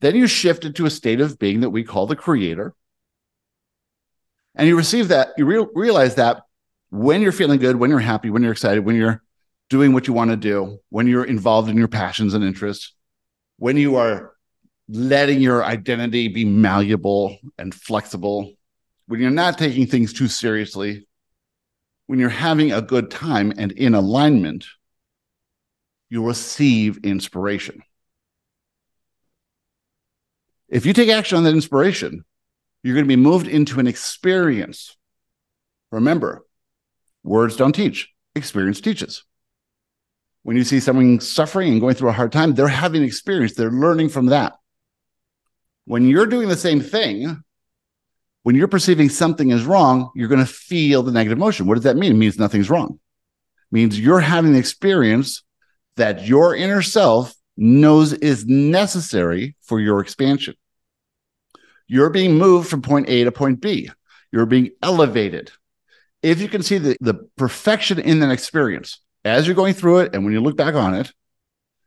Then 0.06 0.15
you 0.15 0.28
shift 0.28 0.65
into 0.65 0.86
a 0.86 0.91
state 0.91 1.20
of 1.20 1.39
being 1.39 1.62
that 1.62 1.72
we 1.72 1.84
call 1.84 2.06
the 2.06 2.15
creator. 2.15 2.76
And 4.54 4.68
you 4.68 4.78
receive 4.78 5.08
that, 5.08 5.30
you 5.36 5.46
re- 5.46 5.65
realize 5.74 6.13
that 6.13 6.44
when 6.91 7.24
you're 7.24 7.32
feeling 7.32 7.60
good, 7.60 7.78
when 7.78 7.89
you're 7.89 7.98
happy, 7.98 8.30
when 8.30 8.44
you're 8.44 8.52
excited, 8.52 8.86
when 8.86 8.96
you're 8.96 9.24
doing 9.68 9.94
what 9.94 10.06
you 10.06 10.13
want 10.13 10.30
to 10.30 10.38
do, 10.38 10.78
when 10.89 11.08
you're 11.08 11.24
involved 11.24 11.72
in 11.72 11.76
your 11.76 11.88
passions 11.88 12.36
and 12.36 12.44
interests, 12.44 12.94
when 13.58 13.78
you 13.78 13.96
are 13.96 14.36
letting 14.88 15.41
your 15.41 15.65
identity 15.65 16.28
be 16.28 16.46
malleable 16.46 17.39
and 17.58 17.74
flexible, 17.74 18.54
when 19.08 19.20
you're 19.20 19.32
not 19.32 19.58
taking 19.58 19.88
things 19.88 20.13
too 20.13 20.28
seriously, 20.28 21.08
when 22.06 22.20
you're 22.20 22.30
having 22.30 22.72
a 22.72 22.80
good 22.80 23.10
time 23.10 23.52
and 23.58 23.72
in 23.72 23.96
alignment, 23.96 24.68
you 26.12 26.24
receive 26.24 27.04
inspiration. 27.04 27.82
If 30.69 30.86
you 30.86 30.93
take 30.93 31.10
action 31.10 31.38
on 31.38 31.43
that 31.43 31.54
inspiration, 31.54 32.25
you're 32.84 32.95
going 32.95 33.06
to 33.06 33.10
be 33.10 33.15
moved 33.15 33.47
into 33.47 33.80
an 33.80 33.88
experience. 33.88 34.95
Remember, 35.91 36.45
words 37.23 37.56
don't 37.56 37.73
teach, 37.73 38.12
experience 38.36 38.82
teaches. 38.82 39.23
When 40.43 40.58
you 40.58 40.63
see 40.63 40.80
someone 40.80 41.19
suffering 41.19 41.71
and 41.71 41.82
going 41.82 41.95
through 41.95 42.10
a 42.10 42.13
hard 42.13 42.32
time, 42.32 42.54
they're 42.54 42.67
having 42.67 43.04
experience, 43.04 43.54
they're 43.54 43.71
learning 43.71 44.10
from 44.10 44.28
that. 44.28 44.54
When 45.86 46.08
you're 46.08 46.28
doing 46.28 46.49
the 46.49 46.56
same 46.56 46.82
thing, 46.82 47.43
when 48.43 48.56
you're 48.56 48.67
perceiving 48.67 49.10
something 49.10 49.49
is 49.49 49.65
wrong, 49.65 50.12
you're 50.15 50.28
going 50.28 50.45
to 50.45 50.51
feel 50.51 51.01
the 51.01 51.12
negative 51.12 51.38
emotion. 51.38 51.65
What 51.65 51.75
does 51.75 51.84
that 51.84 51.97
mean? 51.97 52.12
It 52.12 52.15
means 52.15 52.38
nothing's 52.38 52.69
wrong. 52.69 52.91
It 52.91 53.73
means 53.73 53.99
you're 53.99 54.19
having 54.19 54.54
the 54.54 54.60
experience 54.60 55.43
that 55.95 56.28
your 56.28 56.56
inner 56.56 56.84
self 56.84 57.34
knows 57.58 58.13
is 58.13 58.46
necessary 58.46 59.56
for 59.62 59.80
your 59.80 60.00
expansion. 60.00 60.56
You're 61.88 62.10
being 62.10 62.38
moved 62.38 62.70
from 62.70 62.82
point 62.82 63.10
A 63.10 63.24
to 63.24 63.32
point 63.32 63.62
B. 63.62 63.89
You're 64.32 64.46
being 64.46 64.72
elevated. 64.82 65.52
If 66.22 66.41
you 66.41 66.48
can 66.48 66.63
see 66.63 66.78
the, 66.78 66.98
the 67.00 67.30
perfection 67.38 68.00
in 68.00 68.20
that 68.20 68.32
experience 68.32 69.02
as 69.24 69.46
you're 69.46 69.56
going 69.56 69.74
through 69.74 70.00
it, 70.00 70.15
and 70.15 70.24
when 70.24 70.34
you 70.34 70.41
look 70.41 70.58
back 70.58 70.76
on 70.76 70.96
it, 70.96 71.12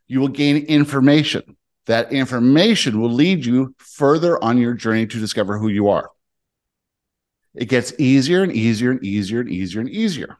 you 0.07 0.19
will 0.19 0.29
gain 0.29 0.65
information. 0.65 1.57
That 1.85 2.11
information 2.11 3.01
will 3.01 3.11
lead 3.11 3.45
you 3.45 3.75
further 3.77 4.41
on 4.43 4.57
your 4.57 4.73
journey 4.73 5.07
to 5.07 5.19
discover 5.19 5.57
who 5.57 5.69
you 5.69 5.89
are. 5.89 6.09
It 7.55 7.65
gets 7.65 7.93
easier 7.99 8.43
and 8.43 8.51
easier 8.51 8.91
and 8.91 9.03
easier 9.03 9.41
and 9.41 9.49
easier 9.49 9.81
and 9.81 9.89
easier. 9.89 10.37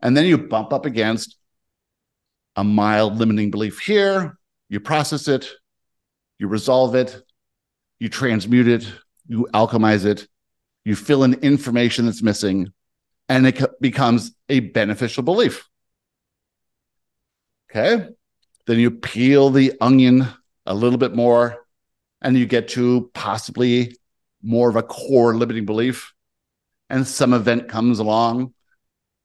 And 0.00 0.16
then 0.16 0.26
you 0.26 0.38
bump 0.38 0.72
up 0.72 0.84
against 0.86 1.36
a 2.56 2.64
mild 2.64 3.16
limiting 3.18 3.50
belief 3.50 3.80
here, 3.80 4.38
you 4.68 4.80
process 4.80 5.28
it, 5.28 5.48
you 6.38 6.48
resolve 6.48 6.94
it, 6.94 7.22
you 7.98 8.08
transmute 8.08 8.68
it, 8.68 8.90
you 9.28 9.46
alchemize 9.54 10.04
it, 10.04 10.26
you 10.84 10.96
fill 10.96 11.24
in 11.24 11.34
information 11.34 12.06
that's 12.06 12.22
missing, 12.22 12.72
and 13.28 13.46
it 13.46 13.62
becomes 13.80 14.32
a 14.48 14.60
beneficial 14.60 15.22
belief. 15.22 15.68
Okay. 17.70 18.08
Then 18.66 18.78
you 18.78 18.90
peel 18.90 19.50
the 19.50 19.74
onion 19.80 20.26
a 20.64 20.74
little 20.74 20.98
bit 20.98 21.14
more, 21.14 21.64
and 22.22 22.36
you 22.36 22.46
get 22.46 22.68
to 22.68 23.10
possibly 23.14 23.96
more 24.42 24.68
of 24.68 24.76
a 24.76 24.82
core 24.82 25.36
limiting 25.36 25.66
belief. 25.66 26.12
And 26.88 27.06
some 27.06 27.34
event 27.34 27.68
comes 27.68 27.98
along 27.98 28.54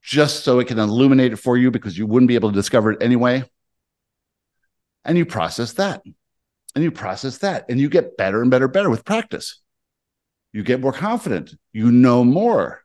just 0.02 0.44
so 0.44 0.60
it 0.60 0.68
can 0.68 0.80
illuminate 0.80 1.34
it 1.34 1.38
for 1.38 1.58
you 1.58 1.72
because 1.72 1.98
you 1.98 2.06
wouldn't 2.08 2.28
be 2.28 2.36
able 2.36 2.50
to 2.50 2.56
discover 2.56 2.92
it 2.92 3.02
anyway. 3.02 3.44
And 5.06 5.18
you 5.18 5.26
process 5.26 5.74
that 5.74 6.02
and 6.76 6.84
you 6.84 6.92
process 6.92 7.40
that 7.40 7.66
and 7.70 7.80
you 7.80 7.90
get 7.90 8.18
better 8.18 8.42
and 8.42 8.52
better, 8.52 8.66
and 8.66 8.74
better 8.74 8.90
with 8.90 9.06
practice. 9.06 9.62
You 10.54 10.64
get 10.64 10.82
more 10.82 10.94
confident. 10.94 11.56
You 11.72 11.92
know 11.92 12.24
more. 12.24 12.84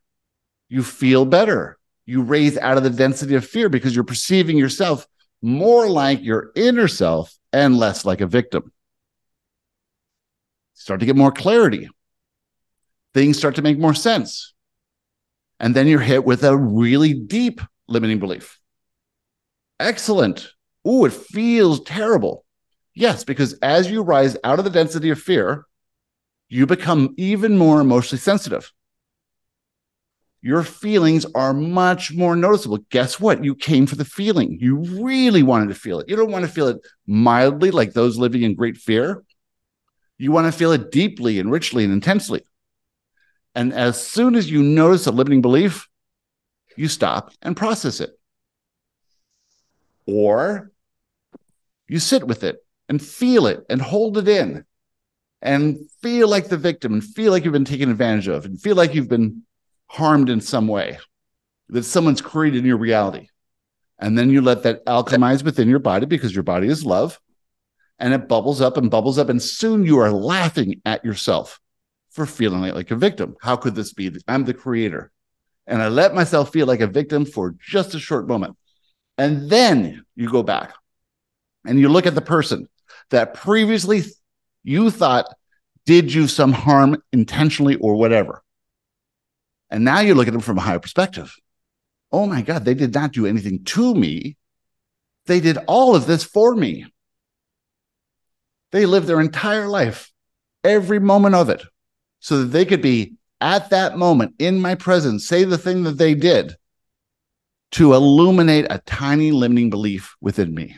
You 0.69 0.83
feel 0.83 1.25
better. 1.25 1.79
You 2.05 2.23
raise 2.23 2.57
out 2.59 2.77
of 2.77 2.85
the 2.85 2.91
density 2.91 3.35
of 3.35 3.47
fear 3.47 3.69
because 3.69 3.95
you're 3.95 4.05
perceiving 4.05 4.57
yourself 4.57 5.07
more 5.43 5.89
like 5.89 6.23
your 6.23 6.53
inner 6.55 6.89
self 6.89 7.37
and 7.53 7.77
less 7.77 8.05
like 8.05 8.21
a 8.21 8.27
victim. 8.27 8.73
Start 10.75 11.01
to 11.01 11.07
get 11.07 11.17
more 11.17 11.33
clarity. 11.33 11.89
Things 13.15 13.39
start 13.39 13.57
to 13.57 13.63
make 13.63 13.79
more 13.79 13.95
sense. 13.95 14.55
And 15.59 15.75
then 15.75 15.87
you're 15.87 16.01
hit 16.01 16.25
with 16.25 16.45
a 16.45 16.57
really 16.57 17.15
deep 17.15 17.61
limiting 17.89 18.19
belief. 18.19 18.59
Excellent. 19.81 20.51
Ooh, 20.87 21.05
it 21.05 21.13
feels 21.13 21.83
terrible. 21.85 22.45
Yes, 22.95 23.25
because 23.25 23.55
as 23.63 23.91
you 23.91 24.03
rise 24.03 24.37
out 24.45 24.59
of 24.59 24.65
the 24.65 24.71
density 24.71 25.11
of 25.11 25.21
fear, 25.21 25.67
you 26.49 26.67
become 26.67 27.15
even 27.17 27.59
more 27.59 27.81
emotionally 27.81 28.21
sensitive. 28.21 28.73
Your 30.43 30.63
feelings 30.63 31.27
are 31.35 31.53
much 31.53 32.13
more 32.13 32.37
noticeable. 32.37 32.79
Guess 32.91 33.19
what? 33.19 33.43
You 33.43 33.55
came 33.55 33.87
for 33.87 33.97
the 33.97 34.05
feeling. 34.05 34.59
You 34.61 34.77
really 35.03 35.43
wanted 35.43 35.69
to 35.71 35.75
feel 35.75 35.99
it. 35.99 36.09
You 36.09 36.15
don't 36.15 36.31
want 36.31 36.45
to 36.45 36.51
feel 36.51 36.69
it 36.69 36.79
mildly 37.07 37.71
like 37.71 37.93
those 37.93 38.17
living 38.17 38.43
in 38.43 38.55
great 38.55 38.77
fear. 38.77 39.25
You 40.19 40.31
want 40.31 40.47
to 40.47 40.57
feel 40.57 40.73
it 40.73 40.93
deeply 40.93 41.41
and 41.41 41.51
richly 41.51 41.85
and 41.85 41.93
intensely. 41.93 42.43
And 43.57 43.73
as 43.73 43.99
soon 44.07 44.35
as 44.35 44.51
you 44.51 44.63
notice 44.63 45.07
a 45.07 45.11
limiting 45.11 45.41
belief, 45.41 45.89
you 46.77 46.89
stop 46.89 47.33
and 47.41 47.57
process 47.57 48.01
it. 48.01 48.11
Or 50.07 50.71
you 51.89 51.99
sit 51.99 52.27
with 52.27 52.45
it 52.45 52.59
and 52.91 53.03
feel 53.03 53.47
it 53.47 53.65
and 53.71 53.81
hold 53.81 54.19
it 54.19 54.29
in 54.29 54.67
and 55.41 55.79
feel 56.03 56.29
like 56.29 56.49
the 56.49 56.59
victim 56.59 56.93
and 56.93 57.03
feel 57.03 57.33
like 57.33 57.45
you've 57.45 57.53
been 57.55 57.65
taken 57.65 57.91
advantage 57.91 58.29
of 58.29 58.45
and 58.45 58.61
feel 58.61 58.77
like 58.77 58.95
you've 58.95 59.09
been 59.09 59.43
harmed 59.87 60.29
in 60.29 60.43
some 60.43 60.69
way, 60.69 60.99
that 61.71 61.85
someone's 61.85 62.21
created 62.21 62.59
in 62.59 62.67
your 62.67 62.77
reality. 62.77 63.29
And 63.99 64.19
then 64.19 64.29
you 64.29 64.43
let 64.43 64.65
that 64.65 64.85
alchemize 64.85 65.43
within 65.43 65.67
your 65.71 65.79
body 65.79 66.05
because 66.05 66.35
your 66.35 66.43
body 66.43 66.69
is 66.69 66.85
love. 66.85 67.19
And 67.99 68.13
it 68.13 68.29
bubbles 68.29 68.61
up 68.61 68.77
and 68.77 68.91
bubbles 68.91 69.17
up. 69.17 69.31
And 69.31 69.43
soon 69.43 69.87
you 69.87 69.99
are 69.99 70.13
laughing 70.13 70.83
at 70.85 71.07
yourself 71.07 71.59
for 72.17 72.27
feeling 72.27 72.63
like, 72.63 72.75
like 72.75 72.91
a 72.91 72.97
victim. 72.97 73.37
How 73.43 73.57
could 73.57 73.75
this 73.75 73.93
be? 73.93 74.11
I'm 74.27 74.45
the 74.45 74.55
creator. 74.55 75.13
And 75.67 75.83
I 75.83 75.89
let 75.89 76.15
myself 76.15 76.51
feel 76.51 76.67
like 76.67 76.81
a 76.81 76.87
victim 76.87 77.27
for 77.27 77.55
just 77.61 77.95
a 77.95 78.01
short 78.01 78.27
moment. 78.27 78.57
And 79.19 79.51
then 79.51 80.05
you 80.15 80.31
go 80.31 80.43
back 80.43 80.75
and 81.67 81.79
you 81.79 81.91
look 81.91 82.07
at 82.07 82.15
the 82.15 82.23
person 82.23 82.69
that 83.11 83.35
previously 83.35 84.03
you 84.65 84.91
thought 84.91 85.27
did 85.85 86.13
you 86.13 86.27
some 86.27 86.53
harm 86.53 86.97
intentionally 87.13 87.77
or 87.77 87.97
whatever. 87.97 88.43
And 89.71 89.85
now 89.85 90.01
you 90.01 90.15
look 90.15 90.27
at 90.27 90.33
them 90.33 90.41
from 90.41 90.59
a 90.59 90.63
higher 90.63 90.79
perspective. 90.79 91.35
Oh 92.11 92.27
my 92.27 92.41
God, 92.41 92.65
they 92.65 92.75
did 92.75 92.95
not 92.95 93.13
do 93.13 93.27
anything 93.27 93.63
to 93.65 93.95
me. 93.95 94.37
They 95.27 95.41
did 95.41 95.59
all 95.67 95.95
of 95.95 96.07
this 96.07 96.25
for 96.25 96.55
me. 96.55 96.87
They 98.73 98.87
lived 98.87 99.07
their 99.07 99.21
entire 99.21 99.69
life, 99.69 100.11
every 100.65 100.99
moment 100.99 101.35
of 101.35 101.51
it, 101.51 101.63
so 102.21 102.39
that 102.39 102.47
they 102.47 102.65
could 102.65 102.83
be 102.83 103.15
at 103.41 103.71
that 103.71 103.99
moment 103.99 104.35
in 104.39 104.61
my 104.61 104.75
presence, 104.75 105.27
say 105.27 105.45
the 105.45 105.59
thing 105.59 105.83
that 105.85 105.99
they 105.99 106.15
did 106.15 106.57
to 107.73 107.95
illuminate 107.95 108.67
a 108.71 108.79
tiny 108.87 109.33
limiting 109.33 109.71
belief 109.71 110.17
within 110.21 110.55
me. 110.55 110.77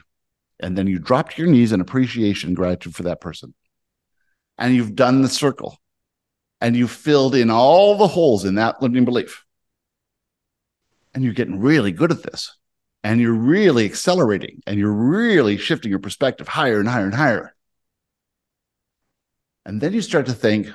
And 0.60 0.76
then 0.76 0.86
you 0.86 0.98
drop 0.98 1.30
to 1.30 1.42
your 1.42 1.50
knees 1.50 1.72
in 1.72 1.80
appreciation 1.80 2.48
and 2.48 2.56
gratitude 2.56 2.94
for 2.94 3.04
that 3.04 3.20
person. 3.20 3.54
And 4.56 4.74
you've 4.74 4.96
done 4.96 5.22
the 5.22 5.28
circle 5.28 5.78
and 6.60 6.74
you've 6.74 6.90
filled 6.90 7.34
in 7.34 7.50
all 7.50 7.96
the 7.96 8.08
holes 8.08 8.44
in 8.44 8.56
that 8.56 8.82
limiting 8.82 9.04
belief. 9.04 9.44
And 11.14 11.22
you're 11.22 11.32
getting 11.32 11.60
really 11.60 11.92
good 11.92 12.10
at 12.10 12.22
this. 12.22 12.56
And 13.04 13.20
you're 13.20 13.32
really 13.32 13.84
accelerating 13.84 14.60
and 14.66 14.76
you're 14.78 14.90
really 14.90 15.56
shifting 15.56 15.90
your 15.90 16.00
perspective 16.00 16.48
higher 16.48 16.80
and 16.80 16.88
higher 16.88 17.04
and 17.04 17.14
higher. 17.14 17.54
And 19.64 19.80
then 19.80 19.92
you 19.92 20.02
start 20.02 20.26
to 20.26 20.32
think, 20.32 20.68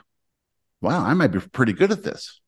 wow, 0.83 1.03
I 1.03 1.13
might 1.13 1.27
be 1.27 1.39
pretty 1.39 1.73
good 1.73 1.91
at 1.91 2.03
this. 2.03 2.41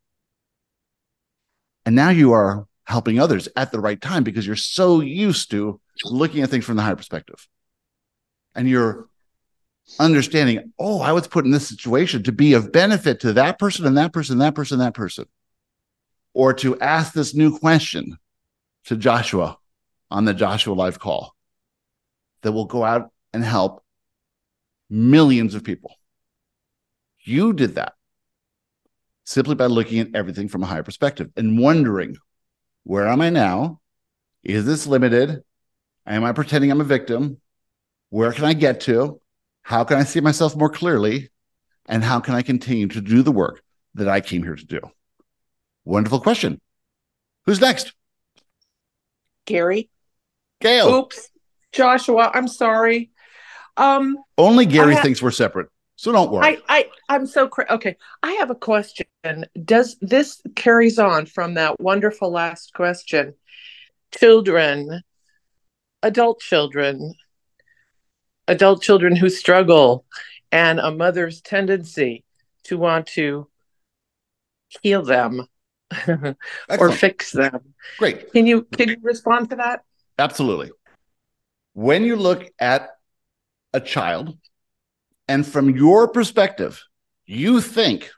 And 1.85 1.95
now 1.95 2.09
you 2.09 2.33
are 2.33 2.67
helping 2.83 3.19
others 3.19 3.47
at 3.55 3.71
the 3.71 3.79
right 3.79 3.99
time 3.99 4.23
because 4.23 4.45
you're 4.45 4.55
so 4.55 4.99
used 4.99 5.49
to 5.51 5.79
looking 6.03 6.43
at 6.43 6.49
things 6.49 6.65
from 6.65 6.75
the 6.75 6.83
higher 6.83 6.95
perspective. 6.95 7.47
And 8.53 8.69
you're 8.69 9.07
understanding, 9.99 10.73
oh, 10.77 11.01
I 11.01 11.13
was 11.13 11.27
put 11.27 11.45
in 11.45 11.51
this 11.51 11.67
situation 11.67 12.23
to 12.23 12.31
be 12.31 12.53
of 12.53 12.71
benefit 12.71 13.21
to 13.21 13.33
that 13.33 13.57
person 13.57 13.85
and 13.85 13.97
that 13.97 14.13
person, 14.13 14.37
that 14.39 14.53
person, 14.53 14.79
that 14.79 14.93
person. 14.93 15.25
Or 16.33 16.53
to 16.55 16.77
ask 16.79 17.13
this 17.13 17.33
new 17.33 17.57
question 17.57 18.17
to 18.85 18.97
Joshua 18.97 19.57
on 20.11 20.25
the 20.25 20.33
Joshua 20.33 20.73
Live 20.73 20.99
call 20.99 21.33
that 22.41 22.51
will 22.51 22.65
go 22.65 22.83
out 22.83 23.11
and 23.33 23.43
help 23.43 23.83
millions 24.89 25.55
of 25.55 25.63
people. 25.63 25.95
You 27.23 27.53
did 27.53 27.75
that 27.75 27.93
simply 29.25 29.55
by 29.55 29.65
looking 29.65 29.99
at 29.99 30.15
everything 30.15 30.47
from 30.47 30.63
a 30.63 30.67
higher 30.67 30.83
perspective 30.83 31.29
and 31.35 31.59
wondering 31.59 32.15
where 32.83 33.07
am 33.07 33.21
I 33.21 33.31
now? 33.31 33.81
Is 34.43 34.65
this 34.65 34.85
limited? 34.85 35.43
Am 36.05 36.23
I 36.23 36.31
pretending 36.31 36.71
I'm 36.71 36.81
a 36.81 36.85
victim? 36.85 37.41
Where 38.09 38.31
can 38.31 38.45
I 38.45 38.53
get 38.53 38.81
to? 38.81 39.19
How 39.63 39.83
can 39.83 39.97
I 39.97 40.03
see 40.03 40.21
myself 40.21 40.55
more 40.55 40.69
clearly? 40.69 41.31
And 41.87 42.03
how 42.03 42.19
can 42.19 42.35
I 42.35 42.43
continue 42.43 42.87
to 42.89 43.01
do 43.01 43.23
the 43.23 43.31
work 43.31 43.63
that 43.95 44.07
I 44.07 44.21
came 44.21 44.43
here 44.43 44.55
to 44.55 44.65
do? 44.65 44.79
Wonderful 45.83 46.19
question. 46.19 46.61
Who's 47.45 47.59
next? 47.59 47.93
Gary. 49.45 49.89
Gail. 50.61 50.93
Oops. 50.93 51.29
Joshua, 51.71 52.31
I'm 52.33 52.47
sorry. 52.47 53.11
Um 53.77 54.17
Only 54.37 54.65
Gary 54.65 54.95
ha- 54.95 55.01
thinks 55.01 55.21
we're 55.21 55.31
separate. 55.31 55.69
So 55.95 56.11
don't 56.11 56.31
worry. 56.31 56.45
I 56.45 56.61
I 56.67 56.89
I'm 57.09 57.25
so 57.25 57.47
cra- 57.47 57.71
okay. 57.71 57.95
I 58.21 58.33
have 58.33 58.49
a 58.49 58.55
question. 58.55 59.05
Does 59.63 59.97
this 60.01 60.41
carries 60.55 60.99
on 60.99 61.25
from 61.25 61.53
that 61.53 61.79
wonderful 61.79 62.31
last 62.31 62.73
question? 62.73 63.35
Children, 64.11 65.01
adult 66.03 66.41
children, 66.41 67.13
adult 68.47 68.81
children 68.81 69.15
who 69.15 69.29
struggle, 69.29 70.05
and 70.51 70.79
a 70.79 70.91
mother's 70.91 71.41
tendency 71.41 72.23
to 72.63 72.77
want 72.77 73.07
to 73.07 73.47
heal 74.81 75.03
them 75.03 75.47
or 76.69 76.91
fix 76.91 77.31
them. 77.31 77.73
Great. 77.97 78.31
Can 78.33 78.45
you 78.45 78.63
can 78.63 78.89
you 78.89 78.97
respond 79.01 79.49
to 79.51 79.55
that? 79.57 79.83
Absolutely. 80.19 80.71
When 81.73 82.03
you 82.03 82.15
look 82.15 82.51
at 82.59 82.91
a 83.73 83.79
child 83.79 84.37
and 85.27 85.45
from 85.45 85.75
your 85.75 86.07
perspective, 86.07 86.83
you 87.25 87.61
think 87.61 88.11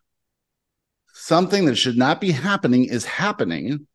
something 1.14 1.66
that 1.66 1.76
should 1.76 1.98
not 1.98 2.22
be 2.22 2.32
happening 2.32 2.86
is 2.86 3.06
happening, 3.06 3.88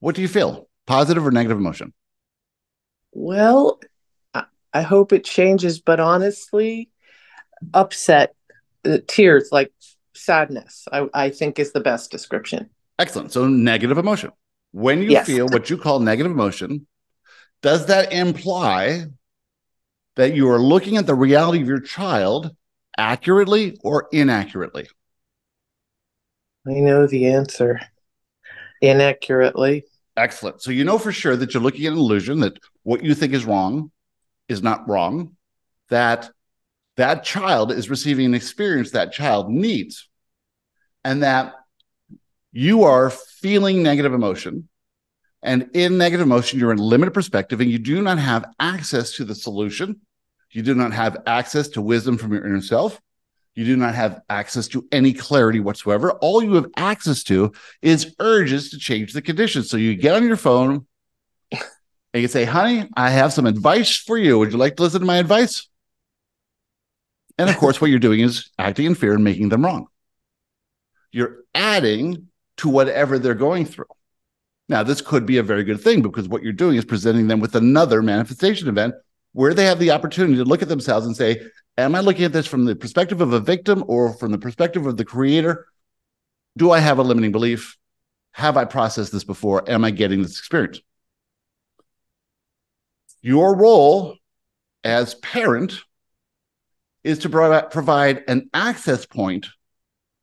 what 0.00 0.14
do 0.14 0.22
you 0.22 0.28
feel? 0.28 0.68
Positive 0.86 1.26
or 1.26 1.30
negative 1.30 1.58
emotion? 1.58 1.92
Well, 3.12 3.80
I, 4.72 4.82
hope 4.82 5.12
it 5.12 5.24
changes, 5.24 5.80
but 5.80 5.98
honestly, 5.98 6.90
upset, 7.74 8.34
uh, 8.84 8.98
tears, 9.08 9.48
like 9.50 9.72
sadness, 10.14 10.86
I, 10.92 11.08
I 11.12 11.30
think 11.30 11.58
is 11.58 11.72
the 11.72 11.80
best 11.80 12.10
description. 12.10 12.70
Excellent. 12.98 13.32
So, 13.32 13.48
negative 13.48 13.98
emotion. 13.98 14.30
When 14.72 15.02
you 15.02 15.10
Yes. 15.12 15.26
feel 15.26 15.46
what 15.46 15.70
you 15.70 15.78
call 15.78 16.00
negative 16.00 16.30
emotion, 16.30 16.86
does 17.62 17.86
that 17.86 18.12
imply 18.12 19.06
that 20.18 20.34
you 20.34 20.50
are 20.50 20.58
looking 20.58 20.96
at 20.96 21.06
the 21.06 21.14
reality 21.14 21.62
of 21.62 21.68
your 21.68 21.80
child 21.80 22.54
accurately 22.98 23.78
or 23.84 24.08
inaccurately? 24.12 24.88
I 26.66 26.72
know 26.72 27.06
the 27.06 27.28
answer 27.28 27.80
inaccurately. 28.82 29.84
Excellent. 30.16 30.60
So 30.60 30.72
you 30.72 30.84
know 30.84 30.98
for 30.98 31.12
sure 31.12 31.36
that 31.36 31.54
you're 31.54 31.62
looking 31.62 31.86
at 31.86 31.92
an 31.92 31.98
illusion 31.98 32.40
that 32.40 32.58
what 32.82 33.04
you 33.04 33.14
think 33.14 33.32
is 33.32 33.44
wrong 33.44 33.92
is 34.48 34.60
not 34.60 34.88
wrong, 34.88 35.36
that 35.88 36.28
that 36.96 37.22
child 37.22 37.70
is 37.70 37.88
receiving 37.88 38.26
an 38.26 38.34
experience 38.34 38.90
that 38.90 39.12
child 39.12 39.48
needs, 39.48 40.08
and 41.04 41.22
that 41.22 41.54
you 42.50 42.82
are 42.82 43.10
feeling 43.10 43.84
negative 43.84 44.12
emotion. 44.12 44.68
And 45.44 45.70
in 45.74 45.96
negative 45.96 46.26
emotion, 46.26 46.58
you're 46.58 46.72
in 46.72 46.78
limited 46.78 47.12
perspective 47.12 47.60
and 47.60 47.70
you 47.70 47.78
do 47.78 48.02
not 48.02 48.18
have 48.18 48.46
access 48.58 49.12
to 49.12 49.24
the 49.24 49.36
solution. 49.36 50.00
You 50.50 50.62
do 50.62 50.74
not 50.74 50.92
have 50.92 51.18
access 51.26 51.68
to 51.68 51.82
wisdom 51.82 52.18
from 52.18 52.32
your 52.32 52.46
inner 52.46 52.62
self. 52.62 53.00
You 53.54 53.64
do 53.64 53.76
not 53.76 53.94
have 53.94 54.20
access 54.28 54.68
to 54.68 54.86
any 54.92 55.12
clarity 55.12 55.60
whatsoever. 55.60 56.12
All 56.12 56.42
you 56.42 56.54
have 56.54 56.70
access 56.76 57.24
to 57.24 57.52
is 57.82 58.14
urges 58.20 58.70
to 58.70 58.78
change 58.78 59.12
the 59.12 59.20
conditions. 59.20 59.68
So 59.68 59.76
you 59.76 59.96
get 59.96 60.14
on 60.14 60.26
your 60.26 60.36
phone 60.36 60.86
and 61.50 62.22
you 62.22 62.28
say, 62.28 62.44
honey, 62.44 62.88
I 62.96 63.10
have 63.10 63.32
some 63.32 63.46
advice 63.46 63.96
for 63.96 64.16
you. 64.16 64.38
Would 64.38 64.52
you 64.52 64.58
like 64.58 64.76
to 64.76 64.82
listen 64.82 65.00
to 65.00 65.06
my 65.06 65.16
advice? 65.16 65.68
And 67.36 67.50
of 67.50 67.56
course, 67.56 67.80
what 67.80 67.90
you're 67.90 67.98
doing 67.98 68.20
is 68.20 68.50
acting 68.58 68.86
in 68.86 68.94
fear 68.94 69.14
and 69.14 69.24
making 69.24 69.48
them 69.48 69.64
wrong. 69.64 69.88
You're 71.12 71.44
adding 71.54 72.28
to 72.58 72.68
whatever 72.68 73.18
they're 73.18 73.34
going 73.34 73.64
through. 73.64 73.86
Now, 74.68 74.82
this 74.82 75.00
could 75.00 75.24
be 75.24 75.38
a 75.38 75.42
very 75.42 75.64
good 75.64 75.80
thing 75.80 76.02
because 76.02 76.28
what 76.28 76.42
you're 76.42 76.52
doing 76.52 76.76
is 76.76 76.84
presenting 76.84 77.26
them 77.26 77.40
with 77.40 77.56
another 77.56 78.02
manifestation 78.02 78.68
event 78.68 78.94
where 79.32 79.54
they 79.54 79.64
have 79.66 79.78
the 79.78 79.90
opportunity 79.90 80.36
to 80.36 80.44
look 80.44 80.62
at 80.62 80.68
themselves 80.68 81.06
and 81.06 81.16
say, 81.16 81.40
Am 81.76 81.94
I 81.94 82.00
looking 82.00 82.24
at 82.24 82.32
this 82.32 82.46
from 82.46 82.64
the 82.64 82.74
perspective 82.74 83.20
of 83.20 83.32
a 83.32 83.38
victim 83.38 83.84
or 83.86 84.12
from 84.14 84.32
the 84.32 84.38
perspective 84.38 84.84
of 84.86 84.96
the 84.96 85.04
creator? 85.04 85.66
Do 86.56 86.72
I 86.72 86.80
have 86.80 86.98
a 86.98 87.02
limiting 87.02 87.30
belief? 87.30 87.76
Have 88.32 88.56
I 88.56 88.64
processed 88.64 89.12
this 89.12 89.24
before? 89.24 89.68
Am 89.70 89.84
I 89.84 89.92
getting 89.92 90.22
this 90.22 90.38
experience? 90.38 90.80
Your 93.22 93.56
role 93.56 94.16
as 94.82 95.14
parent 95.14 95.80
is 97.04 97.20
to 97.20 97.28
provide 97.28 98.24
an 98.26 98.50
access 98.52 99.06
point 99.06 99.46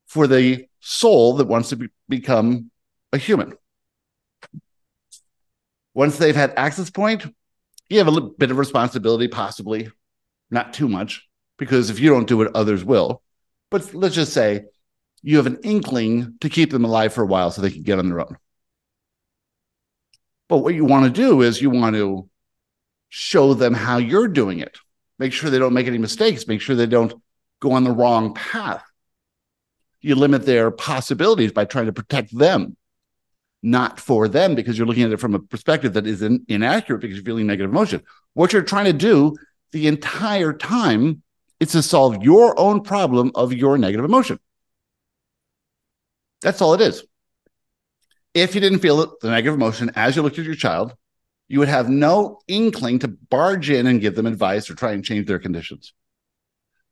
for 0.07 0.27
the 0.27 0.65
soul 0.81 1.37
that 1.37 1.47
wants 1.47 1.69
to 1.69 1.77
be- 1.77 1.87
become 2.07 2.69
a 3.11 3.17
human. 3.17 3.53
Once 5.93 6.17
they've 6.17 6.35
had 6.35 6.53
access 6.57 6.89
point, 6.89 7.25
you 7.89 7.97
have 7.99 8.07
a 8.07 8.11
little 8.11 8.29
bit 8.29 8.51
of 8.51 8.57
responsibility, 8.57 9.27
possibly 9.27 9.89
not 10.49 10.73
too 10.73 10.87
much, 10.87 11.27
because 11.57 11.89
if 11.89 11.99
you 11.99 12.09
don't 12.09 12.27
do 12.27 12.41
it, 12.41 12.51
others 12.55 12.83
will. 12.83 13.21
But 13.71 13.93
let's 13.93 14.15
just 14.15 14.33
say 14.33 14.65
you 15.21 15.37
have 15.37 15.47
an 15.47 15.59
inkling 15.63 16.35
to 16.41 16.49
keep 16.49 16.71
them 16.71 16.85
alive 16.85 17.13
for 17.13 17.23
a 17.23 17.27
while 17.27 17.51
so 17.51 17.61
they 17.61 17.71
can 17.71 17.83
get 17.83 17.99
on 17.99 18.09
their 18.09 18.19
own. 18.19 18.37
But 20.47 20.59
what 20.59 20.75
you 20.75 20.85
want 20.85 21.05
to 21.05 21.11
do 21.11 21.41
is 21.41 21.61
you 21.61 21.71
want 21.71 21.95
to 21.95 22.29
show 23.09 23.53
them 23.53 23.73
how 23.73 23.97
you're 23.97 24.27
doing 24.27 24.59
it. 24.59 24.77
Make 25.17 25.33
sure 25.33 25.49
they 25.49 25.59
don't 25.59 25.73
make 25.73 25.87
any 25.87 25.97
mistakes. 25.97 26.47
Make 26.47 26.61
sure 26.61 26.75
they 26.75 26.85
don't 26.85 27.13
go 27.59 27.71
on 27.71 27.83
the 27.83 27.91
wrong 27.91 28.33
path. 28.33 28.83
You 30.01 30.15
limit 30.15 30.45
their 30.45 30.69
possibilities 30.69 31.51
by 31.51 31.65
trying 31.65 31.87
to 31.87 31.93
protect 31.93 32.37
them, 32.37 32.77
not 33.65 33.99
for 33.99 34.27
them, 34.27 34.53
because 34.53 34.77
you're 34.77 34.85
looking 34.85 35.03
at 35.03 35.11
it 35.11 35.19
from 35.19 35.33
a 35.33 35.39
perspective 35.39 35.93
that 35.93 36.05
is 36.05 36.21
in, 36.21 36.45
inaccurate 36.47 36.99
because 36.99 37.17
you're 37.17 37.25
feeling 37.25 37.47
negative 37.47 37.71
emotion. 37.71 38.01
What 38.33 38.53
you're 38.53 38.61
trying 38.61 38.85
to 38.85 38.93
do 38.93 39.35
the 39.71 39.87
entire 39.87 40.53
time 40.53 41.23
is 41.59 41.71
to 41.71 41.81
solve 41.81 42.23
your 42.23 42.57
own 42.59 42.81
problem 42.81 43.31
of 43.33 43.51
your 43.53 43.77
negative 43.77 44.05
emotion. 44.05 44.39
That's 46.41 46.61
all 46.61 46.75
it 46.75 46.81
is. 46.81 47.03
If 48.35 48.53
you 48.53 48.61
didn't 48.61 48.79
feel 48.79 49.15
the 49.19 49.29
negative 49.29 49.55
emotion 49.55 49.91
as 49.95 50.15
you 50.15 50.21
looked 50.21 50.37
at 50.37 50.45
your 50.45 50.55
child, 50.55 50.93
you 51.47 51.59
would 51.59 51.67
have 51.67 51.89
no 51.89 52.39
inkling 52.47 52.99
to 52.99 53.07
barge 53.07 53.69
in 53.69 53.87
and 53.87 54.01
give 54.01 54.15
them 54.15 54.27
advice 54.27 54.69
or 54.69 54.75
try 54.75 54.91
and 54.91 55.03
change 55.03 55.25
their 55.25 55.39
conditions. 55.39 55.93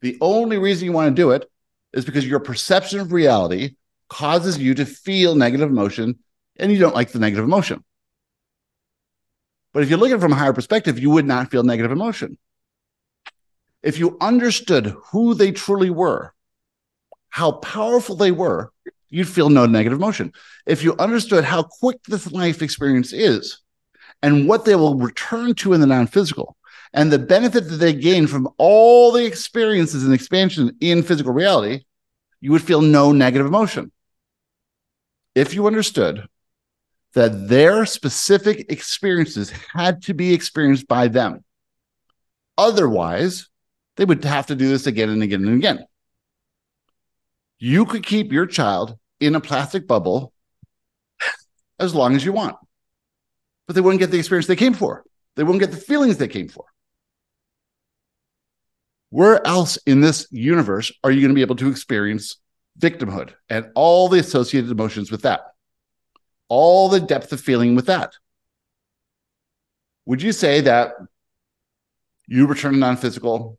The 0.01 0.17
only 0.21 0.57
reason 0.57 0.85
you 0.85 0.91
want 0.91 1.15
to 1.15 1.21
do 1.21 1.31
it 1.31 1.47
is 1.93 2.03
because 2.03 2.27
your 2.27 2.39
perception 2.39 2.99
of 2.99 3.13
reality 3.13 3.75
causes 4.09 4.57
you 4.57 4.73
to 4.75 4.85
feel 4.85 5.35
negative 5.35 5.69
emotion 5.69 6.17
and 6.57 6.71
you 6.71 6.79
don't 6.79 6.95
like 6.95 7.11
the 7.11 7.19
negative 7.19 7.45
emotion. 7.45 7.83
But 9.73 9.83
if 9.83 9.89
you 9.89 9.97
look 9.97 10.11
at 10.11 10.17
it 10.17 10.21
from 10.21 10.33
a 10.33 10.37
higher 10.37 10.53
perspective, 10.53 10.99
you 10.99 11.09
would 11.09 11.25
not 11.25 11.49
feel 11.49 11.63
negative 11.63 11.91
emotion. 11.91 12.37
If 13.81 13.97
you 13.99 14.17
understood 14.21 14.95
who 15.11 15.33
they 15.33 15.51
truly 15.51 15.89
were, 15.89 16.33
how 17.29 17.53
powerful 17.53 18.15
they 18.15 18.31
were, 18.31 18.71
you'd 19.09 19.27
feel 19.27 19.49
no 19.49 19.65
negative 19.65 19.97
emotion. 19.97 20.31
If 20.65 20.83
you 20.83 20.95
understood 20.97 21.43
how 21.43 21.63
quick 21.63 22.01
this 22.03 22.31
life 22.31 22.61
experience 22.61 23.11
is 23.11 23.59
and 24.21 24.47
what 24.47 24.65
they 24.65 24.75
will 24.75 24.95
return 24.95 25.55
to 25.55 25.73
in 25.73 25.81
the 25.81 25.87
non 25.87 26.07
physical 26.07 26.55
and 26.93 27.11
the 27.11 27.19
benefit 27.19 27.67
that 27.67 27.77
they 27.77 27.93
gain 27.93 28.27
from 28.27 28.47
all 28.57 29.11
the 29.11 29.25
experiences 29.25 30.03
and 30.03 30.13
expansion 30.13 30.77
in 30.79 31.03
physical 31.03 31.33
reality, 31.33 31.83
you 32.39 32.51
would 32.51 32.61
feel 32.61 32.81
no 32.81 33.11
negative 33.11 33.47
emotion. 33.47 33.91
If 35.35 35.55
you 35.55 35.65
understood 35.65 36.27
that 37.13 37.47
their 37.47 37.85
specific 37.85 38.71
experiences 38.71 39.51
had 39.71 40.01
to 40.03 40.13
be 40.13 40.33
experienced 40.33 40.87
by 40.87 41.07
them. 41.07 41.43
Otherwise, 42.57 43.49
they 43.97 44.05
would 44.05 44.23
have 44.23 44.47
to 44.47 44.55
do 44.55 44.67
this 44.67 44.87
again 44.87 45.09
and 45.09 45.21
again 45.21 45.45
and 45.45 45.55
again. 45.55 45.85
You 47.59 47.85
could 47.85 48.05
keep 48.05 48.31
your 48.31 48.45
child 48.45 48.97
in 49.19 49.35
a 49.35 49.41
plastic 49.41 49.87
bubble 49.87 50.33
as 51.79 51.95
long 51.95 52.15
as 52.15 52.25
you 52.25 52.33
want, 52.33 52.55
but 53.67 53.75
they 53.75 53.81
wouldn't 53.81 53.99
get 53.99 54.11
the 54.11 54.19
experience 54.19 54.47
they 54.47 54.55
came 54.55 54.73
for. 54.73 55.03
They 55.35 55.43
wouldn't 55.43 55.61
get 55.61 55.71
the 55.71 55.77
feelings 55.77 56.17
they 56.17 56.27
came 56.27 56.49
for. 56.49 56.65
Where 59.09 59.45
else 59.45 59.77
in 59.85 60.01
this 60.01 60.27
universe 60.31 60.91
are 61.03 61.11
you 61.11 61.21
going 61.21 61.29
to 61.29 61.35
be 61.35 61.41
able 61.41 61.55
to 61.57 61.69
experience 61.69 62.37
victimhood 62.79 63.33
and 63.49 63.67
all 63.75 64.09
the 64.09 64.19
associated 64.19 64.71
emotions 64.71 65.11
with 65.11 65.21
that? 65.21 65.52
All 66.55 66.87
the 66.87 66.99
depth 66.99 67.31
of 67.31 67.41
feeling 67.41 67.73
with 67.73 67.87
that. 67.87 68.13
Would 70.05 70.21
you 70.21 70.31
say 70.31 70.61
that 70.61 70.91
you 72.27 72.45
return 72.45 72.73
to 72.73 72.77
non 72.77 72.95
physical, 72.95 73.57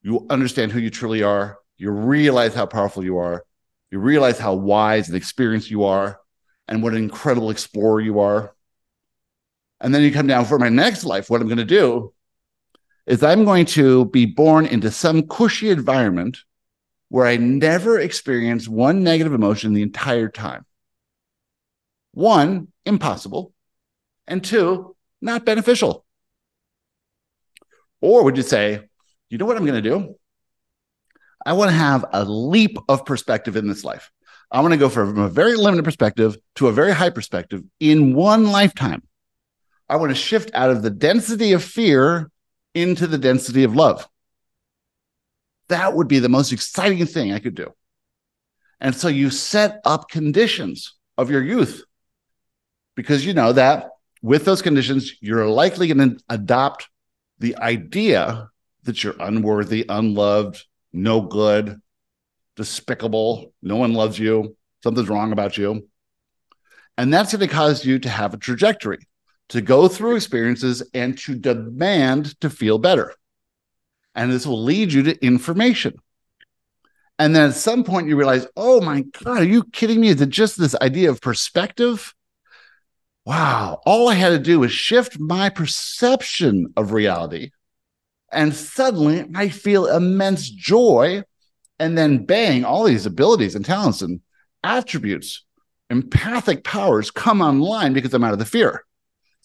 you 0.00 0.26
understand 0.30 0.72
who 0.72 0.80
you 0.80 0.88
truly 0.88 1.22
are, 1.22 1.58
you 1.76 1.90
realize 1.90 2.54
how 2.54 2.64
powerful 2.64 3.04
you 3.04 3.18
are, 3.18 3.44
you 3.90 3.98
realize 3.98 4.38
how 4.38 4.54
wise 4.54 5.08
and 5.08 5.18
experienced 5.18 5.70
you 5.70 5.84
are, 5.84 6.18
and 6.66 6.82
what 6.82 6.94
an 6.94 7.02
incredible 7.02 7.50
explorer 7.50 8.00
you 8.00 8.20
are? 8.20 8.54
And 9.82 9.94
then 9.94 10.00
you 10.00 10.10
come 10.10 10.26
down 10.26 10.46
for 10.46 10.58
my 10.58 10.70
next 10.70 11.04
life. 11.04 11.28
What 11.28 11.42
I'm 11.42 11.46
going 11.46 11.58
to 11.58 11.64
do 11.66 12.14
is 13.06 13.22
I'm 13.22 13.44
going 13.44 13.66
to 13.66 14.06
be 14.06 14.24
born 14.24 14.64
into 14.64 14.90
some 14.90 15.26
cushy 15.28 15.68
environment 15.68 16.38
where 17.10 17.26
I 17.26 17.36
never 17.36 18.00
experience 18.00 18.66
one 18.66 19.04
negative 19.04 19.34
emotion 19.34 19.74
the 19.74 19.82
entire 19.82 20.30
time. 20.30 20.64
One, 22.20 22.68
impossible. 22.84 23.54
And 24.26 24.44
two, 24.44 24.94
not 25.22 25.46
beneficial. 25.46 26.04
Or 28.02 28.24
would 28.24 28.36
you 28.36 28.42
say, 28.42 28.80
you 29.30 29.38
know 29.38 29.46
what 29.46 29.56
I'm 29.56 29.64
going 29.64 29.82
to 29.82 29.90
do? 29.90 30.16
I 31.46 31.54
want 31.54 31.70
to 31.70 31.76
have 31.76 32.04
a 32.12 32.22
leap 32.26 32.76
of 32.90 33.06
perspective 33.06 33.56
in 33.56 33.68
this 33.68 33.84
life. 33.84 34.10
I 34.50 34.60
want 34.60 34.74
to 34.74 34.78
go 34.78 34.90
from 34.90 35.16
a 35.16 35.30
very 35.30 35.56
limited 35.56 35.82
perspective 35.82 36.36
to 36.56 36.68
a 36.68 36.72
very 36.72 36.92
high 36.92 37.08
perspective 37.08 37.62
in 37.80 38.14
one 38.14 38.52
lifetime. 38.52 39.02
I 39.88 39.96
want 39.96 40.10
to 40.10 40.14
shift 40.14 40.50
out 40.52 40.68
of 40.68 40.82
the 40.82 40.90
density 40.90 41.52
of 41.52 41.64
fear 41.64 42.30
into 42.74 43.06
the 43.06 43.16
density 43.16 43.64
of 43.64 43.74
love. 43.74 44.06
That 45.70 45.94
would 45.94 46.08
be 46.08 46.18
the 46.18 46.28
most 46.28 46.52
exciting 46.52 47.06
thing 47.06 47.32
I 47.32 47.38
could 47.38 47.54
do. 47.54 47.72
And 48.78 48.94
so 48.94 49.08
you 49.08 49.30
set 49.30 49.80
up 49.86 50.10
conditions 50.10 50.98
of 51.16 51.30
your 51.30 51.42
youth 51.42 51.84
because 52.94 53.24
you 53.24 53.32
know 53.32 53.52
that 53.52 53.90
with 54.22 54.44
those 54.44 54.62
conditions, 54.62 55.14
you're 55.20 55.46
likely 55.46 55.86
going 55.88 56.16
to 56.16 56.22
adopt 56.28 56.88
the 57.38 57.56
idea 57.56 58.48
that 58.84 59.02
you're 59.02 59.16
unworthy, 59.18 59.86
unloved, 59.88 60.64
no 60.92 61.20
good, 61.20 61.80
despicable, 62.56 63.52
no 63.62 63.76
one 63.76 63.94
loves 63.94 64.18
you, 64.18 64.56
something's 64.82 65.08
wrong 65.08 65.32
about 65.32 65.56
you. 65.56 65.88
And 66.98 67.12
that's 67.12 67.32
going 67.32 67.46
to 67.46 67.54
cause 67.54 67.84
you 67.84 67.98
to 68.00 68.08
have 68.08 68.34
a 68.34 68.38
trajectory, 68.38 68.98
to 69.50 69.60
go 69.60 69.88
through 69.88 70.16
experiences 70.16 70.82
and 70.92 71.16
to 71.18 71.34
demand 71.34 72.38
to 72.40 72.50
feel 72.50 72.78
better. 72.78 73.14
And 74.14 74.30
this 74.30 74.46
will 74.46 74.62
lead 74.62 74.92
you 74.92 75.04
to 75.04 75.24
information. 75.24 75.94
And 77.18 77.34
then 77.34 77.50
at 77.50 77.54
some 77.54 77.84
point 77.84 78.08
you 78.08 78.16
realize, 78.16 78.46
oh 78.56 78.80
my 78.80 79.02
God, 79.22 79.38
are 79.38 79.44
you 79.44 79.64
kidding 79.64 80.00
me? 80.00 80.08
Is 80.08 80.20
it 80.20 80.30
just 80.30 80.58
this 80.58 80.74
idea 80.76 81.10
of 81.10 81.20
perspective? 81.20 82.14
Wow, 83.24 83.80
all 83.84 84.08
I 84.08 84.14
had 84.14 84.30
to 84.30 84.38
do 84.38 84.60
was 84.60 84.72
shift 84.72 85.18
my 85.18 85.48
perception 85.48 86.72
of 86.76 86.92
reality. 86.92 87.50
And 88.32 88.54
suddenly 88.54 89.26
I 89.34 89.48
feel 89.48 89.86
immense 89.86 90.48
joy. 90.48 91.22
And 91.78 91.96
then, 91.96 92.26
bang, 92.26 92.64
all 92.64 92.84
these 92.84 93.06
abilities 93.06 93.54
and 93.54 93.64
talents 93.64 94.02
and 94.02 94.20
attributes, 94.62 95.44
empathic 95.88 96.62
powers 96.62 97.10
come 97.10 97.40
online 97.40 97.92
because 97.92 98.12
I'm 98.12 98.24
out 98.24 98.32
of 98.32 98.38
the 98.38 98.44
fear. 98.44 98.84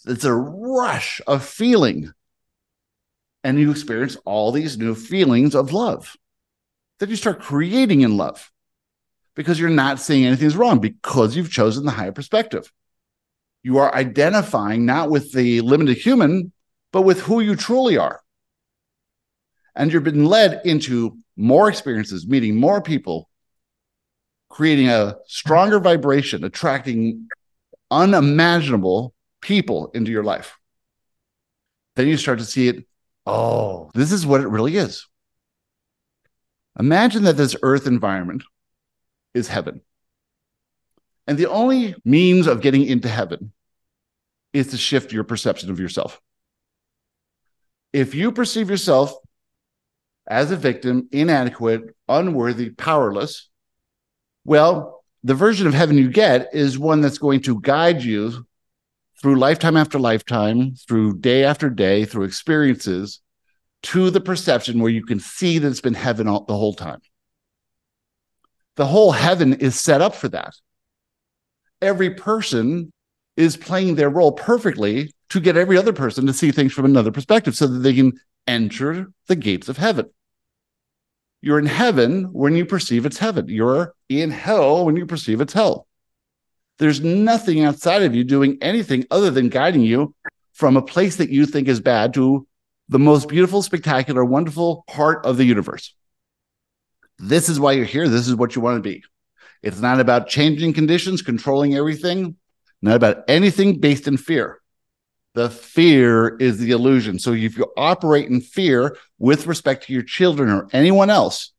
It's 0.05 0.25
a 0.25 0.33
rush 0.33 1.21
of 1.25 1.43
feeling. 1.43 2.11
And 3.43 3.59
you 3.59 3.71
experience 3.71 4.17
all 4.25 4.51
these 4.51 4.77
new 4.77 4.95
feelings 4.95 5.55
of 5.55 5.71
love 5.71 6.15
that 6.99 7.09
you 7.09 7.15
start 7.15 7.39
creating 7.39 8.01
in 8.01 8.17
love 8.17 8.51
because 9.35 9.59
you're 9.59 9.69
not 9.69 9.99
seeing 9.99 10.25
anything's 10.25 10.55
wrong 10.55 10.79
because 10.79 11.35
you've 11.35 11.51
chosen 11.51 11.85
the 11.85 11.91
higher 11.91 12.11
perspective 12.11 12.71
you 13.65 13.79
are 13.79 13.95
identifying 13.95 14.85
not 14.85 15.09
with 15.09 15.31
the 15.33 15.59
limited 15.61 15.97
human, 15.97 16.51
but 16.93 17.01
with 17.01 17.21
who 17.21 17.39
you 17.39 17.55
truly 17.55 17.97
are. 17.97 18.21
And 19.75 19.91
you've 19.91 20.03
been 20.03 20.25
led 20.25 20.61
into 20.65 21.17
more 21.35 21.67
experiences, 21.67 22.27
meeting 22.27 22.57
more 22.57 22.79
people, 22.79 23.27
creating 24.49 24.89
a 24.89 25.15
stronger 25.25 25.79
vibration, 25.79 26.43
attracting 26.43 27.27
unimaginable 27.89 29.15
people 29.41 29.89
into 29.95 30.11
your 30.11 30.23
life. 30.23 30.59
Then 31.95 32.07
you 32.07 32.17
start 32.17 32.37
to 32.37 32.45
see 32.45 32.67
it. 32.67 32.85
Oh, 33.25 33.89
this 33.95 34.11
is 34.11 34.27
what 34.27 34.41
it 34.41 34.47
really 34.47 34.77
is. 34.77 35.07
Imagine 36.79 37.23
that 37.23 37.35
this 37.35 37.55
earth 37.63 37.87
environment 37.87 38.43
is 39.33 39.47
heaven. 39.47 39.81
And 41.25 41.35
the 41.35 41.49
only 41.49 41.95
means 42.05 42.45
of 42.45 42.61
getting 42.61 42.85
into 42.85 43.09
heaven 43.09 43.53
is 44.55 44.67
to 44.67 44.77
shift 44.77 45.11
your 45.11 45.25
perception 45.25 45.69
of 45.69 45.79
yourself. 45.79 46.21
If 47.91 48.15
you 48.15 48.31
perceive 48.31 48.69
yourself 48.69 49.13
as 50.25 50.49
a 50.49 50.55
victim, 50.55 51.09
inadequate, 51.11 51.95
unworthy, 52.07 52.69
powerless, 52.69 53.49
well, 54.45 55.03
the 55.23 55.33
version 55.33 55.67
of 55.67 55.73
heaven 55.73 55.97
you 55.97 56.09
get 56.09 56.53
is 56.53 56.79
one 56.79 57.01
that's 57.01 57.17
going 57.17 57.41
to 57.41 57.59
guide 57.59 58.01
you 58.01 58.45
through 59.21 59.35
lifetime 59.35 59.75
after 59.75 59.99
lifetime, 59.99 60.75
through 60.87 61.19
day 61.19 61.43
after 61.43 61.69
day, 61.69 62.05
through 62.05 62.23
experiences 62.23 63.19
to 63.83 64.09
the 64.09 64.21
perception 64.21 64.79
where 64.79 64.91
you 64.91 65.05
can 65.05 65.19
see 65.19 65.59
that 65.59 65.67
it's 65.67 65.81
been 65.81 65.93
heaven 65.93 66.27
all, 66.27 66.45
the 66.45 66.55
whole 66.55 66.73
time. 66.73 67.01
The 68.77 68.85
whole 68.85 69.11
heaven 69.11 69.53
is 69.53 69.79
set 69.79 70.01
up 70.01 70.15
for 70.15 70.29
that. 70.29 70.53
Every 71.81 72.11
person 72.11 72.93
is 73.37 73.57
playing 73.57 73.95
their 73.95 74.09
role 74.09 74.31
perfectly 74.31 75.13
to 75.29 75.39
get 75.39 75.57
every 75.57 75.77
other 75.77 75.93
person 75.93 76.25
to 76.25 76.33
see 76.33 76.51
things 76.51 76.73
from 76.73 76.85
another 76.85 77.11
perspective 77.11 77.55
so 77.55 77.67
that 77.67 77.79
they 77.79 77.93
can 77.93 78.13
enter 78.47 79.07
the 79.27 79.35
gates 79.35 79.69
of 79.69 79.77
heaven. 79.77 80.09
You're 81.41 81.59
in 81.59 81.65
heaven 81.65 82.33
when 82.33 82.55
you 82.55 82.65
perceive 82.65 83.05
it's 83.05 83.17
heaven. 83.17 83.47
You're 83.49 83.93
in 84.09 84.31
hell 84.31 84.85
when 84.85 84.95
you 84.95 85.05
perceive 85.05 85.41
it's 85.41 85.53
hell. 85.53 85.87
There's 86.79 87.01
nothing 87.01 87.63
outside 87.63 88.03
of 88.03 88.15
you 88.15 88.23
doing 88.23 88.57
anything 88.61 89.05
other 89.11 89.31
than 89.31 89.49
guiding 89.49 89.81
you 89.81 90.13
from 90.53 90.77
a 90.77 90.81
place 90.81 91.17
that 91.17 91.29
you 91.29 91.45
think 91.45 91.67
is 91.67 91.79
bad 91.79 92.13
to 92.15 92.47
the 92.89 92.99
most 92.99 93.27
beautiful, 93.27 93.61
spectacular, 93.61 94.23
wonderful 94.23 94.83
part 94.87 95.25
of 95.25 95.37
the 95.37 95.43
universe. 95.43 95.93
This 97.17 97.49
is 97.49 97.59
why 97.59 97.73
you're 97.73 97.85
here. 97.85 98.07
This 98.09 98.27
is 98.27 98.35
what 98.35 98.55
you 98.55 98.61
want 98.61 98.77
to 98.77 98.89
be. 98.89 99.03
It's 99.61 99.79
not 99.79 99.99
about 99.99 100.27
changing 100.27 100.73
conditions, 100.73 101.21
controlling 101.21 101.75
everything 101.75 102.35
not 102.85 102.95
about 102.95 103.23
anything 103.27 103.79
based 103.79 104.07
in 104.07 104.17
fear. 104.17 104.61
The 105.33 105.49
fear 105.49 106.37
is 106.37 106.59
the 106.59 106.71
illusion. 106.71 107.19
So 107.19 107.33
if 107.33 107.57
you 107.57 107.71
operate 107.75 108.29
in 108.29 108.39
fear 108.41 108.97
with 109.19 109.47
respect 109.47 109.85
to 109.85 109.93
your 109.93 110.03
children 110.03 110.49
or 110.49 110.67
anyone 110.71 111.09
else, 111.09 111.51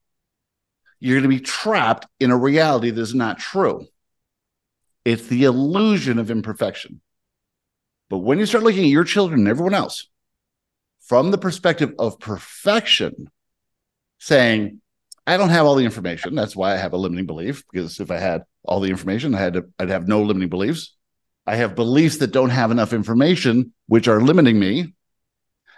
you're 0.98 1.16
going 1.16 1.30
to 1.30 1.36
be 1.36 1.44
trapped 1.44 2.06
in 2.20 2.30
a 2.30 2.36
reality 2.36 2.90
that 2.90 3.00
is 3.00 3.14
not 3.14 3.38
true. 3.38 3.86
It's 5.04 5.26
the 5.26 5.44
illusion 5.44 6.18
of 6.18 6.30
imperfection. 6.30 7.00
But 8.08 8.18
when 8.18 8.38
you 8.38 8.46
start 8.46 8.64
looking 8.64 8.84
at 8.84 8.90
your 8.90 9.04
children 9.04 9.40
and 9.40 9.48
everyone 9.48 9.74
else 9.74 10.08
from 11.02 11.30
the 11.30 11.38
perspective 11.38 11.92
of 11.98 12.18
perfection, 12.18 13.30
saying, 14.18 14.80
I 15.26 15.36
don't 15.36 15.50
have 15.50 15.66
all 15.66 15.74
the 15.74 15.84
information. 15.84 16.34
That's 16.34 16.56
why 16.56 16.72
I 16.72 16.76
have 16.76 16.92
a 16.92 16.96
limiting 16.96 17.26
belief, 17.26 17.64
because 17.70 18.00
if 18.00 18.10
I 18.10 18.18
had 18.18 18.44
all 18.66 18.80
the 18.80 18.90
information. 18.90 19.34
I 19.34 19.38
had 19.38 19.54
to, 19.54 19.66
I'd 19.78 19.90
have 19.90 20.08
no 20.08 20.22
limiting 20.22 20.48
beliefs. 20.48 20.95
I 21.47 21.57
have 21.57 21.74
beliefs 21.76 22.18
that 22.18 22.32
don't 22.32 22.51
have 22.51 22.70
enough 22.70 22.92
information, 22.92 23.72
which 23.86 24.09
are 24.09 24.20
limiting 24.20 24.59
me. 24.59 24.94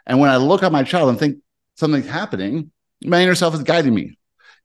And 0.06 0.18
when 0.18 0.30
I 0.30 0.36
look 0.36 0.62
at 0.62 0.72
my 0.72 0.82
child 0.82 1.10
and 1.10 1.18
think 1.18 1.38
something's 1.76 2.08
happening, 2.08 2.70
my 3.04 3.22
inner 3.22 3.34
self 3.34 3.54
is 3.54 3.62
guiding 3.62 3.94
me. 3.94 4.18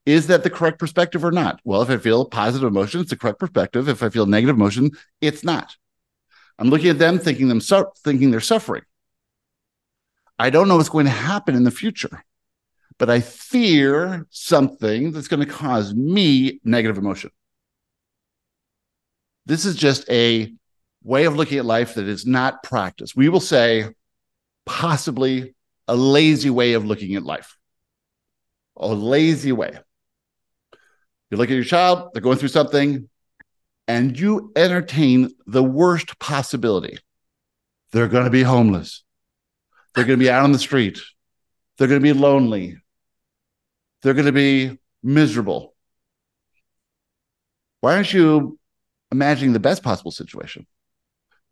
Is 0.06 0.28
that 0.28 0.44
the 0.44 0.50
correct 0.50 0.80
perspective 0.80 1.24
or 1.24 1.32
not? 1.32 1.60
Well, 1.64 1.82
if 1.82 1.90
I 1.90 1.98
feel 1.98 2.26
positive 2.26 2.68
emotion, 2.68 3.02
it's 3.02 3.10
the 3.10 3.18
correct 3.18 3.40
perspective. 3.40 3.88
If 3.88 4.04
I 4.04 4.10
feel 4.10 4.26
negative 4.26 4.56
emotion, 4.56 4.92
it's 5.22 5.44
not. 5.44 5.76
I'm 6.60 6.70
looking 6.70 6.90
at 6.90 7.00
them, 7.00 7.20
thinking 7.20 7.48
them 7.48 7.62
su- 7.62 7.92
thinking 8.04 8.32
they're 8.32 8.40
suffering. 8.40 8.84
I 10.38 10.50
don't 10.50 10.68
know 10.68 10.78
what's 10.78 10.90
going 10.90 11.06
to 11.06 11.12
happen 11.12 11.56
in 11.56 11.64
the 11.64 11.72
future, 11.72 12.24
but 12.98 13.10
I 13.10 13.22
fear 13.22 14.28
something 14.30 15.12
that's 15.12 15.28
going 15.28 15.46
to 15.46 15.52
cause 15.52 15.94
me 15.94 16.60
negative 16.64 16.98
emotion. 16.98 17.32
This 19.46 19.66
is 19.66 19.76
just 19.76 20.10
a 20.10 20.54
way 21.04 21.26
of 21.26 21.36
looking 21.36 21.58
at 21.58 21.66
life 21.66 21.96
that 21.96 22.08
is 22.08 22.26
not 22.26 22.64
practice. 22.64 23.16
We 23.16 23.30
will 23.30 23.40
say, 23.40 23.90
possibly 24.66 25.54
a 25.88 25.96
lazy 25.96 26.50
way 26.50 26.74
of 26.74 26.86
looking 26.86 27.16
at 27.16 27.24
life. 27.24 27.58
A 28.78 28.88
lazy 28.88 29.52
way. 29.52 29.78
You 31.30 31.38
look 31.38 31.50
at 31.50 31.56
your 31.56 31.64
child, 31.64 32.10
they're 32.14 32.22
going 32.22 32.38
through 32.38 32.50
something, 32.50 33.10
and 33.88 34.18
you 34.18 34.52
entertain 34.56 35.32
the 35.46 35.64
worst 35.64 36.20
possibility. 36.20 36.98
They're 37.92 38.08
going 38.08 38.26
to 38.26 38.32
be 38.32 38.44
homeless. 38.44 39.04
They're 39.94 40.06
going 40.06 40.20
to 40.20 40.24
be 40.24 40.30
out 40.30 40.44
on 40.44 40.52
the 40.52 40.60
street. 40.60 41.00
They're 41.78 41.88
going 41.88 42.02
to 42.02 42.14
be 42.14 42.18
lonely. 42.18 42.78
They're 44.02 44.14
going 44.14 44.26
to 44.26 44.32
be 44.32 44.80
miserable. 45.04 45.76
Why 47.82 47.96
aren't 47.96 48.14
you 48.14 48.58
imagining 49.12 49.54
the 49.54 49.60
best 49.60 49.84
possible 49.84 50.12
situation? 50.12 50.66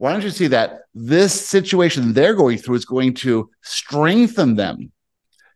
Why 0.02 0.14
don't 0.14 0.24
you 0.24 0.32
see 0.32 0.48
that 0.48 0.86
this 0.96 1.48
situation 1.48 2.14
they're 2.14 2.34
going 2.34 2.58
through 2.58 2.74
is 2.74 2.86
going 2.86 3.14
to 3.26 3.52
strengthen 3.62 4.56
them, 4.56 4.92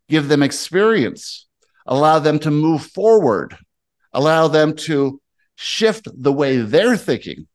give 0.08 0.28
them 0.28 0.44
experience, 0.44 1.48
allow 1.88 2.20
them 2.20 2.38
to 2.38 2.52
move 2.52 2.84
forward, 2.84 3.58
allow 4.14 4.48
them 4.48 4.76
to 4.76 5.20
shift 5.56 6.08
the 6.14 6.32
way 6.32 6.58
they're 6.58 6.96
thinking. 6.96 7.48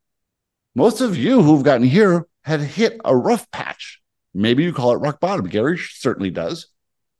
Most 0.75 1.01
of 1.01 1.17
you 1.17 1.43
who've 1.43 1.63
gotten 1.63 1.87
here 1.87 2.27
had 2.43 2.59
hit 2.59 3.01
a 3.05 3.17
rough 3.17 3.49
patch. 3.53 4.01
Maybe 4.35 4.65
you 4.65 4.73
call 4.73 4.91
it 4.91 4.97
rock 4.97 5.21
bottom. 5.21 5.47
Gary 5.47 5.79
certainly 5.79 6.31
does. 6.31 6.67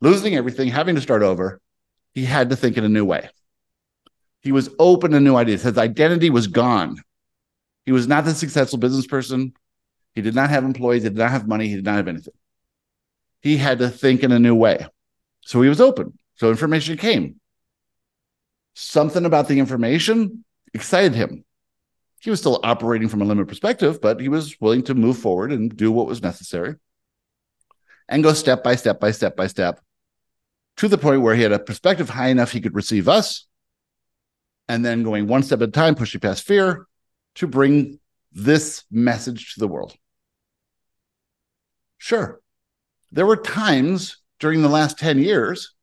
Losing 0.01 0.35
everything, 0.35 0.67
having 0.67 0.97
to 0.97 1.01
start 1.01 1.23
over. 1.23 1.61
He 2.13 2.25
had 2.25 2.51
to 2.51 2.57
think 2.57 2.77
in 2.77 2.83
a 2.83 2.89
new 2.89 3.05
way. 3.05 3.29
He 4.41 4.51
was 4.51 4.69
open 4.81 5.13
to 5.13 5.21
new 5.21 5.37
ideas. 5.37 5.63
His 5.63 5.79
identity 5.79 6.29
was 6.29 6.49
gone. 6.49 6.97
He 7.87 7.93
was 7.93 8.07
not 8.07 8.25
the 8.25 8.35
successful 8.35 8.79
business 8.79 9.07
person. 9.07 9.55
He 10.15 10.23
did 10.23 10.35
not 10.35 10.51
have 10.51 10.65
employees. 10.65 11.03
He 11.03 11.09
did 11.09 11.19
not 11.19 11.31
have 11.31 11.49
money. 11.49 11.69
He 11.69 11.77
did 11.77 11.85
not 11.85 11.97
have 11.97 12.09
anything. 12.09 12.35
He 13.43 13.57
had 13.57 13.79
to 13.79 13.89
think 13.89 14.23
in 14.23 14.33
a 14.33 14.39
new 14.39 14.55
way. 14.55 14.87
So 15.43 15.63
he 15.63 15.69
was 15.69 15.81
open. 15.81 16.19
So 16.37 16.51
information 16.51 16.97
came. 16.97 17.41
Something 18.75 19.25
about 19.25 19.49
the 19.49 19.59
information 19.59 20.45
excited 20.73 21.15
him. 21.15 21.45
He 22.21 22.31
was 22.31 22.41
still 22.41 22.61
operating 22.63 23.09
from 23.09 23.23
a 23.23 23.25
limited 23.25 23.49
perspective, 23.49 24.01
but 24.01 24.21
he 24.21 24.29
was 24.29 24.61
willing 24.61 24.83
to 24.85 24.95
move 24.95 25.19
forward 25.19 25.53
and 25.53 25.75
do 25.75 25.91
what 25.91 26.07
was 26.07 26.23
necessary 26.23 26.77
and 28.09 28.23
go 28.23 28.35
step 28.35 28.63
by 28.63 28.77
step 28.77 29.01
by 29.01 29.13
step 29.13 29.37
by 29.37 29.47
step 29.47 29.81
to 30.77 30.89
the 30.89 30.99
point 30.99 31.23
where 31.23 31.35
he 31.35 31.43
had 31.43 31.53
a 31.53 31.59
perspective 31.59 32.11
high 32.11 32.29
enough 32.29 32.53
he 32.53 32.61
could 32.61 32.75
receive 32.75 33.09
us 33.09 33.47
and 34.69 34.85
then 34.85 35.03
going 35.03 35.27
one 35.27 35.43
step 35.43 35.63
at 35.63 35.69
a 35.69 35.73
time, 35.73 35.95
pushing 35.95 36.21
past 36.21 36.47
fear 36.47 36.87
to 37.37 37.47
bring 37.47 37.99
this 38.33 38.85
message 38.91 39.55
to 39.55 39.61
the 39.61 39.69
world. 39.69 39.95
Sure, 41.99 42.41
there 43.13 43.27
were 43.27 43.37
times 43.37 44.19
during 44.39 44.63
the 44.63 44.69
last 44.69 44.99
10 44.99 45.19
years 45.19 45.75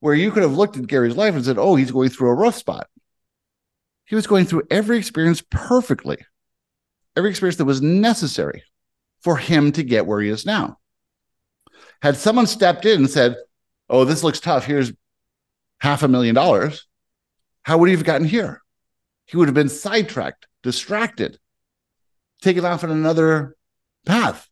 where 0.00 0.14
you 0.14 0.30
could 0.32 0.42
have 0.42 0.56
looked 0.56 0.76
at 0.76 0.86
Gary's 0.86 1.16
life 1.16 1.34
and 1.34 1.44
said, 1.44 1.58
oh, 1.58 1.76
he's 1.76 1.90
going 1.90 2.08
through 2.08 2.30
a 2.30 2.34
rough 2.34 2.56
spot. 2.56 2.88
He 4.04 4.16
was 4.16 4.26
going 4.26 4.46
through 4.46 4.64
every 4.70 4.98
experience 4.98 5.42
perfectly, 5.50 6.18
every 7.16 7.30
experience 7.30 7.56
that 7.56 7.66
was 7.66 7.82
necessary 7.82 8.64
for 9.20 9.36
him 9.36 9.72
to 9.72 9.82
get 9.82 10.06
where 10.06 10.20
he 10.20 10.28
is 10.28 10.44
now. 10.44 10.78
Had 12.00 12.16
someone 12.16 12.46
stepped 12.46 12.84
in 12.84 13.00
and 13.00 13.10
said, 13.10 13.36
oh, 13.88 14.04
this 14.04 14.24
looks 14.24 14.40
tough, 14.40 14.64
here's 14.64 14.92
half 15.80 16.02
a 16.02 16.08
million 16.08 16.34
dollars, 16.34 16.86
how 17.62 17.78
would 17.78 17.88
he 17.88 17.94
have 17.94 18.04
gotten 18.04 18.26
here? 18.26 18.60
He 19.26 19.36
would 19.36 19.48
have 19.48 19.54
been 19.54 19.68
sidetracked, 19.68 20.46
distracted, 20.62 21.38
taken 22.40 22.64
off 22.64 22.84
on 22.84 22.90
another 22.90 23.56
path. 24.06 24.48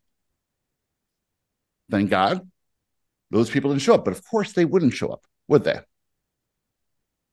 Thank 1.89 2.09
God 2.09 2.49
those 3.31 3.49
people 3.49 3.71
didn't 3.71 3.81
show 3.81 3.95
up. 3.95 4.05
But 4.05 4.13
of 4.13 4.25
course, 4.25 4.53
they 4.53 4.65
wouldn't 4.65 4.93
show 4.93 5.09
up, 5.09 5.25
would 5.47 5.63
they? 5.63 5.79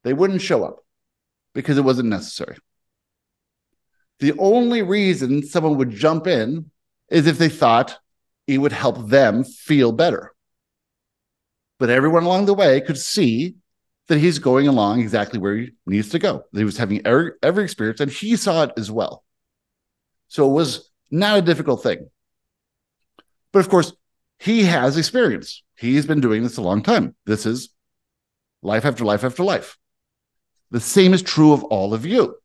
They 0.04 0.12
wouldn't 0.12 0.42
show 0.42 0.64
up 0.64 0.84
because 1.54 1.76
it 1.76 1.84
wasn't 1.84 2.08
necessary. 2.08 2.56
The 4.20 4.34
only 4.38 4.82
reason 4.82 5.44
someone 5.44 5.76
would 5.76 5.90
jump 5.90 6.26
in 6.26 6.70
is 7.08 7.26
if 7.26 7.38
they 7.38 7.48
thought 7.48 7.98
it 8.46 8.58
would 8.58 8.72
help 8.72 9.08
them 9.08 9.44
feel 9.44 9.92
better. 9.92 10.32
But 11.78 11.90
everyone 11.90 12.24
along 12.24 12.46
the 12.46 12.54
way 12.54 12.80
could 12.80 12.98
see 12.98 13.56
that 14.08 14.18
he's 14.18 14.38
going 14.38 14.66
along 14.66 15.00
exactly 15.00 15.38
where 15.38 15.56
he 15.56 15.70
needs 15.86 16.08
to 16.10 16.18
go. 16.18 16.44
He 16.52 16.64
was 16.64 16.78
having 16.78 17.06
every, 17.06 17.32
every 17.42 17.64
experience 17.64 18.00
and 18.00 18.10
he 18.10 18.36
saw 18.36 18.64
it 18.64 18.72
as 18.76 18.90
well. 18.90 19.24
So 20.28 20.48
it 20.48 20.52
was 20.52 20.90
not 21.10 21.38
a 21.38 21.42
difficult 21.42 21.82
thing. 21.82 22.08
But 23.52 23.60
of 23.60 23.68
course, 23.68 23.92
he 24.38 24.64
has 24.64 24.96
experience. 24.96 25.62
He's 25.76 26.06
been 26.06 26.20
doing 26.20 26.42
this 26.42 26.56
a 26.56 26.62
long 26.62 26.82
time. 26.82 27.14
This 27.26 27.46
is 27.46 27.70
life 28.62 28.84
after 28.84 29.04
life 29.04 29.24
after 29.24 29.44
life. 29.44 29.76
The 30.70 30.80
same 30.80 31.14
is 31.14 31.22
true 31.22 31.52
of 31.52 31.64
all 31.64 31.94
of 31.94 32.04
you. 32.04 32.36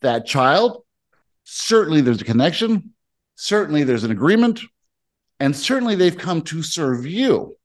That 0.00 0.26
child, 0.26 0.82
certainly 1.44 2.00
there's 2.00 2.20
a 2.20 2.26
connection, 2.26 2.94
certainly 3.36 3.84
there's 3.84 4.04
an 4.04 4.10
agreement, 4.10 4.60
and 5.38 5.54
certainly 5.54 5.94
they've 5.94 6.16
come 6.16 6.42
to 6.42 6.62
serve 6.62 7.06
you. 7.06 7.56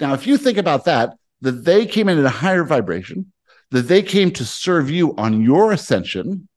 Now, 0.00 0.14
if 0.14 0.26
you 0.26 0.36
think 0.36 0.58
about 0.58 0.84
that, 0.84 1.16
that 1.40 1.64
they 1.64 1.86
came 1.86 2.08
in 2.08 2.18
at 2.18 2.24
a 2.24 2.30
higher 2.30 2.64
vibration, 2.64 3.32
that 3.70 3.88
they 3.88 4.02
came 4.02 4.30
to 4.32 4.44
serve 4.44 4.90
you 4.90 5.14
on 5.16 5.42
your 5.42 5.72
ascension, 5.72 6.48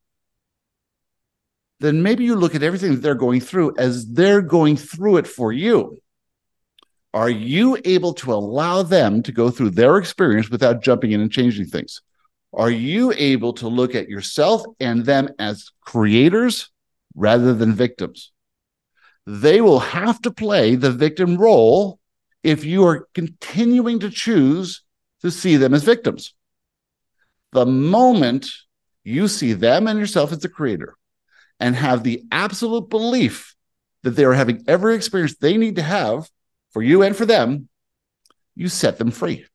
then 1.80 2.04
maybe 2.04 2.24
you 2.24 2.36
look 2.36 2.56
at 2.56 2.64
everything 2.64 2.92
that 2.92 3.02
they're 3.02 3.16
going 3.16 3.40
through 3.40 3.74
as 3.78 4.12
they're 4.12 4.42
going 4.42 4.76
through 4.76 5.18
it 5.18 5.28
for 5.28 5.52
you. 5.52 5.98
Are 7.14 7.30
you 7.30 7.78
able 7.86 8.14
to 8.16 8.34
allow 8.34 8.84
them 8.84 9.24
to 9.24 9.32
go 9.32 9.50
through 9.50 9.72
their 9.72 9.98
experience 9.98 10.50
without 10.50 10.84
jumping 10.84 11.12
in 11.12 11.22
and 11.22 11.32
changing 11.32 11.66
things? 11.66 12.02
Are 12.54 12.70
you 12.70 13.14
able 13.16 13.54
to 13.54 13.68
look 13.68 13.96
at 13.96 14.10
yourself 14.10 14.64
and 14.80 15.06
them 15.06 15.30
as 15.40 15.72
creators 15.82 16.70
rather 17.16 17.54
than 17.54 17.74
victims? 17.74 18.32
They 19.26 19.62
will 19.62 19.80
have 19.80 20.22
to 20.24 20.32
play 20.32 20.76
the 20.76 20.92
victim 20.92 21.38
role 21.38 21.99
if 22.44 22.64
you 22.64 22.86
are 22.86 23.08
continuing 23.14 24.00
to 24.00 24.10
choose 24.10 24.84
to 25.22 25.32
see 25.32 25.58
them 25.58 25.74
as 25.74 25.84
victims. 25.84 26.34
The 27.52 27.66
moment 27.66 28.48
you 29.04 29.28
see 29.28 29.54
them 29.54 29.88
and 29.88 30.00
yourself 30.00 30.32
as 30.32 30.40
the 30.40 30.50
creator 30.50 30.96
and 31.60 31.76
have 31.76 32.04
the 32.04 32.24
absolute 32.32 32.90
belief 32.90 33.56
that 34.04 34.12
they 34.12 34.24
are 34.24 34.34
having 34.34 34.64
every 34.68 34.96
experience 34.96 35.36
they 35.36 35.58
need 35.58 35.76
to 35.76 35.82
have 35.82 36.30
for 36.72 36.82
you 36.82 37.02
and 37.02 37.16
for 37.16 37.26
them, 37.26 37.68
you 38.56 38.70
set 38.70 38.98
them 38.98 39.12
free. 39.12 39.46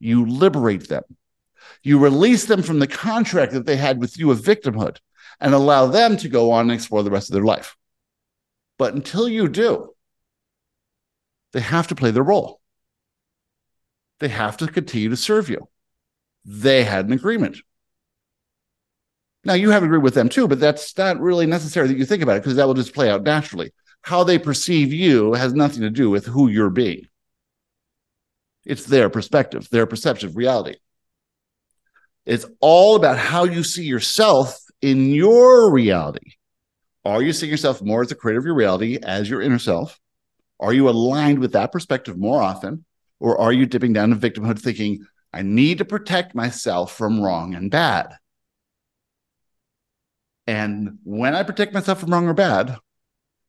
You 0.00 0.26
liberate 0.26 0.88
them. 0.88 1.04
You 1.82 1.98
release 1.98 2.46
them 2.46 2.62
from 2.62 2.78
the 2.78 2.86
contract 2.86 3.52
that 3.52 3.66
they 3.66 3.76
had 3.76 4.00
with 4.00 4.18
you 4.18 4.30
of 4.30 4.40
victimhood 4.40 4.98
and 5.40 5.54
allow 5.54 5.86
them 5.86 6.16
to 6.18 6.28
go 6.28 6.52
on 6.52 6.62
and 6.62 6.72
explore 6.72 7.02
the 7.02 7.10
rest 7.10 7.28
of 7.30 7.34
their 7.34 7.44
life. 7.44 7.76
But 8.78 8.94
until 8.94 9.28
you 9.28 9.48
do, 9.48 9.93
they 11.54 11.60
have 11.60 11.86
to 11.86 11.94
play 11.94 12.10
their 12.10 12.24
role. 12.24 12.60
They 14.18 14.28
have 14.28 14.56
to 14.58 14.66
continue 14.66 15.08
to 15.08 15.16
serve 15.16 15.48
you. 15.48 15.68
They 16.44 16.82
had 16.82 17.06
an 17.06 17.12
agreement. 17.12 17.58
Now, 19.44 19.54
you 19.54 19.70
have 19.70 19.84
agreed 19.84 20.02
with 20.02 20.14
them 20.14 20.28
too, 20.28 20.48
but 20.48 20.58
that's 20.58 20.98
not 20.98 21.20
really 21.20 21.46
necessary 21.46 21.86
that 21.86 21.96
you 21.96 22.04
think 22.04 22.22
about 22.22 22.36
it 22.36 22.42
because 22.42 22.56
that 22.56 22.66
will 22.66 22.74
just 22.74 22.92
play 22.92 23.08
out 23.08 23.22
naturally 23.22 23.72
how 24.02 24.24
they 24.24 24.38
perceive 24.38 24.92
you 24.92 25.32
has 25.34 25.54
nothing 25.54 25.82
to 25.82 25.90
do 25.90 26.10
with 26.10 26.26
who 26.26 26.48
you're 26.48 26.70
being. 26.70 27.06
It's 28.64 28.84
their 28.84 29.08
perspective, 29.08 29.68
their 29.70 29.86
perception 29.86 30.30
of 30.30 30.36
reality. 30.36 30.76
It's 32.26 32.46
all 32.60 32.96
about 32.96 33.18
how 33.18 33.44
you 33.44 33.62
see 33.62 33.84
yourself 33.84 34.58
in 34.82 35.10
your 35.10 35.70
reality. 35.70 36.32
Are 37.04 37.22
you 37.22 37.32
seeing 37.32 37.50
yourself 37.50 37.80
more 37.80 38.02
as 38.02 38.08
the 38.08 38.14
creator 38.16 38.40
of 38.40 38.44
your 38.44 38.54
reality, 38.54 38.98
as 39.00 39.30
your 39.30 39.40
inner 39.40 39.58
self? 39.58 40.00
Are 40.60 40.72
you 40.72 40.88
aligned 40.88 41.38
with 41.38 41.52
that 41.52 41.72
perspective 41.72 42.16
more 42.16 42.40
often? 42.40 42.84
Or 43.20 43.40
are 43.40 43.52
you 43.52 43.66
dipping 43.66 43.92
down 43.92 44.10
to 44.10 44.16
victimhood 44.16 44.58
thinking, 44.58 45.06
I 45.32 45.42
need 45.42 45.78
to 45.78 45.84
protect 45.84 46.34
myself 46.34 46.96
from 46.96 47.20
wrong 47.20 47.54
and 47.54 47.70
bad? 47.70 48.14
And 50.46 50.98
when 51.04 51.34
I 51.34 51.42
protect 51.42 51.72
myself 51.72 52.00
from 52.00 52.10
wrong 52.10 52.28
or 52.28 52.34
bad, 52.34 52.76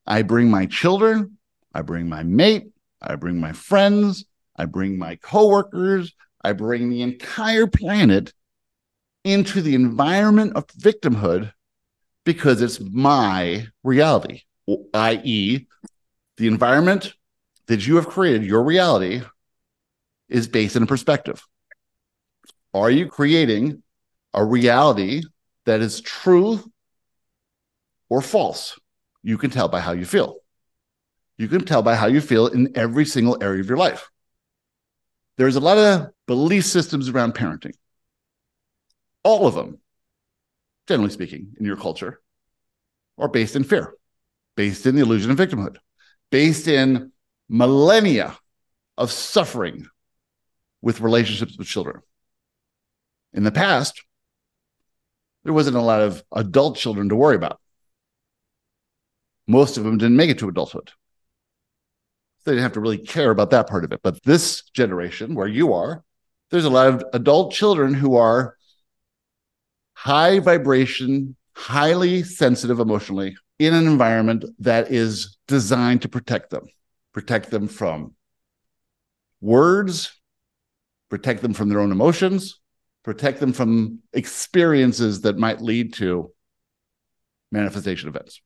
I 0.08 0.22
bring 0.22 0.50
my 0.50 0.66
children, 0.66 1.38
I 1.74 1.82
bring 1.82 2.08
my 2.08 2.24
mate, 2.24 2.68
I 3.02 3.16
bring 3.16 3.40
my 3.40 3.52
friends, 3.52 4.26
I 4.56 4.66
bring 4.66 4.98
my 4.98 5.18
coworkers, 5.18 6.14
I 6.42 6.54
bring 6.54 6.90
the 6.90 7.02
entire 7.02 7.68
planet 7.68 8.34
into 9.24 9.62
the 9.62 9.76
environment 9.76 10.54
of 10.56 10.68
victimhood 10.68 11.52
because 12.24 12.62
it's 12.62 12.80
my 12.80 13.68
reality, 13.84 14.42
i.e., 14.94 15.68
the 16.38 16.48
environment 16.48 17.14
that 17.68 17.86
you 17.86 17.96
have 17.96 18.08
created, 18.08 18.44
your 18.44 18.64
reality, 18.64 19.22
is 20.30 20.48
based 20.48 20.76
in 20.76 20.84
a 20.84 20.88
perspective. 20.88 21.44
Are 22.74 22.92
you 22.92 23.08
creating 23.08 23.82
a 24.34 24.44
reality 24.44 25.24
that 25.66 25.82
is 25.82 26.02
true 26.02 26.60
or 28.10 28.22
false? 28.22 28.78
You 29.24 29.38
can 29.38 29.50
tell 29.50 29.68
by 29.68 29.80
how 29.80 29.94
you 29.94 30.06
feel. 30.06 30.38
You 31.38 31.48
can 31.48 31.66
tell 31.66 31.82
by 31.82 31.96
how 31.96 32.08
you 32.08 32.22
feel 32.22 32.48
in 32.48 32.72
every 32.76 33.06
single 33.06 33.38
area 33.42 33.62
of 33.62 33.68
your 33.68 33.78
life. 33.78 34.10
There's 35.38 35.56
a 35.56 35.62
lot 35.62 35.78
of 35.78 36.12
belief 36.28 36.66
systems 36.66 37.10
around 37.10 37.34
parenting. 37.34 37.74
All 39.24 39.48
of 39.48 39.56
them, 39.56 39.80
generally 40.88 41.12
speaking, 41.12 41.56
in 41.60 41.66
your 41.66 41.76
culture, 41.76 42.22
are 43.18 43.28
based 43.28 43.56
in 43.56 43.64
fear, 43.64 43.96
based 44.56 44.86
in 44.86 44.96
the 44.96 45.02
illusion 45.02 45.32
of 45.32 45.38
victimhood, 45.38 45.78
based 46.32 46.68
in 46.68 47.12
millennia 47.50 48.38
of 48.98 49.12
suffering 49.12 49.88
with 50.82 51.02
relationships 51.02 51.58
with 51.58 51.68
children. 51.68 52.02
In 53.34 53.44
the 53.44 53.52
past, 53.52 54.04
there 55.44 55.54
wasn't 55.54 55.78
a 55.78 55.82
lot 55.82 56.02
of 56.02 56.24
adult 56.32 56.78
children 56.78 57.10
to 57.10 57.16
worry 57.16 57.36
about. 57.36 57.60
Most 59.48 59.78
of 59.78 59.84
them 59.84 59.98
didn't 59.98 60.18
make 60.18 60.30
it 60.30 60.40
to 60.40 60.50
adulthood. 60.50 60.92
They 62.46 62.54
didn't 62.54 62.64
have 62.64 62.74
to 62.74 62.80
really 62.80 62.98
care 62.98 63.32
about 63.32 63.52
that 63.52 63.68
part 63.68 63.84
of 63.84 63.92
it. 63.92 64.02
But 64.04 64.24
this 64.24 64.64
generation, 64.74 65.36
where 65.36 65.48
you 65.48 65.74
are, 65.74 66.04
there's 66.52 66.66
a 66.66 66.70
lot 66.70 66.88
of 66.88 67.04
adult 67.14 67.52
children 67.52 67.94
who 67.94 68.16
are 68.16 68.56
high 69.94 70.40
vibration, 70.40 71.36
highly 71.54 72.24
sensitive 72.24 72.80
emotionally 72.80 73.36
in 73.60 73.74
an 73.74 73.88
environment 73.88 74.46
that 74.60 74.92
is 74.92 75.38
designed 75.48 76.02
to 76.02 76.10
protect 76.10 76.50
them, 76.50 76.66
protect 77.14 77.50
them 77.50 77.68
from 77.68 78.14
words, 79.42 80.20
protect 81.10 81.42
them 81.42 81.54
from 81.54 81.70
their 81.70 81.80
own 81.80 81.92
emotions, 81.92 82.60
protect 83.04 83.40
them 83.40 83.54
from 83.54 84.00
experiences 84.14 85.22
that 85.22 85.38
might 85.38 85.62
lead 85.62 85.94
to 85.94 86.32
manifestation 87.52 88.10
events. 88.10 88.42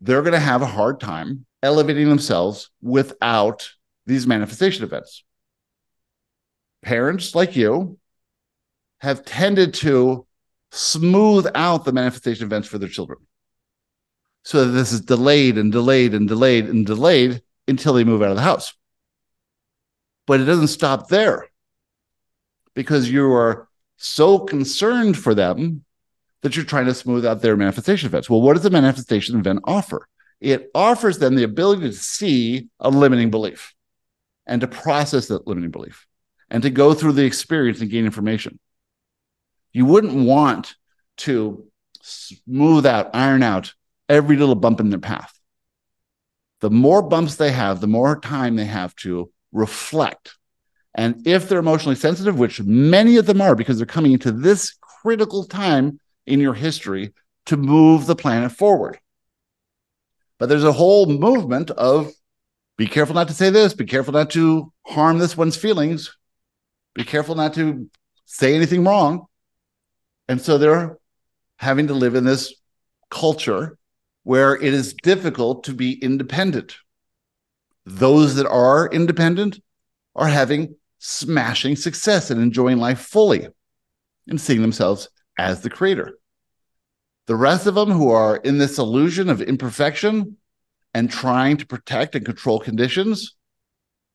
They're 0.00 0.22
going 0.22 0.32
to 0.32 0.38
have 0.38 0.62
a 0.62 0.66
hard 0.66 1.00
time 1.00 1.46
elevating 1.62 2.08
themselves 2.08 2.70
without 2.80 3.70
these 4.06 4.26
manifestation 4.26 4.84
events. 4.84 5.24
Parents 6.82 7.34
like 7.34 7.54
you 7.54 7.98
have 9.00 9.24
tended 9.24 9.74
to 9.74 10.26
smooth 10.72 11.46
out 11.54 11.84
the 11.84 11.92
manifestation 11.92 12.46
events 12.46 12.66
for 12.66 12.78
their 12.78 12.88
children. 12.88 13.18
So 14.42 14.64
that 14.64 14.72
this 14.72 14.90
is 14.90 15.02
delayed 15.02 15.56
and 15.56 15.70
delayed 15.70 16.14
and 16.14 16.26
delayed 16.26 16.64
and 16.64 16.84
delayed 16.84 17.42
until 17.68 17.92
they 17.92 18.04
move 18.04 18.22
out 18.22 18.30
of 18.30 18.36
the 18.36 18.42
house. 18.42 18.74
But 20.26 20.40
it 20.40 20.44
doesn't 20.44 20.68
stop 20.68 21.08
there 21.08 21.46
because 22.74 23.08
you 23.08 23.30
are 23.32 23.68
so 23.98 24.38
concerned 24.38 25.16
for 25.16 25.34
them 25.34 25.84
that 26.40 26.56
you're 26.56 26.64
trying 26.64 26.86
to 26.86 26.94
smooth 26.94 27.24
out 27.24 27.42
their 27.42 27.56
manifestation 27.56 28.08
events. 28.08 28.28
Well, 28.28 28.40
what 28.40 28.54
does 28.54 28.62
the 28.62 28.70
manifestation 28.70 29.38
event 29.38 29.60
offer? 29.64 30.08
It 30.40 30.70
offers 30.74 31.18
them 31.18 31.36
the 31.36 31.44
ability 31.44 31.82
to 31.82 31.92
see 31.92 32.68
a 32.80 32.90
limiting 32.90 33.30
belief 33.30 33.74
and 34.46 34.60
to 34.60 34.66
process 34.66 35.28
that 35.28 35.46
limiting 35.46 35.70
belief 35.70 36.06
and 36.50 36.62
to 36.64 36.70
go 36.70 36.94
through 36.94 37.12
the 37.12 37.24
experience 37.24 37.80
and 37.80 37.90
gain 37.90 38.04
information. 38.04 38.58
You 39.72 39.86
wouldn't 39.86 40.26
want 40.26 40.74
to 41.18 41.66
smooth 42.02 42.86
out, 42.86 43.10
iron 43.14 43.42
out 43.42 43.74
every 44.08 44.36
little 44.36 44.54
bump 44.54 44.80
in 44.80 44.90
their 44.90 44.98
path. 44.98 45.32
The 46.60 46.70
more 46.70 47.02
bumps 47.02 47.36
they 47.36 47.52
have, 47.52 47.80
the 47.80 47.86
more 47.86 48.18
time 48.20 48.56
they 48.56 48.64
have 48.64 48.94
to 48.96 49.30
reflect. 49.52 50.36
And 50.94 51.26
if 51.26 51.48
they're 51.48 51.58
emotionally 51.58 51.96
sensitive, 51.96 52.38
which 52.38 52.60
many 52.60 53.16
of 53.16 53.26
them 53.26 53.40
are 53.40 53.54
because 53.54 53.78
they're 53.78 53.86
coming 53.86 54.12
into 54.12 54.30
this 54.30 54.76
critical 54.80 55.44
time 55.44 55.98
in 56.26 56.38
your 56.40 56.54
history 56.54 57.12
to 57.46 57.56
move 57.56 58.06
the 58.06 58.14
planet 58.14 58.52
forward. 58.52 58.98
But 60.38 60.48
there's 60.48 60.64
a 60.64 60.72
whole 60.72 61.06
movement 61.06 61.70
of 61.70 62.12
be 62.76 62.86
careful 62.86 63.14
not 63.14 63.28
to 63.28 63.34
say 63.34 63.50
this, 63.50 63.74
be 63.74 63.84
careful 63.84 64.12
not 64.12 64.30
to 64.30 64.72
harm 64.86 65.18
this 65.18 65.36
one's 65.36 65.56
feelings, 65.56 66.16
be 66.94 67.04
careful 67.04 67.34
not 67.34 67.54
to 67.54 67.88
say 68.24 68.54
anything 68.54 68.84
wrong. 68.84 69.26
And 70.28 70.40
so 70.40 70.58
they're 70.58 70.98
having 71.56 71.88
to 71.88 71.94
live 71.94 72.14
in 72.14 72.24
this 72.24 72.54
culture 73.10 73.78
where 74.24 74.54
it 74.54 74.72
is 74.74 74.94
difficult 74.94 75.64
to 75.64 75.74
be 75.74 75.92
independent. 76.02 76.76
Those 77.84 78.36
that 78.36 78.46
are 78.46 78.88
independent 78.88 79.60
are 80.14 80.28
having 80.28 80.76
smashing 80.98 81.76
success 81.76 82.30
and 82.30 82.40
enjoying 82.40 82.78
life 82.78 83.00
fully 83.00 83.48
and 84.28 84.40
seeing 84.40 84.62
themselves 84.62 85.08
as 85.38 85.60
the 85.60 85.70
creator. 85.70 86.18
The 87.26 87.36
rest 87.36 87.66
of 87.66 87.74
them 87.74 87.90
who 87.90 88.10
are 88.10 88.36
in 88.36 88.58
this 88.58 88.78
illusion 88.78 89.28
of 89.28 89.40
imperfection 89.40 90.36
and 90.94 91.10
trying 91.10 91.56
to 91.56 91.66
protect 91.66 92.14
and 92.14 92.24
control 92.24 92.60
conditions, 92.60 93.34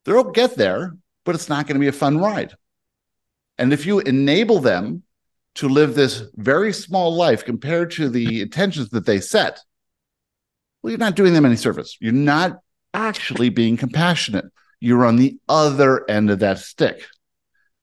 they'll 0.06 0.32
get 0.32 0.56
there, 0.56 0.96
but 1.26 1.36
it's 1.36 1.50
not 1.50 1.68
going 1.68 1.76
to 1.76 1.80
be 1.80 1.88
a 1.88 1.94
fun 1.94 2.20
ride. 2.20 2.54
And 3.58 3.74
if 3.74 3.86
you 3.86 4.00
enable 4.00 4.60
them 4.60 5.04
to 5.58 5.68
live 5.68 5.96
this 5.96 6.24
very 6.36 6.72
small 6.72 7.16
life 7.16 7.44
compared 7.44 7.90
to 7.92 8.10
the 8.10 8.42
intentions 8.42 8.90
that 8.90 9.08
they 9.08 9.20
set, 9.20 9.60
well, 10.82 10.92
you're 10.92 11.00
not 11.00 11.16
doing 11.16 11.34
them 11.34 11.46
any 11.46 11.56
service. 11.56 11.98
You're 12.00 12.14
not 12.14 12.60
actually 12.94 13.50
being 13.50 13.76
compassionate. 13.76 14.46
You're 14.80 15.06
on 15.06 15.16
the 15.16 15.40
other 15.50 16.10
end 16.10 16.30
of 16.30 16.40
that 16.40 16.60
stick. 16.60 17.04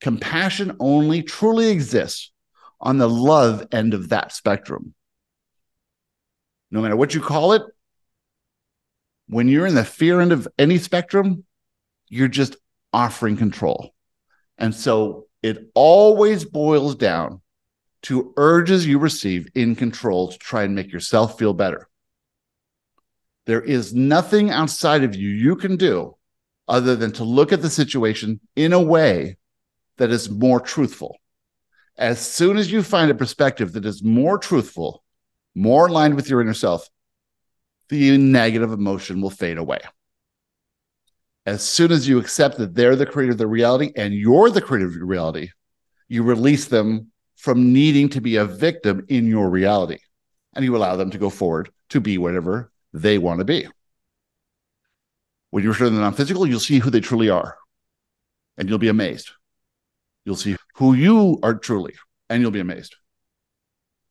Compassion 0.00 0.76
only 0.78 1.22
truly 1.22 1.70
exists 1.70 2.30
on 2.80 2.98
the 2.98 3.08
love 3.08 3.66
end 3.72 3.92
of 3.92 4.10
that 4.10 4.30
spectrum. 4.32 4.94
No 6.70 6.80
matter 6.80 6.96
what 6.96 7.12
you 7.12 7.20
call 7.20 7.54
it, 7.54 7.62
when 9.26 9.48
you're 9.48 9.66
in 9.66 9.74
the 9.74 9.84
fear 9.84 10.20
end 10.20 10.30
of 10.30 10.46
any 10.58 10.78
spectrum, 10.78 11.44
you're 12.08 12.28
just 12.28 12.56
offering 12.92 13.36
control. 13.36 13.94
And 14.58 14.72
so 14.72 15.26
it 15.42 15.70
always 15.74 16.44
boils 16.44 16.94
down 16.94 17.40
to 18.04 18.34
urges 18.36 18.86
you 18.86 18.98
receive 18.98 19.48
in 19.54 19.74
control 19.74 20.30
to 20.30 20.38
try 20.38 20.62
and 20.62 20.74
make 20.74 20.92
yourself 20.92 21.38
feel 21.38 21.54
better. 21.54 21.88
There 23.46 23.62
is 23.62 23.94
nothing 23.94 24.50
outside 24.50 25.04
of 25.04 25.14
you 25.14 25.28
you 25.28 25.56
can 25.56 25.76
do 25.76 26.16
other 26.68 26.96
than 26.96 27.12
to 27.12 27.24
look 27.24 27.52
at 27.52 27.62
the 27.62 27.70
situation 27.70 28.40
in 28.56 28.72
a 28.72 28.80
way 28.80 29.36
that 29.96 30.10
is 30.10 30.30
more 30.30 30.60
truthful. 30.60 31.16
As 31.96 32.18
soon 32.20 32.58
as 32.58 32.70
you 32.70 32.82
find 32.82 33.10
a 33.10 33.14
perspective 33.14 33.72
that 33.72 33.86
is 33.86 34.02
more 34.02 34.38
truthful, 34.38 35.02
more 35.54 35.86
aligned 35.86 36.14
with 36.14 36.28
your 36.28 36.40
inner 36.40 36.54
self, 36.54 36.88
the 37.88 38.18
negative 38.18 38.72
emotion 38.72 39.20
will 39.20 39.30
fade 39.30 39.58
away. 39.58 39.80
As 41.46 41.62
soon 41.62 41.92
as 41.92 42.08
you 42.08 42.18
accept 42.18 42.58
that 42.58 42.74
they're 42.74 42.96
the 42.96 43.06
creator 43.06 43.32
of 43.32 43.38
the 43.38 43.46
reality 43.46 43.92
and 43.96 44.12
you're 44.12 44.50
the 44.50 44.62
creator 44.62 44.86
of 44.86 44.94
your 44.94 45.06
reality, 45.06 45.50
you 46.08 46.22
release 46.22 46.66
them 46.66 47.12
from 47.44 47.74
needing 47.74 48.08
to 48.08 48.22
be 48.22 48.36
a 48.36 48.44
victim 48.46 49.04
in 49.10 49.26
your 49.26 49.50
reality 49.50 49.98
and 50.56 50.64
you 50.64 50.74
allow 50.74 50.96
them 50.96 51.10
to 51.10 51.18
go 51.18 51.28
forward 51.28 51.68
to 51.90 52.00
be 52.00 52.16
whatever 52.16 52.72
they 52.94 53.18
want 53.18 53.38
to 53.38 53.44
be. 53.44 53.68
When 55.50 55.62
you 55.62 55.70
return 55.70 55.90
to 55.90 55.94
the 55.94 56.00
non 56.00 56.14
physical, 56.14 56.46
you'll 56.46 56.58
see 56.58 56.78
who 56.78 56.88
they 56.88 57.00
truly 57.00 57.28
are 57.28 57.58
and 58.56 58.66
you'll 58.66 58.78
be 58.78 58.88
amazed. 58.88 59.32
You'll 60.24 60.36
see 60.36 60.56
who 60.76 60.94
you 60.94 61.38
are 61.42 61.54
truly 61.54 61.94
and 62.30 62.40
you'll 62.40 62.50
be 62.50 62.60
amazed. 62.60 62.96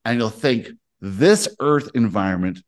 And 0.05 0.19
you'll 0.19 0.29
think, 0.29 0.67
this 1.01 1.47
earth 1.59 1.89
environment 1.95 2.61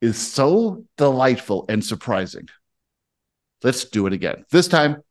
is 0.00 0.18
so 0.18 0.86
delightful 0.96 1.66
and 1.68 1.84
surprising. 1.84 2.48
Let's 3.62 3.84
do 3.84 4.08
it 4.08 4.12
again. 4.12 4.44
This 4.50 4.66
time, 4.66 5.04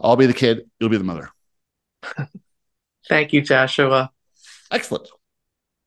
I'll 0.00 0.16
be 0.16 0.24
the 0.24 0.32
kid, 0.32 0.70
you'll 0.80 0.88
be 0.88 0.96
the 0.96 1.04
mother. 1.04 1.30
Thank 3.08 3.32
you, 3.32 3.40
Joshua. 3.40 4.10
Excellent. 4.70 5.08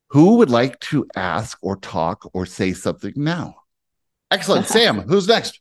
Who 0.08 0.36
would 0.36 0.50
like 0.50 0.80
to 0.80 1.06
ask 1.14 1.58
or 1.62 1.76
talk 1.76 2.30
or 2.34 2.46
say 2.46 2.72
something 2.72 3.12
now? 3.16 3.56
Excellent. 4.30 4.66
Sam, 4.66 5.02
who's 5.02 5.28
next? 5.28 5.60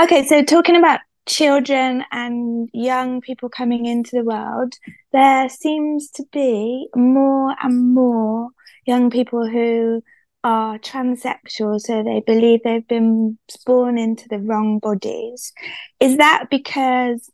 Okay, 0.00 0.26
so 0.26 0.42
talking 0.42 0.76
about 0.76 1.00
children 1.26 2.04
and 2.10 2.68
young 2.72 3.20
people 3.20 3.48
coming 3.48 3.86
into 3.86 4.16
the 4.16 4.24
world, 4.24 4.74
there 5.12 5.48
seems 5.48 6.10
to 6.10 6.24
be 6.32 6.88
more 6.94 7.54
and 7.62 7.94
more 7.94 8.48
young 8.86 9.10
people 9.10 9.48
who 9.48 10.02
are 10.42 10.78
transsexual, 10.78 11.80
so 11.80 12.02
they 12.02 12.22
believe 12.26 12.60
they've 12.62 12.86
been 12.86 13.38
born 13.64 13.96
into 13.96 14.28
the 14.28 14.38
wrong 14.38 14.78
bodies. 14.78 15.52
Is 16.00 16.18
that 16.18 16.48
because, 16.50 17.30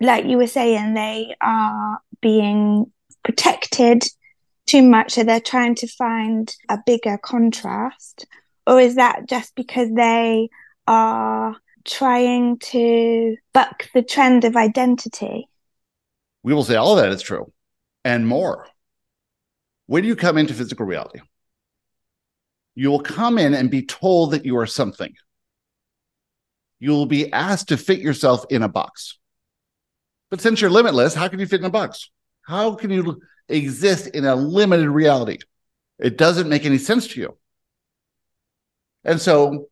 like 0.00 0.26
you 0.26 0.36
were 0.36 0.46
saying, 0.46 0.94
they 0.94 1.34
are 1.40 1.98
being 2.22 2.90
protected 3.22 4.04
too 4.66 4.82
much, 4.82 5.12
so 5.12 5.24
they're 5.24 5.40
trying 5.40 5.74
to 5.74 5.86
find 5.86 6.54
a 6.68 6.78
bigger 6.86 7.18
contrast? 7.18 8.26
Or 8.66 8.80
is 8.80 8.94
that 8.94 9.28
just 9.28 9.54
because 9.54 9.90
they 9.92 10.48
are 10.86 11.56
trying 11.84 12.58
to 12.58 13.36
buck 13.52 13.88
the 13.92 14.02
trend 14.02 14.44
of 14.44 14.56
identity? 14.56 15.48
We 16.42 16.54
will 16.54 16.64
say 16.64 16.76
all 16.76 16.96
of 16.96 17.04
that 17.04 17.12
is 17.12 17.22
true 17.22 17.52
and 18.04 18.26
more. 18.26 18.66
When 19.86 20.04
you 20.04 20.16
come 20.16 20.38
into 20.38 20.54
physical 20.54 20.86
reality, 20.86 21.20
you 22.74 22.90
will 22.90 23.00
come 23.00 23.38
in 23.38 23.52
and 23.54 23.70
be 23.70 23.84
told 23.84 24.30
that 24.30 24.46
you 24.46 24.56
are 24.56 24.66
something. 24.66 25.12
You 26.78 26.90
will 26.90 27.06
be 27.06 27.32
asked 27.32 27.68
to 27.68 27.76
fit 27.76 28.00
yourself 28.00 28.44
in 28.48 28.62
a 28.62 28.68
box. 28.68 29.18
But 30.32 30.40
since 30.40 30.62
you're 30.62 30.70
limitless, 30.70 31.12
how 31.12 31.28
can 31.28 31.40
you 31.40 31.46
fit 31.46 31.60
in 31.60 31.66
a 31.66 31.70
box? 31.70 32.08
How 32.40 32.74
can 32.74 32.88
you 32.88 33.20
exist 33.50 34.06
in 34.06 34.24
a 34.24 34.34
limited 34.34 34.88
reality? 34.88 35.40
It 35.98 36.16
doesn't 36.16 36.48
make 36.48 36.64
any 36.64 36.78
sense 36.78 37.06
to 37.08 37.20
you. 37.20 37.36
And 39.04 39.20
so 39.20 39.68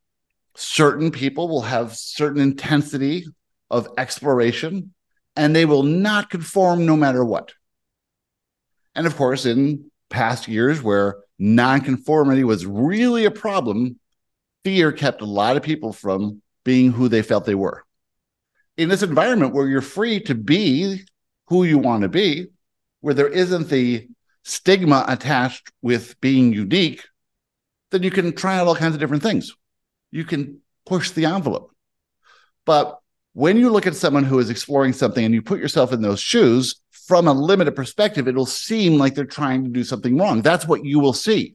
certain 0.54 1.12
people 1.12 1.48
will 1.48 1.62
have 1.62 1.96
certain 1.96 2.42
intensity 2.42 3.24
of 3.70 3.88
exploration 3.96 4.92
and 5.34 5.56
they 5.56 5.64
will 5.64 5.82
not 5.82 6.28
conform 6.28 6.84
no 6.84 6.94
matter 6.94 7.24
what. 7.24 7.54
And 8.94 9.06
of 9.06 9.16
course, 9.16 9.46
in 9.46 9.90
past 10.10 10.46
years 10.46 10.82
where 10.82 11.20
nonconformity 11.38 12.44
was 12.44 12.66
really 12.66 13.24
a 13.24 13.30
problem, 13.30 13.98
fear 14.62 14.92
kept 14.92 15.22
a 15.22 15.24
lot 15.24 15.56
of 15.56 15.62
people 15.62 15.94
from 15.94 16.42
being 16.64 16.92
who 16.92 17.08
they 17.08 17.22
felt 17.22 17.46
they 17.46 17.54
were. 17.54 17.82
In 18.80 18.88
this 18.88 19.02
environment 19.02 19.52
where 19.52 19.68
you're 19.68 19.82
free 19.82 20.20
to 20.20 20.34
be 20.34 21.02
who 21.48 21.64
you 21.64 21.76
want 21.76 22.00
to 22.00 22.08
be, 22.08 22.46
where 23.02 23.12
there 23.12 23.28
isn't 23.28 23.68
the 23.68 24.08
stigma 24.42 25.04
attached 25.06 25.70
with 25.82 26.18
being 26.22 26.54
unique, 26.54 27.04
then 27.90 28.02
you 28.02 28.10
can 28.10 28.34
try 28.34 28.56
out 28.56 28.66
all 28.66 28.74
kinds 28.74 28.94
of 28.94 29.00
different 29.00 29.22
things 29.22 29.54
you 30.10 30.24
can 30.24 30.60
push 30.86 31.10
the 31.10 31.26
envelope. 31.26 31.72
But 32.64 32.98
when 33.34 33.58
you 33.58 33.68
look 33.68 33.86
at 33.86 33.96
someone 33.96 34.24
who 34.24 34.38
is 34.38 34.48
exploring 34.48 34.94
something 34.94 35.26
and 35.26 35.34
you 35.34 35.42
put 35.42 35.60
yourself 35.60 35.92
in 35.92 36.00
those 36.00 36.18
shoes 36.18 36.80
from 36.90 37.28
a 37.28 37.34
limited 37.34 37.76
perspective, 37.76 38.28
it'll 38.28 38.46
seem 38.46 38.96
like 38.96 39.14
they're 39.14 39.26
trying 39.26 39.62
to 39.64 39.68
do 39.68 39.84
something 39.84 40.16
wrong. 40.16 40.40
That's 40.40 40.66
what 40.66 40.86
you 40.86 41.00
will 41.00 41.12
see. 41.12 41.54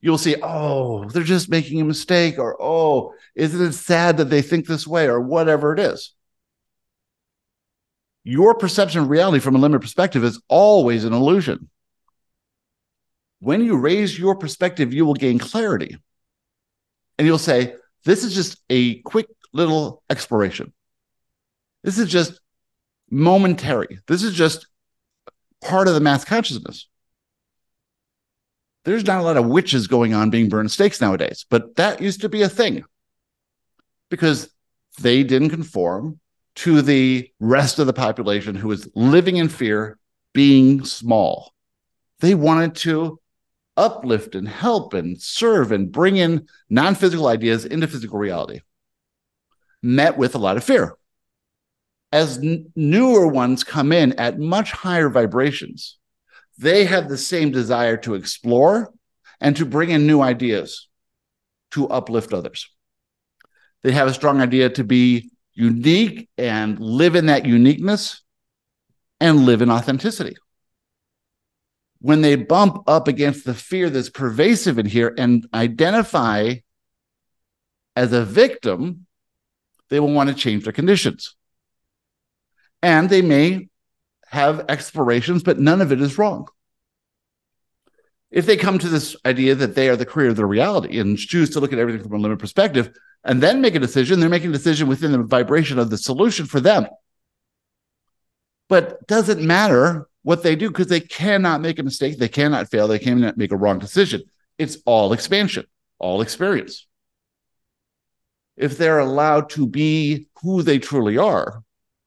You'll 0.00 0.18
see, 0.18 0.34
oh, 0.42 1.08
they're 1.08 1.22
just 1.22 1.48
making 1.48 1.80
a 1.80 1.84
mistake, 1.84 2.36
or 2.36 2.60
oh, 2.60 3.14
isn't 3.36 3.64
it 3.64 3.74
sad 3.74 4.16
that 4.16 4.28
they 4.28 4.42
think 4.42 4.66
this 4.66 4.88
way, 4.88 5.06
or 5.06 5.20
whatever 5.20 5.72
it 5.72 5.78
is. 5.78 6.13
Your 8.24 8.54
perception 8.54 9.02
of 9.02 9.10
reality 9.10 9.38
from 9.38 9.54
a 9.54 9.58
limited 9.58 9.82
perspective 9.82 10.24
is 10.24 10.40
always 10.48 11.04
an 11.04 11.12
illusion. 11.12 11.68
When 13.40 13.62
you 13.62 13.76
raise 13.76 14.18
your 14.18 14.36
perspective, 14.36 14.94
you 14.94 15.04
will 15.04 15.14
gain 15.14 15.38
clarity. 15.38 15.98
And 17.18 17.26
you'll 17.26 17.38
say, 17.38 17.74
this 18.04 18.24
is 18.24 18.34
just 18.34 18.56
a 18.70 19.00
quick 19.02 19.26
little 19.52 20.02
exploration. 20.08 20.72
This 21.82 21.98
is 21.98 22.10
just 22.10 22.40
momentary. 23.10 23.98
This 24.08 24.22
is 24.22 24.34
just 24.34 24.66
part 25.62 25.86
of 25.86 25.94
the 25.94 26.00
mass 26.00 26.24
consciousness. 26.24 26.88
There's 28.86 29.06
not 29.06 29.20
a 29.20 29.22
lot 29.22 29.36
of 29.36 29.46
witches 29.46 29.86
going 29.86 30.14
on 30.14 30.30
being 30.30 30.48
burned 30.48 30.70
stakes 30.70 31.00
nowadays, 31.00 31.44
but 31.48 31.76
that 31.76 32.00
used 32.00 32.22
to 32.22 32.28
be 32.30 32.42
a 32.42 32.48
thing 32.48 32.84
because 34.10 34.50
they 35.00 35.22
didn't 35.22 35.50
conform 35.50 36.20
to 36.56 36.82
the 36.82 37.30
rest 37.40 37.78
of 37.78 37.86
the 37.86 37.92
population 37.92 38.54
who 38.54 38.68
was 38.68 38.88
living 38.94 39.36
in 39.36 39.48
fear, 39.48 39.98
being 40.32 40.84
small. 40.84 41.52
They 42.20 42.34
wanted 42.34 42.76
to 42.76 43.20
uplift 43.76 44.34
and 44.34 44.48
help 44.48 44.94
and 44.94 45.20
serve 45.20 45.72
and 45.72 45.90
bring 45.90 46.16
in 46.16 46.46
non 46.70 46.94
physical 46.94 47.26
ideas 47.26 47.64
into 47.64 47.88
physical 47.88 48.18
reality, 48.18 48.60
met 49.82 50.16
with 50.16 50.34
a 50.34 50.38
lot 50.38 50.56
of 50.56 50.64
fear. 50.64 50.96
As 52.12 52.38
n- 52.38 52.72
newer 52.76 53.26
ones 53.26 53.64
come 53.64 53.90
in 53.90 54.12
at 54.12 54.38
much 54.38 54.70
higher 54.70 55.08
vibrations, 55.08 55.98
they 56.56 56.84
have 56.84 57.08
the 57.08 57.18
same 57.18 57.50
desire 57.50 57.96
to 57.98 58.14
explore 58.14 58.92
and 59.40 59.56
to 59.56 59.66
bring 59.66 59.90
in 59.90 60.06
new 60.06 60.20
ideas 60.20 60.88
to 61.72 61.88
uplift 61.88 62.32
others. 62.32 62.70
They 63.82 63.92
have 63.92 64.06
a 64.06 64.14
strong 64.14 64.40
idea 64.40 64.70
to 64.70 64.84
be 64.84 65.32
unique 65.54 66.28
and 66.36 66.78
live 66.80 67.14
in 67.16 67.26
that 67.26 67.46
uniqueness 67.46 68.22
and 69.20 69.46
live 69.46 69.62
in 69.62 69.70
authenticity 69.70 70.36
when 72.04 72.20
they 72.20 72.36
bump 72.36 72.82
up 72.86 73.08
against 73.08 73.46
the 73.46 73.54
fear 73.54 73.88
that's 73.88 74.10
pervasive 74.10 74.78
in 74.78 74.84
here 74.84 75.14
and 75.16 75.46
identify 75.54 76.52
as 77.96 78.12
a 78.12 78.22
victim, 78.22 79.06
they 79.88 79.98
will 79.98 80.12
want 80.12 80.28
to 80.28 80.34
change 80.34 80.64
their 80.64 80.72
conditions. 80.74 81.34
And 82.82 83.08
they 83.08 83.22
may 83.22 83.68
have 84.28 84.66
explorations, 84.68 85.42
but 85.42 85.58
none 85.58 85.80
of 85.80 85.92
it 85.92 86.02
is 86.02 86.18
wrong. 86.18 86.46
If 88.34 88.46
they 88.46 88.56
come 88.56 88.80
to 88.80 88.88
this 88.88 89.14
idea 89.24 89.54
that 89.54 89.76
they 89.76 89.88
are 89.88 89.94
the 89.94 90.04
creator 90.04 90.30
of 90.30 90.36
their 90.36 90.46
reality 90.48 90.98
and 90.98 91.16
choose 91.16 91.50
to 91.50 91.60
look 91.60 91.72
at 91.72 91.78
everything 91.78 92.02
from 92.02 92.14
a 92.14 92.18
limited 92.18 92.40
perspective 92.40 92.90
and 93.22 93.40
then 93.40 93.60
make 93.60 93.76
a 93.76 93.78
decision, 93.78 94.18
they're 94.18 94.28
making 94.28 94.50
a 94.50 94.54
decision 94.54 94.88
within 94.88 95.12
the 95.12 95.22
vibration 95.22 95.78
of 95.78 95.88
the 95.88 95.96
solution 95.96 96.44
for 96.44 96.58
them. 96.58 96.88
But 98.68 99.06
doesn't 99.06 99.40
matter 99.40 100.08
what 100.24 100.42
they 100.42 100.56
do 100.56 100.68
because 100.68 100.88
they 100.88 100.98
cannot 100.98 101.60
make 101.60 101.78
a 101.78 101.84
mistake, 101.84 102.18
they 102.18 102.28
cannot 102.28 102.72
fail, 102.72 102.88
they 102.88 102.98
cannot 102.98 103.36
make 103.36 103.52
a 103.52 103.56
wrong 103.56 103.78
decision. 103.78 104.24
It's 104.58 104.78
all 104.84 105.12
expansion, 105.12 105.66
all 106.00 106.20
experience. 106.20 106.88
If 108.56 108.78
they're 108.78 108.98
allowed 108.98 109.50
to 109.50 109.64
be 109.64 110.26
who 110.42 110.62
they 110.62 110.80
truly 110.80 111.18
are 111.18 111.62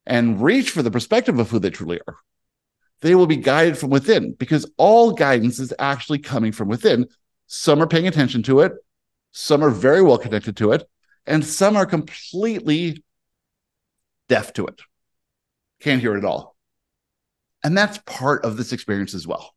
and 0.06 0.42
reach 0.42 0.72
for 0.72 0.84
the 0.84 0.92
perspective 0.92 1.40
of 1.40 1.50
who 1.50 1.60
they 1.60 1.70
truly 1.70 2.02
are, 2.06 2.18
they 3.02 3.16
will 3.16 3.28
be 3.28 3.38
guided 3.38 3.78
from 3.78 3.90
within 3.90 4.34
because 4.34 4.70
all 4.78 5.12
guidance 5.12 5.60
is 5.60 5.74
actually 5.80 6.20
coming 6.20 6.52
from 6.52 6.68
within. 6.68 7.08
Some 7.48 7.82
are 7.82 7.88
paying 7.88 8.08
attention 8.08 8.44
to 8.44 8.62
it, 8.62 8.74
some 9.32 9.64
are 9.64 9.70
very 9.70 10.02
well 10.02 10.18
connected 10.18 10.58
to 10.58 10.72
it, 10.72 10.88
and 11.26 11.46
some 11.46 11.76
are 11.76 11.86
completely 11.86 13.04
deaf 14.28 14.54
to 14.54 14.66
it. 14.68 14.82
Can't 15.80 16.02
hear 16.02 16.16
it 16.16 16.20
at 16.20 16.26
all. 16.26 16.56
And 17.64 17.78
that's 17.78 18.00
part 18.00 18.46
of 18.46 18.58
this 18.58 18.74
experience 18.74 19.14
as 19.14 19.28
well. 19.28 19.54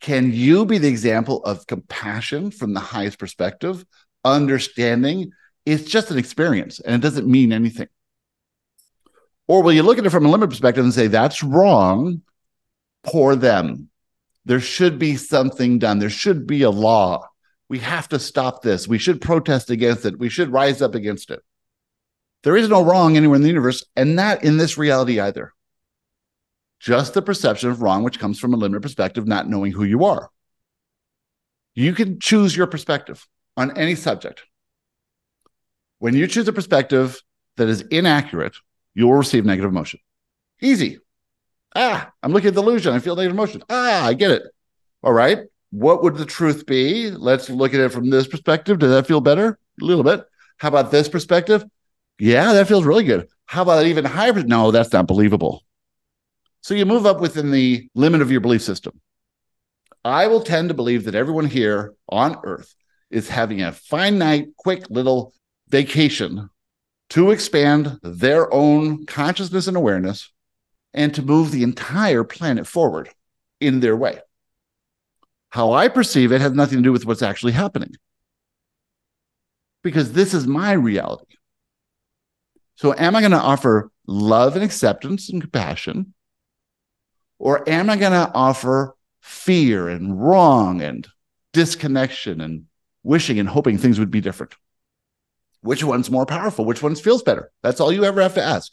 Can 0.00 0.32
you 0.32 0.66
be 0.66 0.78
the 0.78 0.88
example 0.88 1.42
of 1.44 1.66
compassion 1.66 2.50
from 2.50 2.74
the 2.74 2.80
highest 2.80 3.18
perspective, 3.18 3.84
understanding 4.24 5.32
it's 5.64 5.84
just 5.84 6.10
an 6.10 6.18
experience 6.18 6.78
and 6.80 6.94
it 6.94 7.00
doesn't 7.00 7.26
mean 7.26 7.52
anything? 7.52 7.88
Or 9.46 9.62
will 9.62 9.72
you 9.72 9.82
look 9.82 9.98
at 9.98 10.06
it 10.06 10.10
from 10.10 10.26
a 10.26 10.30
limited 10.30 10.50
perspective 10.50 10.84
and 10.84 10.94
say, 10.94 11.06
that's 11.06 11.42
wrong, 11.42 12.22
poor 13.02 13.36
them? 13.36 13.90
There 14.44 14.60
should 14.60 14.98
be 14.98 15.16
something 15.16 15.78
done. 15.78 15.98
There 15.98 16.10
should 16.10 16.46
be 16.46 16.62
a 16.62 16.70
law. 16.70 17.28
We 17.68 17.78
have 17.78 18.08
to 18.10 18.18
stop 18.18 18.62
this. 18.62 18.86
We 18.86 18.98
should 18.98 19.20
protest 19.20 19.70
against 19.70 20.04
it. 20.04 20.18
We 20.18 20.28
should 20.28 20.52
rise 20.52 20.82
up 20.82 20.94
against 20.94 21.30
it. 21.30 21.40
There 22.42 22.56
is 22.56 22.68
no 22.68 22.84
wrong 22.84 23.16
anywhere 23.16 23.36
in 23.36 23.42
the 23.42 23.48
universe, 23.48 23.84
and 23.96 24.14
not 24.14 24.44
in 24.44 24.58
this 24.58 24.76
reality 24.76 25.18
either 25.18 25.54
just 26.84 27.14
the 27.14 27.22
perception 27.22 27.70
of 27.70 27.80
wrong, 27.80 28.02
which 28.02 28.18
comes 28.18 28.38
from 28.38 28.52
a 28.52 28.58
limited 28.58 28.82
perspective, 28.82 29.26
not 29.26 29.48
knowing 29.48 29.72
who 29.72 29.84
you 29.84 30.04
are. 30.04 30.30
You 31.74 31.94
can 31.94 32.20
choose 32.20 32.54
your 32.54 32.66
perspective 32.66 33.26
on 33.56 33.74
any 33.78 33.94
subject. 33.94 34.44
When 35.98 36.14
you 36.14 36.26
choose 36.26 36.46
a 36.46 36.52
perspective 36.52 37.22
that 37.56 37.68
is 37.68 37.80
inaccurate, 37.80 38.56
you 38.94 39.06
will 39.06 39.14
receive 39.14 39.44
negative 39.44 39.70
emotion. 39.70 40.00
Easy. 40.60 40.98
Ah, 41.74 42.12
I'm 42.22 42.32
looking 42.32 42.48
at 42.48 42.54
the 42.54 42.62
illusion. 42.62 42.94
I 42.94 43.00
feel 43.00 43.16
negative 43.16 43.34
emotion. 43.34 43.62
Ah, 43.68 44.06
I 44.06 44.14
get 44.14 44.30
it. 44.30 44.42
All 45.02 45.12
right. 45.12 45.38
What 45.70 46.02
would 46.02 46.16
the 46.16 46.24
truth 46.24 46.66
be? 46.66 47.10
Let's 47.10 47.50
look 47.50 47.74
at 47.74 47.80
it 47.80 47.90
from 47.90 48.08
this 48.08 48.28
perspective. 48.28 48.78
Does 48.78 48.90
that 48.90 49.06
feel 49.06 49.20
better? 49.20 49.58
A 49.80 49.84
little 49.84 50.04
bit. 50.04 50.24
How 50.58 50.68
about 50.68 50.92
this 50.92 51.08
perspective? 51.08 51.64
Yeah, 52.18 52.52
that 52.52 52.68
feels 52.68 52.84
really 52.84 53.04
good. 53.04 53.26
How 53.46 53.62
about 53.62 53.86
even 53.86 54.04
higher? 54.04 54.32
No, 54.32 54.70
that's 54.70 54.92
not 54.92 55.08
believable. 55.08 55.64
So 56.60 56.74
you 56.74 56.86
move 56.86 57.06
up 57.06 57.20
within 57.20 57.50
the 57.50 57.88
limit 57.94 58.22
of 58.22 58.30
your 58.30 58.40
belief 58.40 58.62
system. 58.62 59.00
I 60.04 60.28
will 60.28 60.42
tend 60.42 60.68
to 60.68 60.74
believe 60.74 61.04
that 61.04 61.14
everyone 61.14 61.46
here 61.46 61.94
on 62.08 62.38
earth 62.44 62.74
is 63.10 63.28
having 63.28 63.62
a 63.62 63.72
finite, 63.72 64.56
quick 64.56 64.88
little 64.90 65.32
vacation 65.68 66.50
to 67.10 67.30
expand 67.30 67.98
their 68.02 68.52
own 68.52 69.06
consciousness 69.06 69.66
and 69.66 69.76
awareness 69.76 70.32
and 70.92 71.14
to 71.14 71.22
move 71.22 71.50
the 71.50 71.62
entire 71.62 72.24
planet 72.24 72.66
forward 72.66 73.08
in 73.60 73.80
their 73.80 73.96
way. 73.96 74.20
How 75.50 75.72
I 75.72 75.88
perceive 75.88 76.32
it 76.32 76.40
has 76.40 76.52
nothing 76.52 76.78
to 76.78 76.82
do 76.82 76.92
with 76.92 77.06
what's 77.06 77.22
actually 77.22 77.52
happening 77.52 77.94
because 79.82 80.12
this 80.12 80.34
is 80.34 80.46
my 80.46 80.72
reality. 80.72 81.36
So, 82.76 82.92
am 82.94 83.14
I 83.14 83.20
going 83.20 83.30
to 83.30 83.38
offer 83.38 83.92
love 84.06 84.56
and 84.56 84.64
acceptance 84.64 85.28
and 85.28 85.40
compassion? 85.40 86.14
Or 87.38 87.68
am 87.68 87.90
I 87.90 87.96
going 87.96 88.12
to 88.12 88.32
offer 88.34 88.96
fear 89.20 89.88
and 89.88 90.20
wrong 90.20 90.82
and 90.82 91.06
disconnection 91.52 92.40
and 92.40 92.64
wishing 93.02 93.38
and 93.38 93.48
hoping 93.48 93.78
things 93.78 93.98
would 93.98 94.10
be 94.10 94.20
different? 94.20 94.54
Which 95.64 95.82
one's 95.82 96.10
more 96.10 96.26
powerful? 96.26 96.66
Which 96.66 96.82
one 96.82 96.94
feels 96.94 97.22
better? 97.22 97.50
That's 97.62 97.80
all 97.80 97.90
you 97.90 98.04
ever 98.04 98.20
have 98.20 98.34
to 98.34 98.42
ask. 98.42 98.70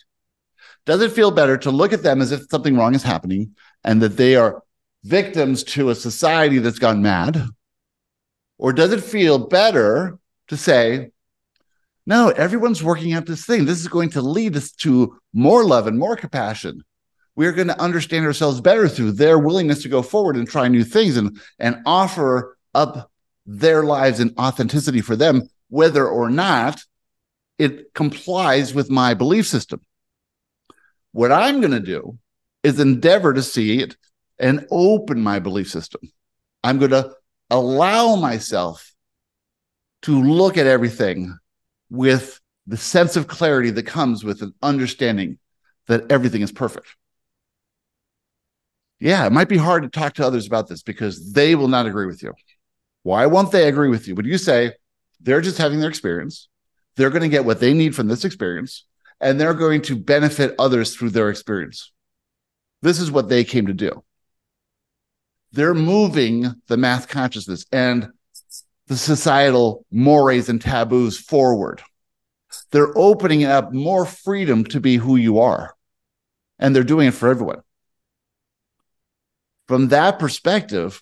Does 0.85 1.01
it 1.01 1.13
feel 1.13 1.31
better 1.31 1.57
to 1.59 1.71
look 1.71 1.93
at 1.93 2.03
them 2.03 2.21
as 2.21 2.33
if 2.33 2.49
something 2.49 2.75
wrong 2.75 2.93
is 2.93 3.01
happening 3.01 3.55
and 3.85 4.01
that 4.01 4.17
they 4.17 4.35
are 4.35 4.61
victims 5.05 5.63
to 5.63 5.89
a 5.89 5.95
society 5.95 6.57
that's 6.57 6.79
gone 6.79 7.01
mad? 7.01 7.47
Or 8.57 8.73
does 8.73 8.91
it 8.91 9.01
feel 9.01 9.47
better 9.47 10.19
to 10.49 10.57
say, 10.57 11.11
no, 12.05 12.27
everyone's 12.27 12.83
working 12.83 13.13
at 13.13 13.25
this 13.25 13.45
thing. 13.45 13.63
This 13.63 13.79
is 13.79 13.87
going 13.87 14.09
to 14.09 14.21
lead 14.21 14.57
us 14.57 14.73
to 14.83 15.17
more 15.31 15.63
love 15.63 15.87
and 15.87 15.97
more 15.97 16.17
compassion. 16.17 16.83
We're 17.37 17.53
going 17.53 17.69
to 17.69 17.81
understand 17.81 18.25
ourselves 18.25 18.59
better 18.59 18.89
through 18.89 19.13
their 19.13 19.39
willingness 19.39 19.81
to 19.83 19.89
go 19.89 20.01
forward 20.01 20.35
and 20.35 20.45
try 20.45 20.67
new 20.67 20.83
things 20.83 21.15
and, 21.15 21.39
and 21.57 21.77
offer 21.85 22.57
up 22.75 23.09
their 23.45 23.83
lives 23.83 24.19
in 24.19 24.33
authenticity 24.37 24.99
for 24.99 25.15
them, 25.15 25.47
whether 25.71 26.05
or 26.05 26.29
not 26.29 26.83
it 27.57 27.93
complies 27.93 28.73
with 28.73 28.89
my 28.89 29.13
belief 29.13 29.47
system. 29.47 29.79
What 31.13 31.31
I'm 31.31 31.61
going 31.61 31.71
to 31.71 31.79
do 31.79 32.19
is 32.61 32.79
endeavor 32.79 33.33
to 33.33 33.41
see 33.41 33.79
it 33.79 33.95
and 34.37 34.67
open 34.69 35.21
my 35.21 35.39
belief 35.39 35.69
system. 35.69 36.01
I'm 36.61 36.77
going 36.77 36.91
to 36.91 37.13
allow 37.49 38.17
myself 38.17 38.93
to 40.01 40.21
look 40.21 40.57
at 40.57 40.67
everything 40.67 41.37
with 41.89 42.39
the 42.67 42.77
sense 42.77 43.15
of 43.15 43.27
clarity 43.27 43.69
that 43.69 43.83
comes 43.83 44.25
with 44.25 44.41
an 44.41 44.53
understanding 44.61 45.39
that 45.87 46.11
everything 46.11 46.41
is 46.41 46.51
perfect. 46.51 46.87
Yeah, 48.99 49.25
it 49.25 49.31
might 49.31 49.49
be 49.49 49.57
hard 49.57 49.83
to 49.83 49.89
talk 49.89 50.15
to 50.15 50.27
others 50.27 50.47
about 50.47 50.67
this 50.67 50.83
because 50.83 51.31
they 51.31 51.55
will 51.55 51.69
not 51.69 51.85
agree 51.85 52.07
with 52.07 52.21
you. 52.21 52.33
Why 53.03 53.25
won't 53.25 53.51
they 53.51 53.69
agree 53.69 53.89
with 53.89 54.07
you? 54.07 54.15
But 54.15 54.25
you 54.25 54.37
say 54.37 54.73
they're 55.21 55.41
just 55.41 55.57
having 55.57 55.79
their 55.79 55.89
experience. 55.89 56.47
They're 56.95 57.09
going 57.09 57.21
to 57.21 57.29
get 57.29 57.45
what 57.45 57.59
they 57.59 57.73
need 57.73 57.95
from 57.95 58.07
this 58.07 58.25
experience, 58.25 58.85
and 59.19 59.39
they're 59.39 59.53
going 59.53 59.81
to 59.83 59.95
benefit 59.95 60.55
others 60.59 60.95
through 60.95 61.11
their 61.11 61.29
experience. 61.29 61.91
This 62.81 62.99
is 62.99 63.11
what 63.11 63.29
they 63.29 63.43
came 63.43 63.67
to 63.67 63.73
do. 63.73 64.03
They're 65.51 65.73
moving 65.73 66.53
the 66.67 66.77
mass 66.77 67.05
consciousness 67.05 67.65
and 67.71 68.09
the 68.87 68.97
societal 68.97 69.85
mores 69.91 70.49
and 70.49 70.61
taboos 70.61 71.17
forward. 71.17 71.81
They're 72.71 72.97
opening 72.97 73.43
up 73.43 73.73
more 73.73 74.05
freedom 74.05 74.63
to 74.65 74.79
be 74.79 74.97
who 74.97 75.15
you 75.15 75.39
are. 75.39 75.73
And 76.59 76.75
they're 76.75 76.83
doing 76.83 77.07
it 77.07 77.13
for 77.13 77.29
everyone. 77.29 77.61
From 79.67 79.89
that 79.89 80.19
perspective, 80.19 81.01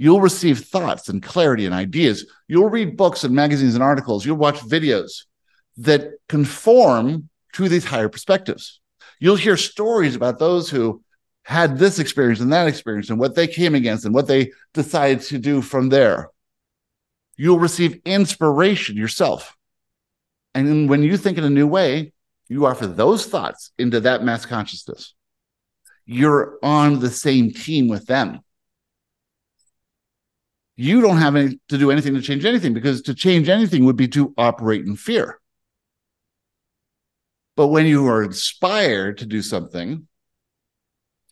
you'll 0.00 0.20
receive 0.20 0.60
thoughts 0.60 1.08
and 1.08 1.22
clarity 1.22 1.66
and 1.66 1.74
ideas. 1.74 2.26
You'll 2.48 2.70
read 2.70 2.96
books 2.96 3.22
and 3.22 3.34
magazines 3.34 3.74
and 3.74 3.82
articles. 3.82 4.24
You'll 4.24 4.36
watch 4.36 4.58
videos 4.60 5.24
that 5.76 6.12
conform 6.28 7.28
to 7.52 7.68
these 7.68 7.84
higher 7.84 8.08
perspectives. 8.08 8.80
You'll 9.18 9.36
hear 9.36 9.56
stories 9.56 10.16
about 10.16 10.38
those 10.38 10.70
who 10.70 11.02
had 11.44 11.78
this 11.78 11.98
experience 11.98 12.40
and 12.40 12.52
that 12.52 12.66
experience 12.66 13.10
and 13.10 13.18
what 13.18 13.34
they 13.34 13.46
came 13.46 13.74
against 13.74 14.04
and 14.04 14.14
what 14.14 14.26
they 14.26 14.52
decided 14.74 15.20
to 15.22 15.38
do 15.38 15.60
from 15.60 15.88
there 15.88 16.30
you'll 17.40 17.58
receive 17.58 18.02
inspiration 18.04 18.98
yourself. 18.98 19.56
And 20.54 20.90
when 20.90 21.02
you 21.02 21.16
think 21.16 21.38
in 21.38 21.44
a 21.44 21.48
new 21.48 21.66
way, 21.66 22.12
you 22.48 22.66
offer 22.66 22.86
those 22.86 23.24
thoughts 23.24 23.72
into 23.78 24.00
that 24.00 24.22
mass 24.22 24.44
consciousness. 24.44 25.14
You're 26.04 26.58
on 26.62 27.00
the 27.00 27.08
same 27.08 27.50
team 27.50 27.88
with 27.88 28.04
them. 28.04 28.40
You 30.80 31.02
don't 31.02 31.18
have 31.18 31.36
any, 31.36 31.60
to 31.68 31.76
do 31.76 31.90
anything 31.90 32.14
to 32.14 32.22
change 32.22 32.46
anything 32.46 32.72
because 32.72 33.02
to 33.02 33.14
change 33.14 33.50
anything 33.50 33.84
would 33.84 33.96
be 33.96 34.08
to 34.08 34.32
operate 34.38 34.86
in 34.86 34.96
fear. 34.96 35.38
But 37.54 37.66
when 37.66 37.84
you 37.84 38.06
are 38.06 38.22
inspired 38.22 39.18
to 39.18 39.26
do 39.26 39.42
something, 39.42 40.08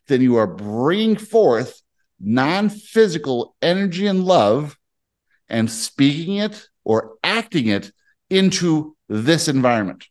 then 0.07 0.21
you 0.21 0.37
are 0.37 0.47
bringing 0.47 1.17
forth 1.17 1.81
non 2.21 2.69
physical 2.69 3.57
energy 3.63 4.07
and 4.07 4.23
love 4.23 4.77
and 5.49 5.71
speaking 5.71 6.37
it 6.37 6.69
or 6.85 7.15
acting 7.25 7.69
it 7.69 7.91
into 8.29 8.99
this 9.09 9.49
environment. 9.49 10.09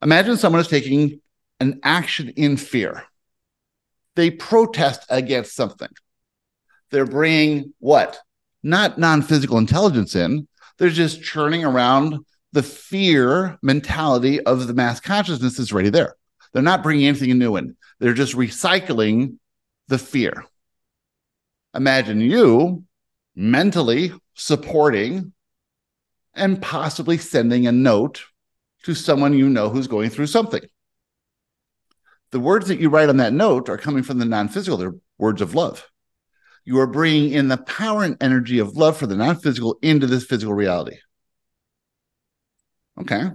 Imagine 0.00 0.36
someone 0.36 0.60
is 0.60 0.68
taking 0.68 1.20
an 1.58 1.80
action 1.82 2.28
in 2.28 2.56
fear. 2.56 3.02
They 4.14 4.30
protest 4.30 5.06
against 5.08 5.56
something. 5.56 5.90
They're 6.92 7.04
bringing 7.04 7.74
what? 7.80 8.20
Not 8.68 8.98
non 8.98 9.22
physical 9.22 9.56
intelligence 9.56 10.14
in, 10.14 10.46
they're 10.76 10.90
just 10.90 11.22
churning 11.22 11.64
around 11.64 12.18
the 12.52 12.62
fear 12.62 13.58
mentality 13.62 14.40
of 14.42 14.66
the 14.66 14.74
mass 14.74 15.00
consciousness 15.00 15.56
that's 15.56 15.72
already 15.72 15.88
there. 15.88 16.14
They're 16.52 16.62
not 16.62 16.82
bringing 16.82 17.06
anything 17.06 17.36
new 17.38 17.56
in, 17.56 17.76
they're 17.98 18.12
just 18.12 18.34
recycling 18.34 19.36
the 19.88 19.96
fear. 19.96 20.44
Imagine 21.74 22.20
you 22.20 22.84
mentally 23.34 24.12
supporting 24.34 25.32
and 26.34 26.60
possibly 26.60 27.16
sending 27.16 27.66
a 27.66 27.72
note 27.72 28.22
to 28.82 28.94
someone 28.94 29.32
you 29.32 29.48
know 29.48 29.70
who's 29.70 29.86
going 29.86 30.10
through 30.10 30.26
something. 30.26 30.62
The 32.32 32.40
words 32.40 32.68
that 32.68 32.80
you 32.80 32.90
write 32.90 33.08
on 33.08 33.16
that 33.16 33.32
note 33.32 33.70
are 33.70 33.78
coming 33.78 34.02
from 34.02 34.18
the 34.18 34.26
non 34.26 34.48
physical, 34.48 34.76
they're 34.76 34.94
words 35.16 35.40
of 35.40 35.54
love. 35.54 35.88
You 36.68 36.80
are 36.80 36.86
bringing 36.86 37.32
in 37.32 37.48
the 37.48 37.56
power 37.56 38.04
and 38.04 38.18
energy 38.20 38.58
of 38.58 38.76
love 38.76 38.98
for 38.98 39.06
the 39.06 39.16
non 39.16 39.36
physical 39.36 39.78
into 39.80 40.06
this 40.06 40.26
physical 40.26 40.52
reality. 40.52 40.98
Okay. 43.00 43.30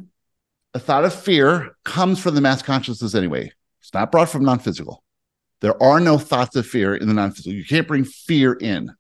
A 0.76 0.80
thought 0.80 1.04
of 1.04 1.16
fear 1.16 1.76
comes 1.84 2.20
from 2.20 2.36
the 2.36 2.42
mass 2.42 2.62
consciousness 2.62 3.16
anyway. 3.16 3.52
It's 3.82 3.92
not 3.92 4.12
brought 4.12 4.30
from 4.30 4.44
non 4.44 4.60
physical. 4.60 5.04
There 5.62 5.82
are 5.82 6.00
no 6.00 6.20
thoughts 6.20 6.56
of 6.56 6.68
fear 6.68 6.94
in 6.96 7.08
the 7.08 7.16
non 7.16 7.32
physical. 7.32 7.54
You 7.54 7.66
can't 7.66 7.88
bring 7.88 8.04
fear 8.04 8.54
in 8.54 8.94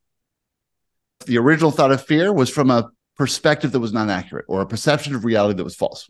the 1.27 1.37
original 1.37 1.69
thought 1.69 1.91
of 1.91 2.03
fear 2.03 2.33
was 2.33 2.49
from 2.49 2.71
a 2.71 2.89
perspective 3.15 3.71
that 3.73 3.81
was 3.81 3.93
not 3.93 4.09
accurate 4.09 4.45
or 4.47 4.61
a 4.61 4.65
perception 4.65 5.13
of 5.13 5.25
reality 5.25 5.57
that 5.57 5.63
was 5.63 5.75
false. 5.75 6.09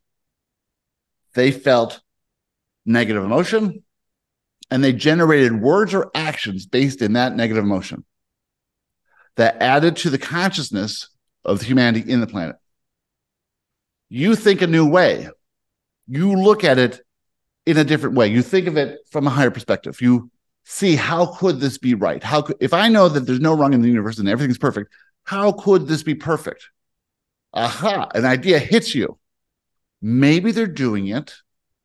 They 1.34 1.52
felt 1.52 2.00
negative 2.86 3.26
emotion 3.26 3.84
and 4.72 4.82
they 4.82 4.94
generated 4.94 5.60
words 5.60 5.94
or 5.94 6.10
actions 6.16 6.66
based 6.66 7.02
in 7.02 7.12
that 7.14 7.36
negative 7.36 7.66
emotion 7.66 8.06
that 9.36 9.62
added 9.62 9.96
to 9.98 10.10
the 10.10 10.18
consciousness 10.18 11.10
of 11.44 11.62
humanity 11.62 12.10
in 12.10 12.20
the 12.20 12.28
planet. 12.28 12.56
You 14.10 14.36
think 14.36 14.62
a 14.62 14.68
new 14.68 14.88
way. 14.88 15.30
You 16.08 16.36
look 16.36 16.64
at 16.64 16.78
it 16.78 17.02
in 17.66 17.78
a 17.78 17.84
different 17.84 18.16
way. 18.16 18.28
You 18.28 18.42
think 18.42 18.68
of 18.68 18.78
it 18.78 19.00
from 19.10 19.26
a 19.28 19.32
higher 19.32 19.52
perspective. 19.52 20.02
You 20.02 20.30
see 20.66 20.96
how 20.96 21.26
could 21.26 21.60
this 21.60 21.78
be 21.78 21.94
right? 21.94 22.24
How 22.24 22.42
could 22.42 22.58
if 22.60 22.74
I 22.74 22.90
know 22.90 23.10
that 23.10 23.22
there's 23.22 23.40
no 23.40 23.56
wrong 23.56 23.74
in 23.74 23.82
the 23.82 23.88
universe 23.88 24.20
and 24.20 24.30
everything's 24.30 24.58
perfect, 24.58 24.92
how 25.24 25.52
could 25.52 25.88
this 25.88 26.04
be 26.04 26.16
perfect? 26.16 26.70
Aha, 27.54 28.10
an 28.14 28.26
idea 28.26 28.60
hits 28.60 28.96
you. 28.96 29.18
Maybe 30.02 30.52
they're 30.52 30.68
doing 30.68 31.08
it 31.08 31.34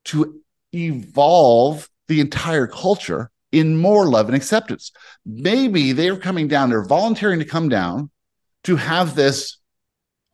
to 0.06 0.40
evolve 0.74 1.88
the 2.08 2.20
entire 2.20 2.66
culture 2.66 3.30
in 3.52 3.76
more 3.76 4.06
love 4.06 4.26
and 4.26 4.36
acceptance. 4.36 4.92
Maybe 5.24 5.92
they're 5.92 6.16
coming 6.16 6.48
down, 6.48 6.70
they're 6.70 6.84
volunteering 6.84 7.38
to 7.38 7.44
come 7.44 7.68
down 7.68 8.10
to 8.64 8.76
have 8.76 9.14
this 9.14 9.58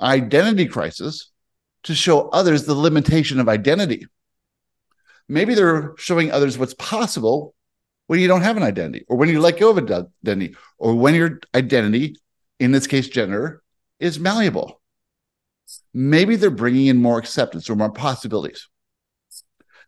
identity 0.01 0.67
crisis 0.67 1.31
to 1.85 1.95
show 1.95 2.29
others 2.31 2.65
the 2.65 2.75
limitation 2.75 3.39
of 3.41 3.49
identity. 3.49 4.07
Maybe 5.29 5.55
they're 5.55 5.95
showing 5.97 6.31
others 6.31 6.59
what's 6.59 6.75
possible 6.75 7.55
when 8.07 8.21
you 8.21 8.29
don't 8.29 8.43
have 8.43 8.59
an 8.59 8.63
identity, 8.63 9.05
or 9.09 9.17
when 9.17 9.31
you 9.31 9.41
let 9.41 9.59
go 9.59 9.71
of 9.71 9.79
identity, 9.79 10.55
or 10.79 10.95
when 10.95 11.15
your 11.15 11.41
identity 11.55 12.17
in 12.61 12.73
this 12.73 12.87
case, 12.87 13.09
gender, 13.09 13.63
is 13.99 14.19
malleable. 14.19 14.81
Maybe 15.93 16.37
they're 16.37 16.51
bringing 16.51 16.87
in 16.87 16.99
more 16.99 17.19
acceptance 17.19 17.69
or 17.69 17.77
more 17.77 17.93
possibilities. 17.93 18.69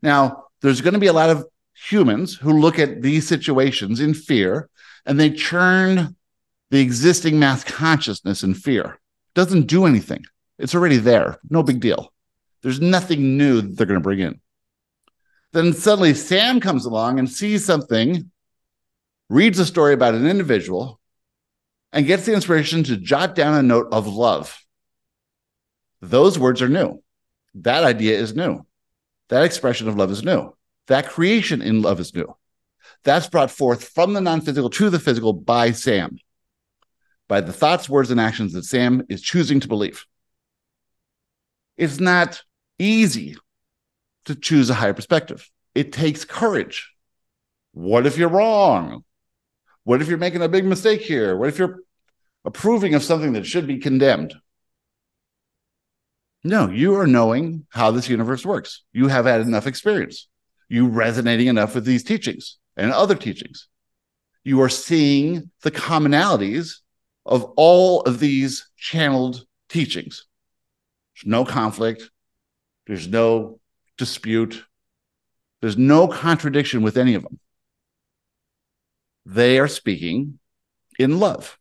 Now, 0.03 0.45
there's 0.63 0.81
going 0.81 0.95
to 0.95 1.01
be 1.01 1.07
a 1.07 1.13
lot 1.13 1.31
of 1.31 1.47
humans 1.77 2.35
who 2.35 2.59
look 2.59 2.79
at 2.79 3.03
these 3.03 3.27
situations 3.27 4.01
in 4.01 4.15
fear 4.15 4.69
and 5.05 5.21
they 5.21 5.31
churn 5.31 6.17
the 6.71 6.81
existing 6.81 7.39
mass 7.39 7.63
consciousness 7.63 8.43
in 8.43 8.55
fear. 8.55 8.99
Doesn't 9.35 9.67
do 9.67 9.85
anything. 9.85 10.25
It's 10.59 10.75
already 10.75 10.97
there. 10.97 11.39
No 11.49 11.63
big 11.63 11.81
deal. 11.81 12.13
There's 12.63 12.81
nothing 12.81 13.37
new 13.37 13.61
that 13.61 13.77
they're 13.77 13.87
going 13.87 14.01
to 14.01 14.03
bring 14.03 14.21
in. 14.21 14.41
Then 15.53 15.73
suddenly 15.73 16.15
Sam 16.15 16.61
comes 16.61 16.85
along 16.87 17.19
and 17.19 17.31
sees 17.31 17.65
something, 17.65 18.31
reads 19.29 19.59
a 19.59 19.67
story 19.67 19.95
about 19.95 20.15
an 20.15 20.27
individual, 20.27 21.01
and 21.93 22.07
gets 22.07 22.27
the 22.27 22.35
inspiration 22.35 22.83
to 22.85 22.97
jot 22.97 23.35
down 23.35 23.55
a 23.55 23.63
note 23.63 23.89
of 23.93 24.09
love. 24.09 24.59
Those 26.01 26.39
words 26.39 26.61
are 26.63 26.69
new. 26.69 27.03
That 27.55 27.85
idea 27.85 28.19
is 28.19 28.35
new. 28.35 28.67
That 29.29 29.45
expression 29.45 29.89
of 29.89 29.97
love 29.97 30.11
is 30.11 30.25
new. 30.25 30.56
That 30.89 31.09
creation 31.09 31.63
in 31.63 31.83
love 31.83 32.01
is 32.01 32.15
new. 32.15 32.35
That's 33.05 33.29
brought 33.29 33.51
forth 33.51 33.89
from 33.89 34.13
the 34.13 34.21
non 34.21 34.41
physical 34.41 34.71
to 34.71 34.91
the 34.91 34.99
physical 34.99 35.33
by 35.33 35.73
Sam, 35.73 36.19
by 37.29 37.41
the 37.41 37.53
thoughts, 37.53 37.89
words, 37.89 38.11
and 38.11 38.21
actions 38.21 38.53
that 38.53 38.65
Sam 38.65 39.05
is 39.09 39.23
choosing 39.23 39.61
to 39.61 39.69
believe. 39.69 40.05
It's 41.77 42.01
not 42.01 42.43
easy 42.79 43.37
to 44.25 44.35
choose 44.35 44.71
a 44.71 44.75
higher 44.75 44.95
perspective. 44.95 45.49
It 45.75 45.93
takes 45.93 46.25
courage. 46.25 46.93
What 47.73 48.07
if 48.07 48.17
you're 48.17 48.29
wrong? 48.29 49.05
What 49.85 50.01
if 50.01 50.09
you're 50.09 50.19
making 50.19 50.43
a 50.43 50.49
big 50.49 50.65
mistake 50.65 51.03
here? 51.03 51.37
What 51.37 51.49
if 51.49 51.59
you're 51.59 51.81
approving 52.45 52.95
of 52.95 53.05
something 53.05 53.35
that 53.35 53.47
should 53.47 53.67
be 53.67 53.79
condemned? 53.79 54.35
No, 56.43 56.69
you 56.69 56.95
are 56.95 57.07
knowing 57.07 57.67
how 57.71 57.91
this 57.91 58.09
universe 58.09 58.45
works. 58.47 58.85
You 58.93 59.09
have 59.09 59.27
had 59.27 59.43
enough 59.43 59.67
experience. 59.67 60.29
You 60.69 60.89
resonating 60.89 61.47
enough 61.47 61.75
with 61.75 61.85
these 61.85 62.03
teachings 62.03 62.59
and 62.77 62.93
other 62.93 63.15
teachings. 63.15 63.69
You 64.45 64.61
are 64.63 64.69
seeing 64.69 65.51
the 65.63 65.71
commonalities 65.71 66.77
of 67.25 67.45
all 67.57 68.03
of 68.03 68.21
these 68.21 68.69
channeled 68.77 69.45
teachings. 69.69 70.27
There's 71.15 71.31
no 71.31 71.45
conflict. 71.45 72.11
There's 72.87 73.09
no 73.09 73.61
dispute. 73.99 74.65
There's 75.61 75.77
no 75.77 76.07
contradiction 76.07 76.83
with 76.83 76.97
any 76.97 77.15
of 77.15 77.23
them. 77.23 77.39
They 79.25 79.59
are 79.59 79.69
speaking 79.69 80.39
in 80.99 81.19
love. 81.19 81.59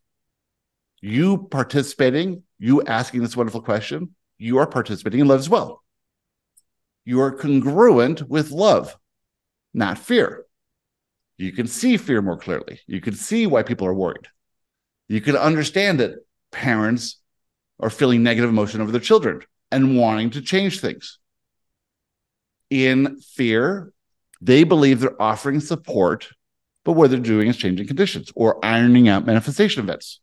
You 1.00 1.48
participating, 1.50 2.44
you 2.58 2.82
asking 2.84 3.22
this 3.22 3.36
wonderful 3.36 3.62
question, 3.62 4.14
you 4.38 4.58
are 4.58 4.66
participating 4.66 5.20
in 5.20 5.28
love 5.28 5.40
as 5.40 5.48
well. 5.48 5.82
You 7.06 7.20
are 7.20 7.30
congruent 7.30 8.28
with 8.28 8.50
love, 8.50 8.96
not 9.72 9.96
fear. 9.96 10.44
You 11.38 11.52
can 11.52 11.68
see 11.68 11.96
fear 11.96 12.20
more 12.20 12.36
clearly. 12.36 12.80
You 12.88 13.00
can 13.00 13.14
see 13.14 13.46
why 13.46 13.62
people 13.62 13.86
are 13.86 13.94
worried. 13.94 14.26
You 15.08 15.20
can 15.20 15.36
understand 15.36 16.00
that 16.00 16.16
parents 16.50 17.20
are 17.78 17.90
feeling 17.90 18.24
negative 18.24 18.50
emotion 18.50 18.80
over 18.80 18.90
their 18.90 19.00
children 19.00 19.42
and 19.70 19.96
wanting 19.96 20.30
to 20.30 20.42
change 20.42 20.80
things. 20.80 21.18
In 22.70 23.20
fear, 23.20 23.92
they 24.40 24.64
believe 24.64 24.98
they're 24.98 25.22
offering 25.22 25.60
support, 25.60 26.26
but 26.84 26.92
what 26.92 27.10
they're 27.10 27.20
doing 27.20 27.46
is 27.46 27.56
changing 27.56 27.86
conditions 27.86 28.32
or 28.34 28.64
ironing 28.64 29.08
out 29.08 29.26
manifestation 29.26 29.84
events. 29.84 30.20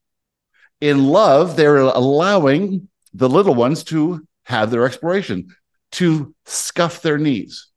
In 0.81 1.05
love, 1.05 1.55
they're 1.55 1.77
allowing 1.77 2.89
the 3.13 3.29
little 3.29 3.55
ones 3.55 3.85
to 3.85 4.27
have 4.43 4.69
their 4.69 4.85
exploration, 4.85 5.55
to 5.93 6.33
scuff 6.45 7.01
their 7.01 7.17
knees. 7.17 7.67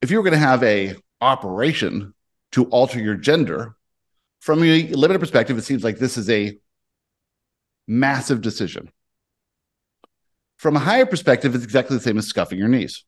If 0.00 0.10
you 0.10 0.16
were 0.16 0.22
going 0.22 0.32
to 0.32 0.38
have 0.38 0.62
a 0.62 0.96
operation 1.20 2.14
to 2.52 2.64
alter 2.66 3.00
your 3.00 3.14
gender, 3.14 3.76
from 4.40 4.62
a 4.62 4.88
limited 4.88 5.20
perspective, 5.20 5.56
it 5.56 5.62
seems 5.62 5.84
like 5.84 5.98
this 5.98 6.16
is 6.16 6.28
a 6.28 6.58
massive 7.86 8.40
decision. 8.40 8.90
From 10.56 10.76
a 10.76 10.80
higher 10.80 11.06
perspective, 11.06 11.54
it's 11.54 11.64
exactly 11.64 11.96
the 11.96 12.02
same 12.02 12.18
as 12.18 12.26
scuffing 12.26 12.58
your 12.58 12.68
knees 12.68 13.04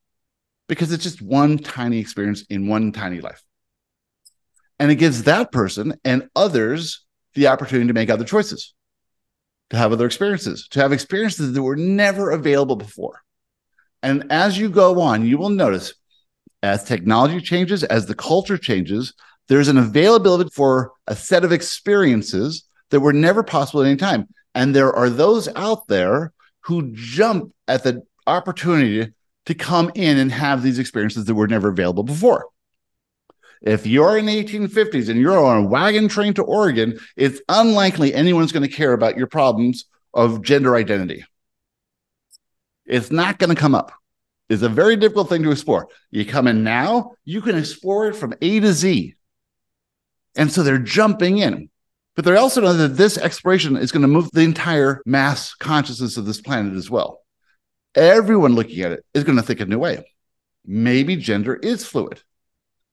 because 0.68 0.92
it's 0.92 1.02
just 1.02 1.22
one 1.22 1.58
tiny 1.58 1.98
experience 1.98 2.42
in 2.50 2.68
one 2.68 2.92
tiny 2.92 3.20
life. 3.20 3.42
And 4.78 4.90
it 4.90 4.96
gives 4.96 5.24
that 5.24 5.52
person 5.52 5.94
and 6.04 6.28
others 6.34 7.04
the 7.34 7.48
opportunity 7.48 7.88
to 7.88 7.94
make 7.94 8.10
other 8.10 8.24
choices 8.24 8.74
to 9.70 9.76
have 9.76 9.92
other 9.92 10.06
experiences, 10.06 10.68
to 10.68 10.80
have 10.80 10.92
experiences 10.92 11.52
that 11.52 11.62
were 11.62 11.76
never 11.76 12.30
available 12.30 12.76
before. 12.76 13.22
And 14.04 14.30
as 14.30 14.58
you 14.58 14.68
go 14.68 15.00
on, 15.00 15.24
you 15.24 15.38
will 15.38 15.48
notice 15.48 15.94
as 16.62 16.84
technology 16.84 17.40
changes, 17.40 17.84
as 17.84 18.04
the 18.04 18.14
culture 18.14 18.58
changes, 18.58 19.14
there's 19.48 19.68
an 19.68 19.78
availability 19.78 20.50
for 20.52 20.92
a 21.06 21.16
set 21.16 21.42
of 21.42 21.52
experiences 21.52 22.64
that 22.90 23.00
were 23.00 23.14
never 23.14 23.42
possible 23.42 23.80
at 23.80 23.86
any 23.86 23.96
time. 23.96 24.28
And 24.54 24.76
there 24.76 24.92
are 24.92 25.08
those 25.08 25.48
out 25.56 25.88
there 25.88 26.34
who 26.60 26.92
jump 26.92 27.54
at 27.66 27.82
the 27.82 28.02
opportunity 28.26 29.10
to 29.46 29.54
come 29.54 29.90
in 29.94 30.18
and 30.18 30.30
have 30.30 30.62
these 30.62 30.78
experiences 30.78 31.24
that 31.24 31.34
were 31.34 31.48
never 31.48 31.68
available 31.68 32.02
before. 32.02 32.46
If 33.62 33.86
you're 33.86 34.18
in 34.18 34.26
the 34.26 34.44
1850s 34.44 35.08
and 35.08 35.18
you're 35.18 35.42
on 35.42 35.64
a 35.64 35.66
wagon 35.66 36.08
train 36.08 36.34
to 36.34 36.42
Oregon, 36.42 36.98
it's 37.16 37.40
unlikely 37.48 38.12
anyone's 38.12 38.52
going 38.52 38.68
to 38.68 38.76
care 38.76 38.92
about 38.92 39.16
your 39.16 39.28
problems 39.28 39.86
of 40.12 40.42
gender 40.42 40.76
identity. 40.76 41.24
It's 42.86 43.10
not 43.10 43.38
going 43.38 43.54
to 43.54 43.60
come 43.60 43.74
up. 43.74 43.92
It's 44.48 44.62
a 44.62 44.68
very 44.68 44.96
difficult 44.96 45.28
thing 45.28 45.42
to 45.42 45.50
explore. 45.50 45.88
You 46.10 46.26
come 46.26 46.46
in 46.46 46.64
now, 46.64 47.12
you 47.24 47.40
can 47.40 47.56
explore 47.56 48.08
it 48.08 48.16
from 48.16 48.34
A 48.42 48.60
to 48.60 48.72
Z. 48.72 49.14
And 50.36 50.50
so 50.52 50.62
they're 50.62 50.78
jumping 50.78 51.38
in. 51.38 51.70
But 52.14 52.24
they're 52.24 52.36
also 52.36 52.60
know 52.60 52.74
that 52.74 52.96
this 52.96 53.18
exploration 53.18 53.76
is 53.76 53.90
going 53.90 54.02
to 54.02 54.08
move 54.08 54.30
the 54.32 54.42
entire 54.42 55.02
mass 55.06 55.54
consciousness 55.54 56.16
of 56.16 56.26
this 56.26 56.40
planet 56.40 56.74
as 56.74 56.90
well. 56.90 57.22
Everyone 57.94 58.54
looking 58.54 58.80
at 58.80 58.92
it 58.92 59.04
is 59.14 59.24
going 59.24 59.36
to 59.36 59.42
think 59.42 59.60
a 59.60 59.66
new 59.66 59.78
way. 59.78 60.04
Maybe 60.64 61.16
gender 61.16 61.54
is 61.54 61.84
fluid 61.84 62.20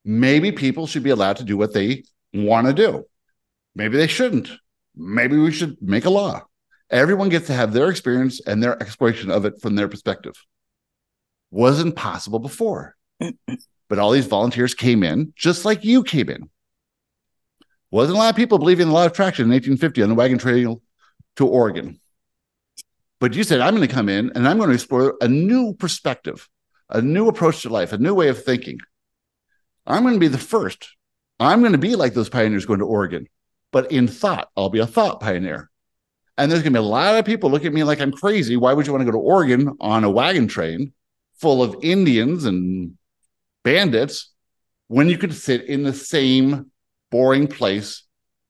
maybe 0.04 0.52
people 0.52 0.88
should 0.88 1.04
be 1.04 1.10
allowed 1.10 1.38
to 1.38 1.44
do 1.44 1.58
what 1.58 1.74
they 1.74 2.04
want 2.34 2.68
to 2.68 2.74
do. 2.74 3.06
Maybe 3.76 3.98
they 3.98 4.08
shouldn't. 4.08 4.50
Maybe 4.96 5.38
we 5.38 5.52
should 5.52 5.78
make 5.82 6.06
a 6.06 6.10
law. 6.10 6.46
Everyone 6.92 7.30
gets 7.30 7.48
to 7.48 7.54
have 7.54 7.72
their 7.72 7.90
experience 7.90 8.42
and 8.46 8.62
their 8.62 8.82
exploration 8.82 9.32
of 9.32 9.46
it 9.46 9.62
from 9.62 9.76
their 9.76 9.88
perspective. 9.88 10.36
Wasn't 11.50 11.96
possible 11.96 12.40
before. 12.40 12.96
but 13.90 14.00
all 14.00 14.12
these 14.12 14.28
volunteers 14.28 14.74
came 14.74 15.04
in 15.04 15.34
just 15.36 15.66
like 15.66 15.86
you 15.86 16.04
came 16.04 16.30
in. 16.30 16.50
Wasn't 17.92 18.16
a 18.16 18.20
lot 18.20 18.30
of 18.30 18.36
people 18.36 18.58
believing 18.58 18.84
in 18.84 18.88
the 18.90 18.94
law 18.94 19.06
of 19.06 19.12
attraction 19.12 19.46
in 19.46 19.52
1850 19.52 20.04
on 20.04 20.10
the 20.10 20.16
wagon 20.16 20.38
trail 20.38 20.82
to 21.38 21.48
Oregon. 21.48 22.00
But 23.20 23.36
you 23.36 23.44
said, 23.44 23.62
I'm 23.62 23.76
going 23.76 23.88
to 23.88 23.94
come 23.94 24.10
in 24.10 24.32
and 24.36 24.48
I'm 24.48 24.58
going 24.58 24.70
to 24.70 24.76
explore 24.76 25.16
a 25.22 25.28
new 25.28 25.74
perspective, 25.74 26.50
a 26.90 27.02
new 27.02 27.28
approach 27.28 27.62
to 27.62 27.70
life, 27.70 27.94
a 27.94 27.98
new 27.98 28.14
way 28.14 28.30
of 28.30 28.44
thinking. 28.44 28.80
I'm 29.86 30.04
going 30.04 30.16
to 30.16 30.20
be 30.20 30.28
the 30.28 30.38
first. 30.38 30.96
I'm 31.40 31.62
going 31.62 31.72
to 31.72 31.78
be 31.78 31.96
like 31.96 32.14
those 32.14 32.30
pioneers 32.30 32.66
going 32.66 32.80
to 32.80 32.86
Oregon, 32.86 33.28
but 33.72 33.92
in 33.92 34.08
thought, 34.08 34.50
I'll 34.56 34.70
be 34.70 34.80
a 34.80 34.88
thought 34.88 35.20
pioneer. 35.20 35.71
And 36.38 36.52
there's 36.52 36.64
going 36.64 36.74
to 36.74 36.80
be 36.80 36.86
a 36.86 36.88
lot 36.88 37.16
of 37.16 37.26
people 37.26 37.52
look 37.52 37.66
at 37.66 37.74
me 37.74 37.84
like 37.84 38.00
I'm 38.00 38.12
crazy. 38.12 38.58
Why 38.58 38.74
would 38.74 38.88
you 38.88 38.94
want 38.94 39.02
to 39.02 39.06
go 39.06 39.18
to 39.18 39.24
Oregon 39.24 39.76
on 39.80 40.04
a 40.04 40.10
wagon 40.10 40.48
train 40.48 40.94
full 41.38 41.62
of 41.62 41.76
Indians 41.82 42.46
and 42.46 42.98
bandits 43.64 44.32
when 44.88 45.10
you 45.10 45.18
could 45.18 45.34
sit 45.34 45.66
in 45.66 45.84
the 45.84 45.94
same 45.94 46.72
boring 47.12 47.48
place 47.48 48.04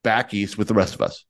back 0.03 0.33
east 0.33 0.57
with 0.57 0.67
the 0.67 0.73
rest 0.73 0.93
of 0.93 1.01
us? 1.01 1.25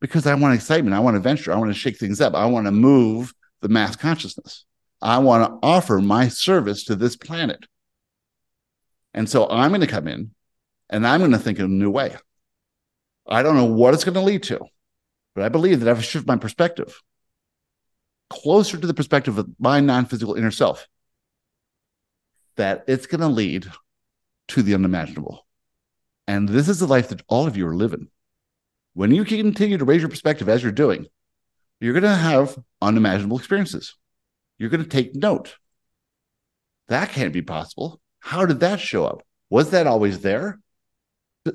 Because 0.00 0.26
I 0.26 0.34
want 0.34 0.54
excitement. 0.54 0.94
I 0.94 1.00
want 1.00 1.16
adventure. 1.16 1.52
I 1.52 1.56
want 1.56 1.72
to 1.72 1.78
shake 1.78 1.98
things 1.98 2.20
up. 2.20 2.34
I 2.34 2.46
want 2.46 2.66
to 2.66 2.72
move 2.72 3.32
the 3.60 3.68
mass 3.68 3.96
consciousness. 3.96 4.64
I 5.00 5.18
want 5.18 5.44
to 5.44 5.66
offer 5.66 6.00
my 6.00 6.28
service 6.28 6.84
to 6.84 6.96
this 6.96 7.16
planet. 7.16 7.64
And 9.12 9.28
so 9.28 9.48
I'm 9.48 9.70
going 9.70 9.80
to 9.82 9.86
come 9.86 10.08
in 10.08 10.30
and 10.90 11.06
I'm 11.06 11.20
going 11.20 11.30
to 11.32 11.38
think 11.38 11.58
in 11.58 11.64
a 11.64 11.68
new 11.68 11.90
way. 11.90 12.16
I 13.26 13.42
don't 13.42 13.56
know 13.56 13.64
what 13.64 13.94
it's 13.94 14.04
going 14.04 14.14
to 14.14 14.20
lead 14.20 14.42
to, 14.44 14.60
but 15.34 15.44
I 15.44 15.48
believe 15.48 15.80
that 15.80 15.88
I've 15.88 16.04
shifted 16.04 16.28
my 16.28 16.36
perspective 16.36 17.00
closer 18.30 18.78
to 18.78 18.86
the 18.86 18.94
perspective 18.94 19.38
of 19.38 19.48
my 19.58 19.80
non 19.80 20.06
physical 20.06 20.34
inner 20.34 20.50
self, 20.50 20.88
that 22.56 22.84
it's 22.86 23.06
going 23.06 23.20
to 23.20 23.28
lead 23.28 23.66
to 24.48 24.62
the 24.62 24.74
unimaginable. 24.74 25.46
And 26.26 26.48
this 26.48 26.68
is 26.68 26.80
the 26.80 26.86
life 26.86 27.08
that 27.08 27.22
all 27.28 27.46
of 27.46 27.56
you 27.56 27.66
are 27.66 27.76
living. 27.76 28.08
When 28.94 29.10
you 29.10 29.24
continue 29.24 29.78
to 29.78 29.84
raise 29.84 30.00
your 30.00 30.08
perspective 30.08 30.48
as 30.48 30.62
you're 30.62 30.72
doing, 30.72 31.06
you're 31.80 31.92
going 31.92 32.04
to 32.04 32.14
have 32.14 32.58
unimaginable 32.80 33.38
experiences. 33.38 33.94
You're 34.58 34.70
going 34.70 34.82
to 34.82 34.88
take 34.88 35.14
note. 35.14 35.56
That 36.88 37.10
can't 37.10 37.32
be 37.32 37.42
possible. 37.42 38.00
How 38.20 38.46
did 38.46 38.60
that 38.60 38.80
show 38.80 39.04
up? 39.04 39.22
Was 39.50 39.70
that 39.70 39.86
always 39.86 40.20
there? 40.20 40.60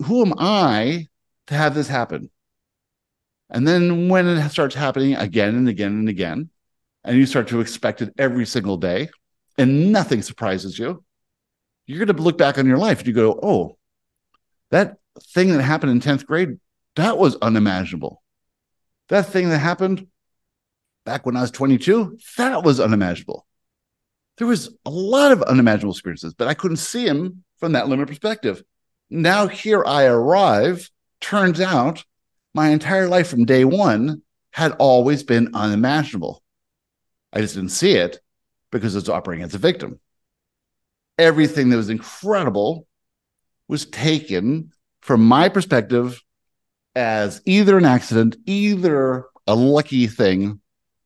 Who 0.06 0.24
am 0.24 0.34
I 0.38 1.08
to 1.48 1.54
have 1.56 1.74
this 1.74 1.88
happen? 1.88 2.30
And 3.50 3.68
then 3.68 4.10
when 4.10 4.28
it 4.28 4.50
starts 4.50 4.76
happening 4.76 5.16
again 5.16 5.56
and 5.56 5.68
again 5.68 5.92
and 5.92 6.10
again, 6.10 6.50
and 7.04 7.18
you 7.18 7.26
start 7.26 7.48
to 7.48 7.62
expect 7.62 8.02
it 8.02 8.14
every 8.18 8.46
single 8.46 8.78
day, 8.78 9.10
and 9.58 9.92
nothing 9.92 10.22
surprises 10.22 10.78
you, 10.78 11.04
you're 11.86 12.06
going 12.06 12.16
to 12.16 12.24
look 12.24 12.38
back 12.38 12.58
on 12.58 12.68
your 12.68 12.78
life 12.78 13.00
and 13.00 13.08
you 13.08 13.14
go, 13.14 13.40
oh, 13.42 13.78
that 14.70 14.98
thing 15.34 15.50
that 15.50 15.64
happened 15.64 15.92
in 15.92 16.00
10th 16.00 16.26
grade, 16.26 16.60
that 16.96 17.18
was 17.18 17.36
unimaginable. 17.38 18.22
That 19.08 19.26
thing 19.28 19.50
that 19.50 19.58
happened 19.58 20.08
back 21.06 21.26
when 21.26 21.36
I 21.36 21.42
was 21.42 21.52
22, 21.52 22.20
that 22.38 22.64
was 22.64 22.80
unimaginable. 22.80 23.48
There 24.38 24.48
was 24.48 24.78
a 24.86 24.90
lot 24.90 25.32
of 25.32 25.42
unimaginable 25.42 25.94
experiences, 25.94 26.34
but 26.34 26.48
I 26.48 26.54
couldn't 26.54 26.78
see 26.78 27.06
them 27.06 27.44
from 27.58 27.72
that 27.74 27.90
limited 27.90 28.08
perspective. 28.08 28.64
Now 29.10 29.48
here 29.48 29.84
I 29.86 30.06
arrive. 30.06 30.90
Turns 31.20 31.60
out 31.60 32.06
my 32.60 32.72
entire 32.72 33.08
life 33.08 33.30
from 33.30 33.46
day 33.46 33.64
one 33.64 34.22
had 34.52 34.74
always 34.80 35.24
been 35.24 35.50
unimaginable. 35.54 36.44
I 37.32 37.40
just 37.40 37.56
didn't 37.56 37.70
see 37.70 37.94
it 37.94 38.20
because 38.70 38.98
it's 38.98 39.08
operating 39.08 39.46
as 39.46 39.56
a 39.56 39.58
victim. 39.58 40.02
Everything 41.18 41.70
that 41.70 41.78
was 41.78 41.90
incredible 41.90 42.86
was 43.70 43.86
taken 43.86 44.74
from 45.00 45.26
my 45.26 45.48
perspective 45.48 46.22
as 46.96 47.42
either 47.46 47.78
an 47.78 47.86
accident, 47.86 48.36
either 48.46 49.24
a 49.48 49.56
lucky 49.56 50.08
thing, 50.08 50.60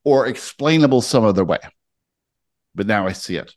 or 0.03 0.25
explainable 0.25 1.03
some 1.03 1.23
other 1.23 1.45
way. 1.45 1.59
But 2.73 2.87
now 2.87 3.05
I 3.05 3.11
see 3.11 3.35
it. 3.35 3.53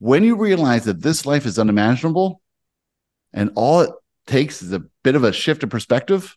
When 0.00 0.24
you 0.24 0.34
realize 0.34 0.86
that 0.86 1.00
this 1.00 1.26
life 1.26 1.46
is 1.46 1.60
unimaginable 1.60 2.42
and 3.32 3.52
all 3.54 3.82
it 3.82 3.90
takes 4.26 4.62
is 4.62 4.72
a 4.72 4.82
bit 5.04 5.14
of 5.14 5.22
a 5.22 5.32
shift 5.32 5.62
of 5.62 5.70
perspective, 5.70 6.36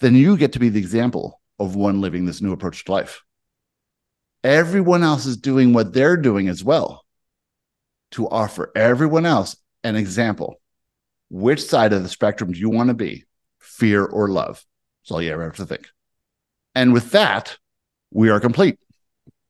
then 0.00 0.14
you 0.14 0.36
get 0.36 0.52
to 0.54 0.58
be 0.58 0.68
the 0.68 0.80
example 0.80 1.40
of 1.58 1.76
one 1.76 2.00
living 2.00 2.24
this 2.24 2.40
new 2.40 2.52
approach 2.52 2.84
to 2.84 2.92
life. 2.92 3.22
Everyone 4.42 5.02
else 5.02 5.26
is 5.26 5.36
doing 5.36 5.72
what 5.72 5.92
they're 5.92 6.16
doing 6.16 6.48
as 6.48 6.64
well 6.64 7.04
to 8.12 8.28
offer 8.28 8.72
everyone 8.74 9.26
else 9.26 9.56
an 9.84 9.96
example. 9.96 10.60
Which 11.28 11.62
side 11.62 11.92
of 11.92 12.02
the 12.02 12.08
spectrum 12.08 12.52
do 12.52 12.58
you 12.58 12.70
want 12.70 12.88
to 12.88 12.94
be? 12.94 13.24
Fear 13.58 14.04
or 14.04 14.28
love? 14.28 14.64
That's 15.02 15.12
all 15.12 15.22
you 15.22 15.32
ever 15.32 15.44
have 15.44 15.56
to 15.56 15.66
think. 15.66 15.86
And 16.74 16.92
with 16.92 17.10
that, 17.12 17.56
we 18.10 18.30
are 18.30 18.40
complete. 18.40 18.78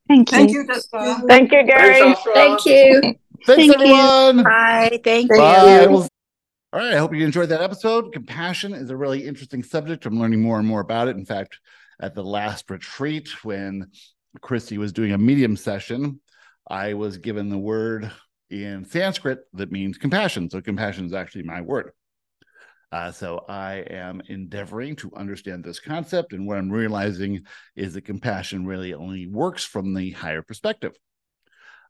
Thank 0.08 0.32
you. 0.32 0.36
Thank 0.38 0.50
you, 0.50 0.66
Jessica. 0.66 1.22
Thank 1.28 1.52
you, 1.52 1.64
Gary. 1.64 2.14
Thank 2.34 2.66
you. 2.66 3.00
Thanks, 3.00 3.18
Thank 3.46 3.66
you. 3.66 3.74
everyone. 3.74 4.42
Bye. 4.42 5.00
Thank 5.04 5.30
Bye. 5.30 5.82
you. 5.82 5.90
We'll- 5.90 6.08
all 6.72 6.78
right. 6.78 6.94
I 6.94 6.98
hope 6.98 7.12
you 7.12 7.24
enjoyed 7.24 7.48
that 7.48 7.62
episode. 7.62 8.12
Compassion 8.12 8.74
is 8.74 8.90
a 8.90 8.96
really 8.96 9.26
interesting 9.26 9.64
subject. 9.64 10.06
I'm 10.06 10.20
learning 10.20 10.40
more 10.40 10.56
and 10.56 10.68
more 10.68 10.80
about 10.80 11.08
it. 11.08 11.16
In 11.16 11.26
fact, 11.26 11.58
at 12.00 12.14
the 12.14 12.22
last 12.22 12.70
retreat, 12.70 13.28
when 13.44 13.90
Christy 14.40 14.78
was 14.78 14.92
doing 14.92 15.10
a 15.10 15.18
medium 15.18 15.56
session, 15.56 16.20
I 16.68 16.94
was 16.94 17.18
given 17.18 17.48
the 17.48 17.58
word 17.58 18.12
in 18.50 18.84
Sanskrit 18.84 19.40
that 19.54 19.72
means 19.72 19.98
compassion. 19.98 20.48
So, 20.48 20.60
compassion 20.60 21.06
is 21.06 21.12
actually 21.12 21.42
my 21.42 21.60
word. 21.60 21.90
Uh, 22.92 23.10
so, 23.10 23.44
I 23.48 23.78
am 23.90 24.22
endeavoring 24.28 24.94
to 24.96 25.12
understand 25.16 25.64
this 25.64 25.80
concept. 25.80 26.32
And 26.34 26.46
what 26.46 26.58
I'm 26.58 26.70
realizing 26.70 27.46
is 27.74 27.94
that 27.94 28.04
compassion 28.04 28.64
really 28.64 28.94
only 28.94 29.26
works 29.26 29.64
from 29.64 29.92
the 29.92 30.12
higher 30.12 30.42
perspective. 30.42 30.92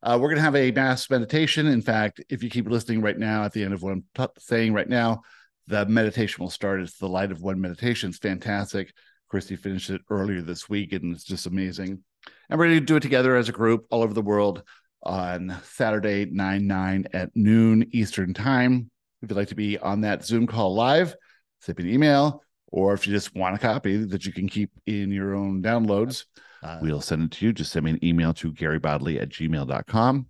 Uh, 0.02 0.18
we're 0.20 0.28
going 0.28 0.36
to 0.36 0.42
have 0.42 0.56
a 0.56 0.70
mass 0.70 1.10
meditation. 1.10 1.66
In 1.66 1.82
fact, 1.82 2.22
if 2.30 2.42
you 2.42 2.48
keep 2.48 2.68
listening 2.68 3.02
right 3.02 3.18
now, 3.18 3.44
at 3.44 3.52
the 3.52 3.62
end 3.62 3.74
of 3.74 3.82
what 3.82 3.92
I'm 3.92 4.04
t- 4.14 4.26
saying 4.38 4.72
right 4.72 4.88
now, 4.88 5.22
the 5.66 5.84
meditation 5.86 6.42
will 6.42 6.50
start. 6.50 6.80
It's 6.80 6.96
the 6.96 7.08
Light 7.08 7.30
of 7.30 7.42
One 7.42 7.60
meditation. 7.60 8.08
It's 8.08 8.18
fantastic. 8.18 8.92
Christy 9.28 9.56
finished 9.56 9.90
it 9.90 10.00
earlier 10.08 10.40
this 10.40 10.68
week, 10.68 10.92
and 10.92 11.14
it's 11.14 11.24
just 11.24 11.46
amazing. 11.46 12.02
And 12.48 12.58
we're 12.58 12.66
going 12.66 12.80
to 12.80 12.84
do 12.84 12.96
it 12.96 13.02
together 13.02 13.36
as 13.36 13.48
a 13.48 13.52
group 13.52 13.86
all 13.90 14.02
over 14.02 14.14
the 14.14 14.22
world 14.22 14.62
on 15.02 15.56
Saturday, 15.64 16.26
9 16.26 16.66
9 16.66 17.06
at 17.12 17.30
noon 17.34 17.88
Eastern 17.92 18.34
Time. 18.34 18.90
If 19.22 19.30
you'd 19.30 19.36
like 19.36 19.48
to 19.48 19.54
be 19.54 19.78
on 19.78 20.00
that 20.00 20.24
Zoom 20.24 20.46
call 20.46 20.74
live, 20.74 21.14
send 21.60 21.78
me 21.78 21.84
an 21.84 21.94
email, 21.94 22.42
or 22.70 22.94
if 22.94 23.06
you 23.06 23.12
just 23.12 23.34
want 23.34 23.54
a 23.54 23.58
copy 23.58 23.96
that 24.04 24.24
you 24.24 24.32
can 24.32 24.48
keep 24.48 24.70
in 24.86 25.10
your 25.10 25.34
own 25.34 25.62
downloads, 25.62 26.24
uh, 26.62 26.78
we'll 26.80 27.00
send 27.00 27.22
it 27.22 27.30
to 27.32 27.46
you. 27.46 27.52
Just 27.52 27.72
send 27.72 27.84
me 27.84 27.92
an 27.92 28.04
email 28.04 28.32
to 28.34 28.52
garybodley 28.52 29.20
at 29.20 29.30
gmail.com. 29.30 30.26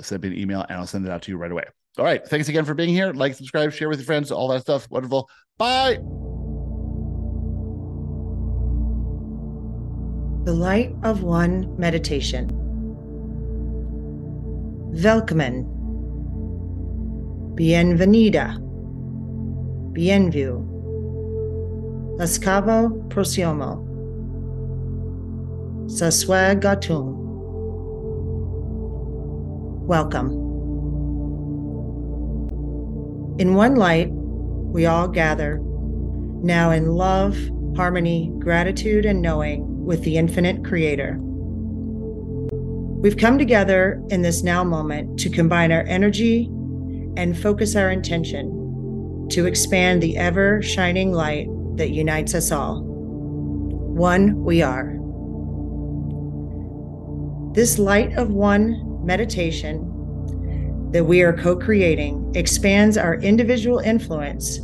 Send 0.00 0.22
me 0.22 0.28
an 0.28 0.38
email 0.38 0.64
and 0.68 0.78
I'll 0.78 0.86
send 0.86 1.06
it 1.06 1.10
out 1.10 1.22
to 1.22 1.32
you 1.32 1.38
right 1.38 1.50
away. 1.50 1.64
All 1.98 2.04
right. 2.04 2.24
Thanks 2.26 2.48
again 2.48 2.64
for 2.64 2.74
being 2.74 2.90
here. 2.90 3.12
Like, 3.12 3.34
subscribe, 3.34 3.72
share 3.72 3.88
with 3.88 3.98
your 3.98 4.06
friends, 4.06 4.30
all 4.30 4.48
that 4.48 4.60
stuff. 4.60 4.88
Wonderful. 4.90 5.28
Bye. 5.56 5.98
The 10.44 10.54
Light 10.54 10.94
of 11.02 11.24
One 11.24 11.76
Meditation. 11.76 12.48
Welcome. 14.92 15.66
Bienvenida. 17.56 18.58
Bienvenue. 19.92 20.67
Lascavo 22.18 23.08
prosiomo. 23.10 23.78
Saswagatum. 25.86 27.14
Welcome. 29.86 30.32
In 33.38 33.54
one 33.54 33.76
light, 33.76 34.08
we 34.10 34.84
all 34.84 35.06
gather, 35.06 35.60
now 36.42 36.72
in 36.72 36.88
love, 36.88 37.38
harmony, 37.76 38.32
gratitude, 38.40 39.04
and 39.04 39.22
knowing 39.22 39.84
with 39.84 40.02
the 40.02 40.18
infinite 40.18 40.64
Creator. 40.64 41.18
We've 43.00 43.16
come 43.16 43.38
together 43.38 44.02
in 44.08 44.22
this 44.22 44.42
now 44.42 44.64
moment 44.64 45.20
to 45.20 45.30
combine 45.30 45.70
our 45.70 45.84
energy 45.84 46.46
and 47.16 47.38
focus 47.38 47.76
our 47.76 47.92
intention 47.92 49.28
to 49.30 49.46
expand 49.46 50.02
the 50.02 50.16
ever 50.16 50.60
shining 50.62 51.12
light 51.12 51.46
that 51.78 51.90
unites 51.90 52.34
us 52.34 52.52
all. 52.52 52.82
One 52.82 54.44
we 54.44 54.62
are. 54.62 54.94
This 57.54 57.78
light 57.78 58.12
of 58.18 58.30
one 58.30 59.04
meditation 59.04 59.84
that 60.92 61.04
we 61.04 61.22
are 61.22 61.32
co 61.32 61.56
creating 61.56 62.32
expands 62.34 62.96
our 62.96 63.14
individual 63.16 63.78
influence 63.78 64.58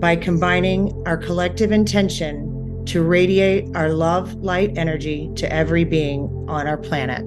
by 0.00 0.16
combining 0.16 1.02
our 1.06 1.16
collective 1.16 1.72
intention 1.72 2.84
to 2.86 3.02
radiate 3.02 3.68
our 3.74 3.90
love 3.90 4.34
light 4.34 4.76
energy 4.76 5.30
to 5.36 5.50
every 5.52 5.84
being 5.84 6.22
on 6.48 6.66
our 6.66 6.76
planet. 6.76 7.24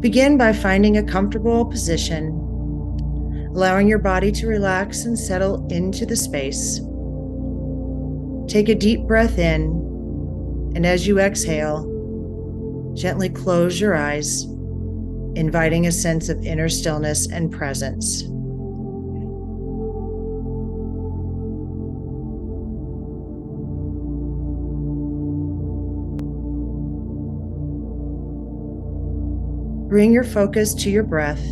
Begin 0.00 0.38
by 0.38 0.52
finding 0.52 0.96
a 0.96 1.02
comfortable 1.02 1.64
position, 1.64 2.47
allowing 3.58 3.88
your 3.88 3.98
body 3.98 4.30
to 4.30 4.46
relax 4.46 5.04
and 5.04 5.18
settle 5.18 5.66
into 5.66 6.06
the 6.06 6.14
space. 6.14 6.78
Take 8.46 8.68
a 8.68 8.74
deep 8.76 9.00
breath 9.00 9.36
in, 9.36 10.72
and 10.76 10.86
as 10.86 11.08
you 11.08 11.18
exhale, 11.18 11.82
gently 12.94 13.28
close 13.28 13.80
your 13.80 13.96
eyes, 13.96 14.44
inviting 15.34 15.88
a 15.88 15.90
sense 15.90 16.28
of 16.28 16.40
inner 16.46 16.68
stillness 16.68 17.28
and 17.32 17.50
presence. 17.50 18.22
Bring 29.88 30.12
your 30.12 30.22
focus 30.22 30.74
to 30.74 30.90
your 30.90 31.02
breath. 31.02 31.44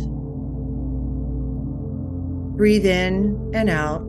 Breathe 2.57 2.87
in 2.87 3.51
and 3.53 3.69
out 3.69 4.01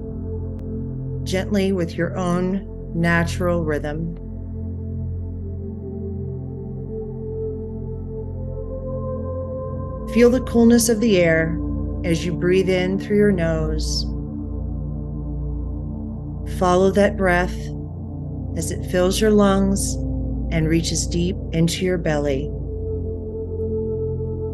gently 1.24 1.70
with 1.70 1.94
your 1.94 2.16
own 2.16 2.66
natural 2.94 3.62
rhythm. 3.62 4.16
Feel 10.14 10.30
the 10.30 10.40
coolness 10.48 10.88
of 10.88 11.00
the 11.00 11.18
air 11.18 11.60
as 12.04 12.24
you 12.24 12.32
breathe 12.32 12.70
in 12.70 12.98
through 12.98 13.18
your 13.18 13.32
nose. 13.32 14.04
Follow 16.58 16.90
that 16.90 17.18
breath 17.18 17.54
as 18.56 18.70
it 18.70 18.90
fills 18.90 19.20
your 19.20 19.30
lungs 19.30 19.92
and 20.50 20.66
reaches 20.66 21.06
deep 21.06 21.36
into 21.52 21.84
your 21.84 21.98
belly. 21.98 22.50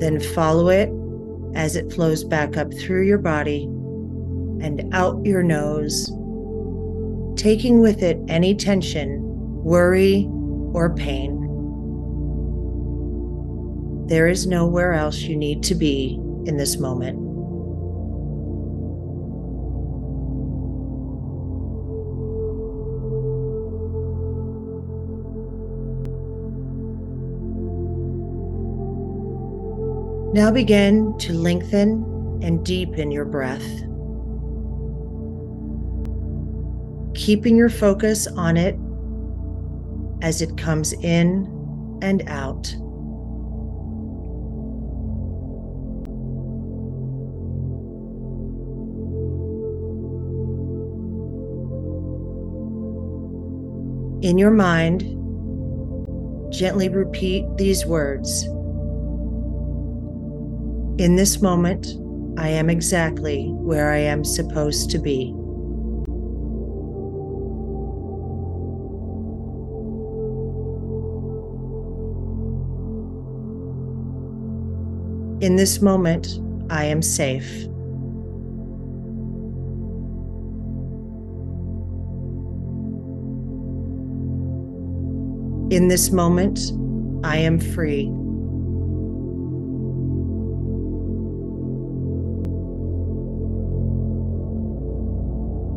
Then 0.00 0.18
follow 0.34 0.68
it 0.68 0.90
as 1.54 1.76
it 1.76 1.92
flows 1.92 2.24
back 2.24 2.56
up 2.56 2.74
through 2.74 3.06
your 3.06 3.18
body 3.18 3.68
and 4.62 4.92
out 4.94 5.24
your 5.24 5.42
nose, 5.42 6.06
taking 7.36 7.80
with 7.80 8.02
it 8.02 8.18
any 8.28 8.54
tension, 8.54 9.20
worry, 9.62 10.26
or 10.72 10.94
pain. 10.94 11.40
There 14.06 14.28
is 14.28 14.46
nowhere 14.46 14.92
else 14.92 15.18
you 15.20 15.36
need 15.36 15.62
to 15.64 15.74
be 15.74 16.20
in 16.46 16.56
this 16.56 16.78
moment. 16.78 17.24
Now 30.34 30.50
begin 30.50 31.16
to 31.18 31.32
lengthen 31.32 32.40
and 32.42 32.66
deepen 32.66 33.12
your 33.12 33.24
breath. 33.24 33.62
Keeping 37.24 37.56
your 37.56 37.70
focus 37.70 38.26
on 38.26 38.54
it 38.54 38.78
as 40.20 40.42
it 40.42 40.58
comes 40.58 40.92
in 40.92 41.46
and 42.02 42.22
out. 42.28 42.70
In 54.22 54.36
your 54.36 54.50
mind, 54.50 55.00
gently 56.52 56.90
repeat 56.90 57.46
these 57.56 57.86
words. 57.86 58.44
In 61.02 61.16
this 61.16 61.40
moment, 61.40 61.86
I 62.36 62.50
am 62.50 62.68
exactly 62.68 63.46
where 63.48 63.92
I 63.92 64.00
am 64.00 64.26
supposed 64.26 64.90
to 64.90 64.98
be. 64.98 65.34
In 75.44 75.56
this 75.56 75.82
moment, 75.82 76.40
I 76.70 76.86
am 76.86 77.02
safe. 77.02 77.64
In 85.70 85.88
this 85.88 86.10
moment, 86.10 86.72
I 87.24 87.36
am 87.36 87.60
free. 87.60 88.04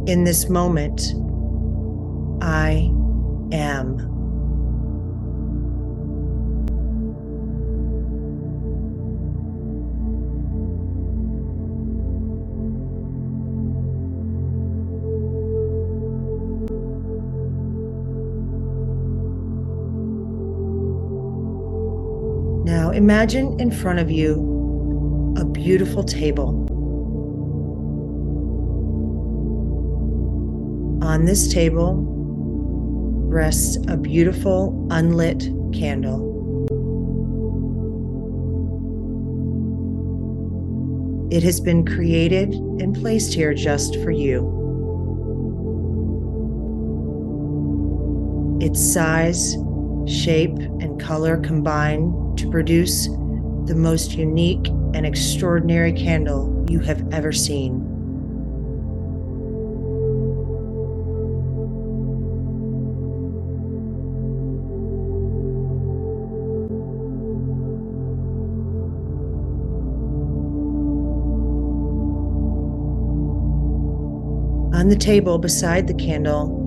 In 0.10 0.24
this 0.24 0.48
moment, 0.48 1.14
imagine 23.08 23.58
in 23.62 23.72
front 23.72 24.00
of 24.00 24.12
you 24.12 25.34
a 25.38 25.46
beautiful 25.46 26.04
table. 26.04 26.50
On 31.02 31.24
this 31.24 31.48
table 31.54 32.04
rests 33.30 33.78
a 33.88 33.96
beautiful 33.96 34.86
unlit 34.92 35.40
candle. 35.72 36.20
It 41.32 41.44
has 41.44 41.62
been 41.62 41.86
created 41.86 42.56
and 42.56 42.94
placed 42.94 43.34
here 43.34 43.54
just 43.54 43.96
for 44.04 44.12
you. 44.12 44.44
Its 48.60 48.82
size, 48.94 49.56
shape, 50.06 50.58
and 50.82 51.00
color 51.00 51.38
combine 51.38 52.27
to 52.38 52.50
produce 52.50 53.08
the 53.66 53.76
most 53.76 54.14
unique 54.14 54.68
and 54.94 55.06
extraordinary 55.06 55.92
candle 55.92 56.66
you 56.70 56.80
have 56.80 57.06
ever 57.12 57.32
seen. 57.32 57.84
On 74.74 74.90
the 74.90 74.96
table 74.96 75.38
beside 75.38 75.88
the 75.88 75.94
candle 75.94 76.66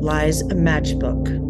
lies 0.00 0.42
a 0.42 0.54
matchbook. 0.54 1.47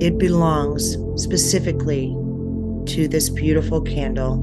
It 0.00 0.16
belongs 0.16 0.96
specifically 1.16 2.16
to 2.86 3.08
this 3.08 3.28
beautiful 3.28 3.80
candle. 3.80 4.36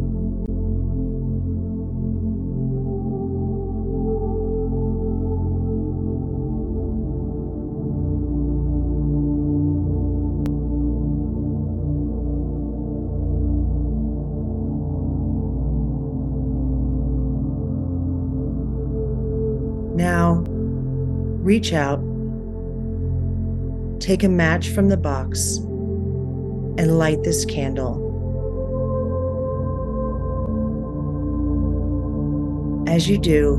Now, 19.96 20.44
reach 20.48 21.72
out, 21.72 22.02
take 24.06 24.22
a 24.22 24.30
match 24.30 24.70
from 24.70 24.90
the 24.90 24.98
box, 24.98 25.58
and 26.78 27.00
light 27.00 27.24
this 27.24 27.44
candle. 27.44 28.04
As 32.88 33.10
you 33.10 33.18
do, 33.18 33.58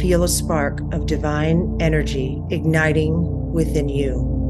feel 0.00 0.22
a 0.22 0.28
spark 0.28 0.80
of 0.94 1.04
divine 1.04 1.76
energy 1.80 2.42
igniting 2.48 3.52
within 3.52 3.90
you. 3.90 4.41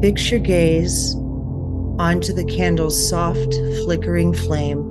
Fix 0.00 0.30
your 0.30 0.38
gaze 0.38 1.16
onto 1.98 2.32
the 2.32 2.44
candle's 2.44 3.08
soft, 3.08 3.52
flickering 3.82 4.32
flame. 4.32 4.84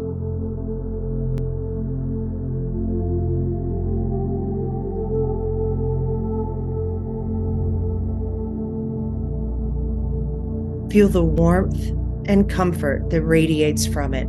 Feel 10.91 11.07
the 11.07 11.23
warmth 11.23 11.89
and 12.25 12.49
comfort 12.49 13.09
that 13.09 13.21
radiates 13.21 13.88
from 13.88 14.13
it. 14.13 14.27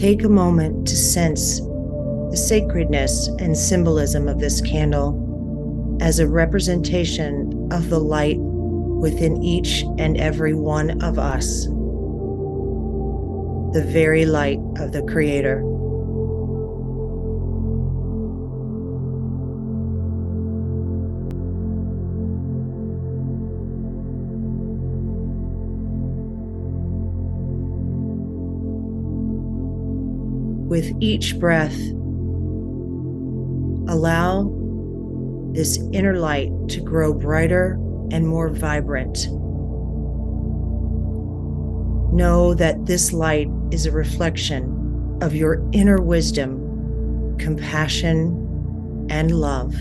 Take 0.00 0.24
a 0.24 0.30
moment 0.30 0.88
to 0.88 0.96
sense 0.96 1.60
the 1.60 2.34
sacredness 2.34 3.28
and 3.38 3.54
symbolism 3.54 4.28
of 4.28 4.38
this 4.38 4.62
candle 4.62 5.98
as 6.00 6.18
a 6.18 6.26
representation 6.26 7.68
of 7.70 7.90
the 7.90 7.98
light 7.98 8.38
within 8.38 9.42
each 9.42 9.84
and 9.98 10.16
every 10.16 10.54
one 10.54 11.02
of 11.02 11.18
us, 11.18 11.66
the 13.74 13.84
very 13.86 14.24
light 14.24 14.58
of 14.78 14.92
the 14.92 15.02
Creator. 15.02 15.69
With 30.70 30.90
each 31.00 31.38
breath, 31.40 31.76
allow 33.88 34.48
this 35.52 35.78
inner 35.92 36.16
light 36.16 36.50
to 36.68 36.80
grow 36.80 37.12
brighter 37.12 37.72
and 38.12 38.26
more 38.26 38.48
vibrant. 38.48 39.26
Know 42.14 42.54
that 42.54 42.86
this 42.86 43.12
light 43.12 43.48
is 43.72 43.84
a 43.84 43.90
reflection 43.90 45.18
of 45.20 45.34
your 45.34 45.60
inner 45.72 46.00
wisdom, 46.00 47.36
compassion, 47.38 49.06
and 49.10 49.32
love. 49.32 49.74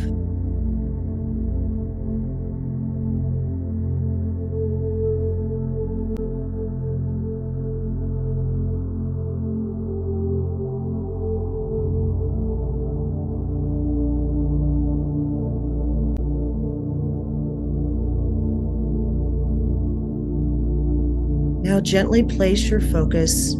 Now, 21.61 21.81
gently 21.81 22.23
place 22.23 22.69
your 22.69 22.79
focus 22.79 23.53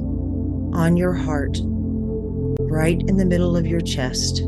on 0.74 0.96
your 0.96 1.14
heart, 1.14 1.60
right 2.60 2.98
in 2.98 3.18
the 3.18 3.26
middle 3.26 3.58
of 3.58 3.68
your 3.68 3.82
chest. 3.82 4.40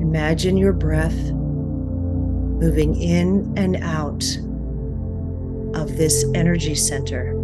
Imagine 0.00 0.56
your 0.56 0.72
breath 0.72 1.12
moving 1.12 2.94
in 3.00 3.52
and 3.58 3.76
out 3.76 4.24
of 5.78 5.96
this 5.98 6.24
energy 6.34 6.74
center. 6.74 7.43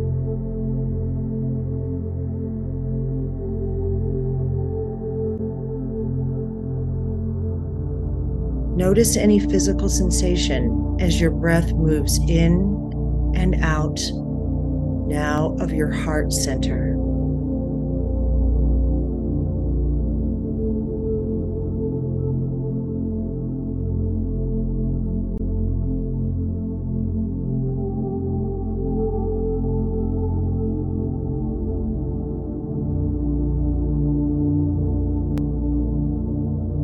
Notice 8.81 9.19
any 9.19 9.39
physical 9.39 9.90
sensation 9.90 10.97
as 11.01 11.20
your 11.20 11.31
breath 11.31 11.70
moves 11.74 12.19
in 12.31 13.35
and 13.36 13.57
out 13.62 14.01
now 15.07 15.55
of 15.61 15.70
your 15.70 15.90
heart 15.90 16.32
center. 16.32 16.97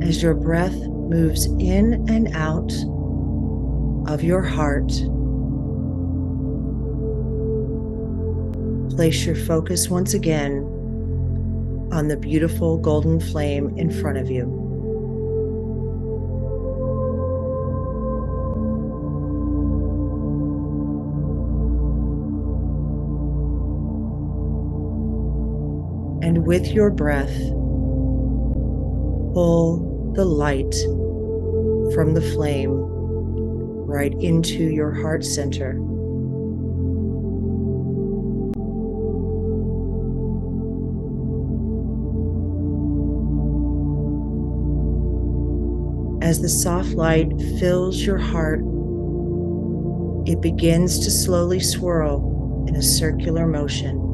As 0.07 0.23
your 0.23 0.35
breath 0.35 0.77
moves 1.09 1.47
in 1.59 2.05
and 2.09 2.35
out 2.35 2.73
of 4.11 4.23
your 4.23 4.43
heart, 4.43 4.89
place 8.95 9.25
your 9.25 9.37
focus 9.37 9.89
once 9.89 10.15
again 10.15 10.65
on 11.93 12.09
the 12.09 12.17
beautiful 12.17 12.79
golden 12.79 13.21
flame 13.21 13.77
in 13.77 13.91
front 13.91 14.19
of 14.19 14.31
you. 14.31 14.43
And 26.23 26.45
with 26.47 26.67
your 26.69 26.91
breath, 26.91 27.37
pull 29.33 29.86
the 30.17 30.25
light 30.25 30.75
from 31.95 32.15
the 32.15 32.23
flame 32.33 32.71
right 33.87 34.15
into 34.15 34.65
your 34.65 34.91
heart 34.91 35.23
center. 35.23 35.73
As 46.23 46.41
the 46.41 46.49
soft 46.49 46.95
light 46.95 47.31
fills 47.61 48.01
your 48.01 48.17
heart, 48.17 48.61
it 50.27 50.41
begins 50.41 50.99
to 51.01 51.11
slowly 51.11 51.61
swirl 51.61 52.65
in 52.67 52.77
a 52.77 52.83
circular 52.83 53.47
motion. 53.47 54.06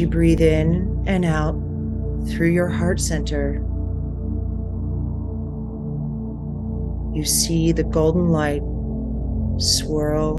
You 0.00 0.08
breathe 0.08 0.40
in 0.40 1.04
and 1.06 1.24
out 1.24 1.52
through 2.28 2.48
your 2.48 2.68
heart 2.68 2.98
center, 2.98 3.54
you 7.14 7.24
see 7.24 7.72
the 7.72 7.84
golden 7.84 8.30
light 8.30 8.62
swirl. 9.60 10.36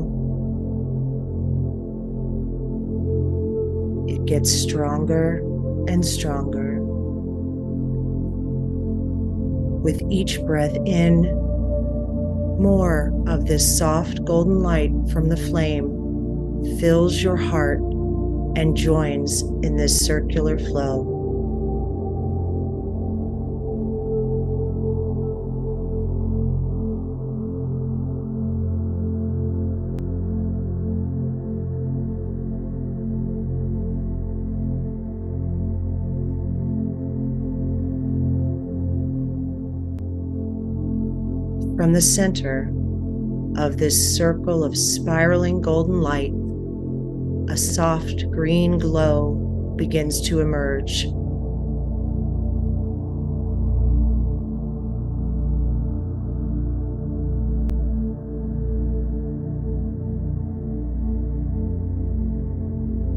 It 4.10 4.26
gets 4.26 4.52
stronger 4.52 5.38
and 5.88 6.04
stronger. 6.04 6.80
With 9.82 10.02
each 10.10 10.42
breath 10.42 10.76
in, 10.86 11.22
more 12.60 13.14
of 13.28 13.46
this 13.46 13.78
soft 13.78 14.26
golden 14.26 14.60
light 14.62 14.92
from 15.12 15.30
the 15.30 15.38
flame 15.38 15.90
fills 16.80 17.22
your 17.22 17.38
heart 17.38 17.82
and 18.56 18.76
joins 18.76 19.42
in 19.64 19.76
this 19.76 19.98
circular 20.06 20.58
flow. 20.60 21.18
From 41.78 41.94
the 41.94 42.02
center 42.02 42.72
of 43.58 43.78
this 43.78 44.16
circle 44.16 44.64
of 44.64 44.78
spiraling 44.78 45.62
golden 45.62 46.02
light, 46.02 46.32
a 47.50 47.58
soft 47.58 48.30
green 48.32 48.78
glow 48.78 49.76
begins 49.78 50.22
to 50.22 50.40
emerge. 50.40 51.06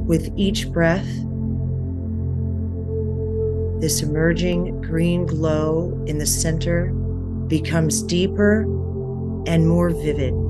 With 0.06 0.30
each 0.36 0.70
breath, 0.70 1.08
this 3.80 4.02
emerging 4.02 4.80
green 4.82 5.26
glow 5.26 6.02
in 6.06 6.18
the 6.18 6.26
center 6.26 6.92
becomes 7.48 8.02
deeper 8.02 8.62
and 9.46 9.68
more 9.68 9.90
vivid. 9.90 10.43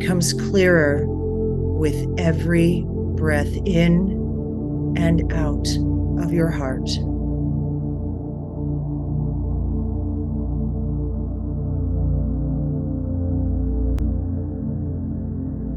Becomes 0.00 0.32
clearer 0.32 1.04
with 1.06 2.08
every 2.18 2.84
breath 3.16 3.54
in 3.66 4.94
and 4.96 5.30
out 5.34 5.68
of 6.24 6.32
your 6.32 6.48
heart. 6.48 6.88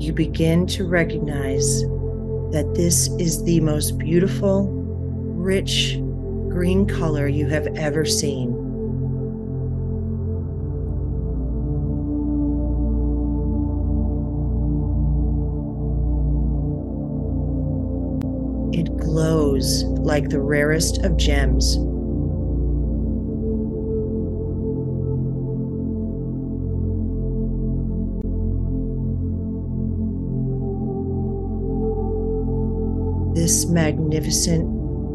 You 0.02 0.14
begin 0.14 0.68
to 0.68 0.88
recognize 0.88 1.82
that 2.52 2.74
this 2.76 3.10
is 3.20 3.44
the 3.44 3.60
most 3.60 3.98
beautiful, 3.98 4.70
rich 5.36 5.98
green 6.48 6.88
color 6.88 7.28
you 7.28 7.48
have 7.48 7.68
ever 7.76 8.06
seen. 8.06 8.63
Like 20.04 20.30
the 20.30 20.42
rarest 20.42 21.04
of 21.04 21.18
gems. 21.18 21.78
This 33.34 33.66
magnificent 33.66 34.70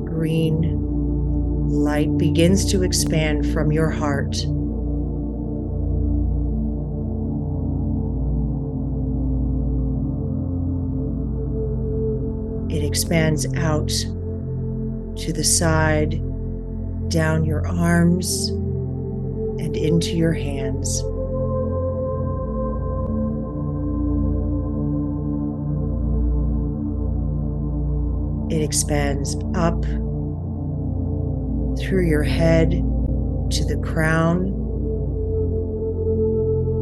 green 0.07 1.69
light 1.69 2.17
begins 2.19 2.65
to 2.73 2.83
expand 2.83 3.51
from 3.53 3.71
your 3.71 3.91
heart. 3.91 4.37
It 12.71 12.85
expands 12.85 13.47
out 13.55 13.93
to 15.19 15.33
the 15.33 15.45
side, 15.45 16.21
down 17.09 17.45
your 17.45 17.67
arms, 17.67 18.49
and 18.49 19.77
into 19.77 20.17
your 20.17 20.33
hands. 20.33 21.03
It 28.53 28.63
expands 28.63 29.37
up 29.55 29.83
through 31.79 32.07
your 32.07 32.23
head 32.23 32.71
to 32.71 33.65
the 33.65 33.81
crown 33.85 34.55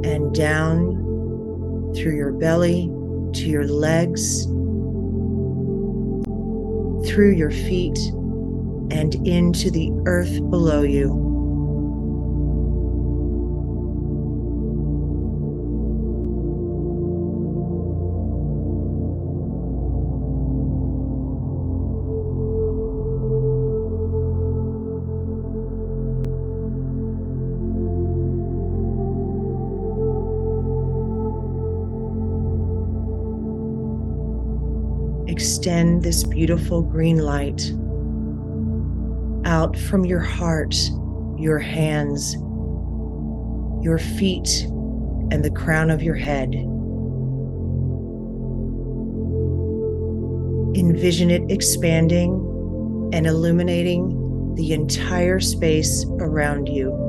and 0.05 0.35
down 0.35 1.93
through 1.95 2.17
your 2.17 2.33
belly 2.33 2.91
to 3.33 3.49
your 3.49 3.67
legs, 3.67 4.45
through 7.09 7.33
your 7.33 7.51
feet, 7.51 7.99
and 8.91 9.15
into 9.27 9.71
the 9.71 9.93
earth 10.07 10.39
below 10.51 10.83
you. 10.83 11.27
extend 35.29 36.03
this 36.03 36.25
beautiful 36.25 36.81
green 36.81 37.19
light 37.19 37.73
out 39.47 39.79
from 39.79 40.05
your 40.05 40.21
heart, 40.21 40.77
your 41.39 41.59
hands, 41.59 42.35
your 43.83 43.99
feet, 43.99 44.65
and 45.31 45.45
the 45.45 45.51
crown 45.51 45.91
of 45.91 46.03
your 46.03 46.17
head. 46.17 46.53
Envision 50.77 51.31
it 51.31 51.49
expanding 51.49 53.11
and 53.13 53.27
illuminating 53.27 54.55
the 54.57 54.73
entire 54.73 55.39
space 55.39 56.05
around 56.19 56.67
you. 56.69 57.06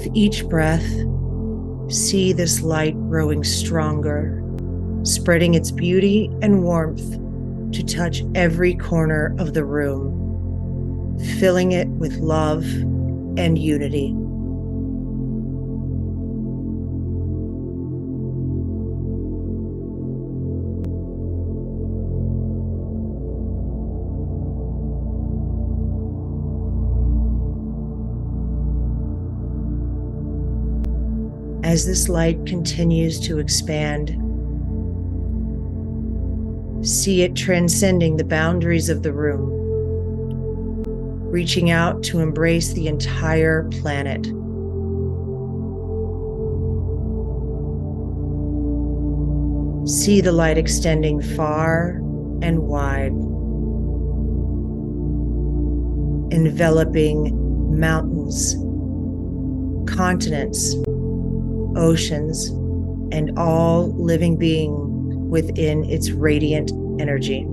With 0.00 0.16
each 0.16 0.48
breath, 0.48 0.90
see 1.92 2.32
this 2.32 2.62
light 2.62 2.94
growing 3.10 3.44
stronger, 3.44 4.42
spreading 5.02 5.52
its 5.52 5.70
beauty 5.70 6.30
and 6.40 6.62
warmth 6.62 7.18
to 7.74 7.82
touch 7.82 8.22
every 8.34 8.74
corner 8.76 9.36
of 9.38 9.52
the 9.52 9.66
room, 9.66 11.18
filling 11.38 11.72
it 11.72 11.86
with 11.88 12.14
love 12.16 12.64
and 13.36 13.58
unity. 13.58 14.14
As 31.80 31.86
this 31.86 32.10
light 32.10 32.44
continues 32.44 33.18
to 33.18 33.38
expand. 33.38 34.10
See 36.86 37.22
it 37.22 37.34
transcending 37.34 38.18
the 38.18 38.24
boundaries 38.24 38.90
of 38.90 39.02
the 39.02 39.14
room, 39.14 39.48
reaching 41.30 41.70
out 41.70 42.02
to 42.04 42.20
embrace 42.20 42.74
the 42.74 42.86
entire 42.86 43.64
planet. 43.80 44.26
See 49.88 50.20
the 50.20 50.32
light 50.32 50.58
extending 50.58 51.22
far 51.22 51.92
and 52.42 52.58
wide, 52.58 53.12
enveloping 56.30 57.80
mountains, 57.80 58.54
continents, 59.90 60.74
oceans, 61.76 62.48
and 63.12 63.36
all 63.38 63.92
living 63.94 64.36
being 64.36 65.28
within 65.30 65.84
its 65.84 66.10
radiant 66.10 66.72
energy. 67.00 67.46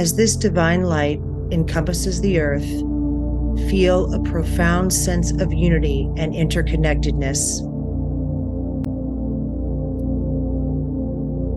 As 0.00 0.14
this 0.14 0.34
divine 0.34 0.84
light 0.84 1.20
encompasses 1.50 2.22
the 2.22 2.40
earth, 2.40 2.66
feel 3.68 4.14
a 4.14 4.22
profound 4.22 4.94
sense 4.94 5.30
of 5.30 5.52
unity 5.52 6.08
and 6.16 6.32
interconnectedness. 6.32 7.60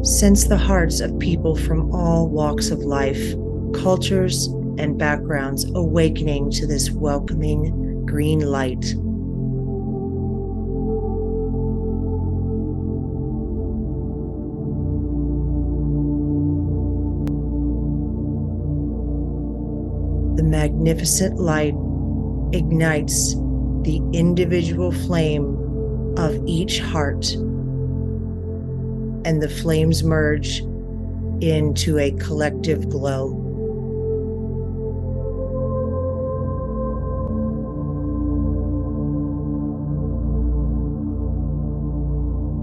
Sense 0.06 0.44
the 0.44 0.57
hearts 0.57 0.99
of 0.99 1.18
people 1.20 1.56
from 1.56 1.90
all 1.95 2.28
walks 2.28 2.70
of 2.70 2.80
life, 2.80 3.34
cultures, 3.82 4.48
and 4.78 4.98
backgrounds 4.98 5.64
awakening 5.74 6.52
to 6.52 6.68
this 6.68 6.91
welcoming 6.91 8.06
green 8.06 8.41
light. 8.41 8.94
Magnificent 20.84 21.39
light 21.39 21.73
ignites 22.51 23.35
the 23.84 24.01
individual 24.11 24.91
flame 24.91 25.55
of 26.18 26.38
each 26.45 26.81
heart, 26.81 27.31
and 29.23 29.41
the 29.41 29.47
flames 29.47 30.03
merge 30.03 30.60
into 31.39 31.97
a 31.99 32.11
collective 32.11 32.89
glow. 32.89 33.39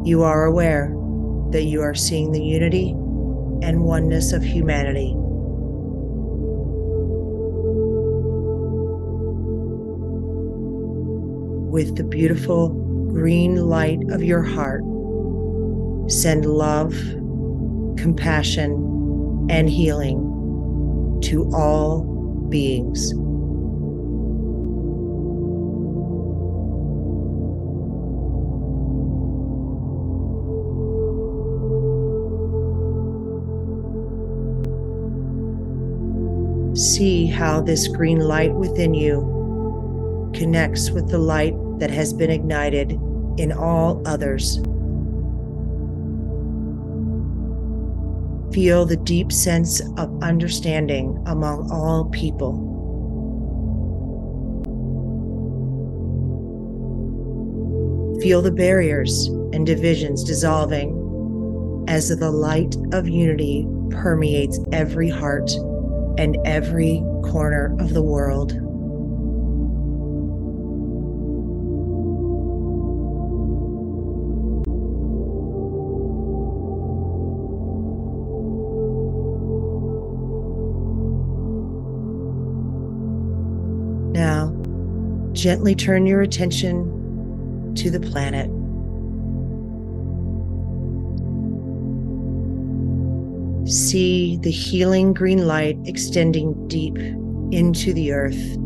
You 0.04 0.22
are 0.24 0.44
aware 0.44 0.94
that 1.52 1.62
you 1.62 1.80
are 1.80 1.94
seeing 1.94 2.32
the 2.32 2.44
unity 2.44 2.90
and 3.62 3.82
oneness 3.82 4.34
of 4.34 4.42
humanity 4.42 5.16
with 11.70 11.96
the 11.96 12.02
beautiful 12.02 12.70
green 13.12 13.54
light 13.54 14.00
of 14.10 14.24
your 14.24 14.42
heart, 14.42 14.82
send 16.10 16.44
love, 16.44 16.92
compassion, 17.96 18.72
and 19.48 19.70
healing 19.70 20.18
to 21.22 21.48
all 21.54 22.02
beings. 22.48 23.14
See 36.74 37.26
how 37.26 37.60
this 37.60 37.86
green 37.86 38.20
light 38.20 38.54
within 38.54 38.94
you 38.94 40.30
connects 40.34 40.90
with 40.90 41.10
the 41.10 41.18
light 41.18 41.54
that 41.80 41.90
has 41.90 42.12
been 42.12 42.30
ignited 42.30 42.92
in 43.38 43.52
all 43.52 44.02
others. 44.06 44.56
Feel 48.54 48.84
the 48.84 48.96
deep 48.96 49.32
sense 49.32 49.80
of 49.96 50.22
understanding 50.22 51.22
among 51.26 51.70
all 51.70 52.04
people. 52.06 52.66
Feel 58.20 58.42
the 58.42 58.52
barriers 58.52 59.28
and 59.52 59.64
divisions 59.64 60.22
dissolving 60.24 60.96
as 61.88 62.08
the 62.08 62.30
light 62.30 62.76
of 62.92 63.08
unity 63.08 63.66
permeates 63.90 64.60
every 64.72 65.08
heart 65.08 65.50
and 66.18 66.36
every 66.44 67.02
corner 67.22 67.74
of 67.80 67.94
the 67.94 68.02
world. 68.02 68.59
Gently 85.40 85.74
turn 85.74 86.06
your 86.06 86.20
attention 86.20 87.74
to 87.74 87.90
the 87.90 87.98
planet. 87.98 88.50
See 93.66 94.38
the 94.42 94.50
healing 94.50 95.14
green 95.14 95.46
light 95.46 95.78
extending 95.86 96.68
deep 96.68 96.98
into 97.52 97.94
the 97.94 98.12
earth, 98.12 98.58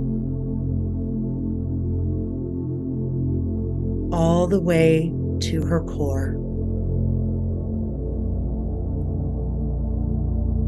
all 4.13 4.49
the 4.49 4.61
way 4.61 5.15
to 5.43 5.63
her 5.63 5.81
core. 5.85 6.41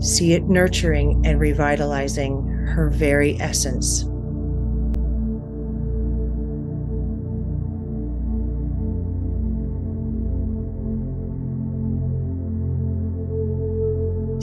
See 0.00 0.34
it 0.34 0.44
nurturing 0.44 1.26
and 1.26 1.40
revitalizing 1.40 2.46
her 2.46 2.90
very 2.90 3.40
essence. 3.40 4.04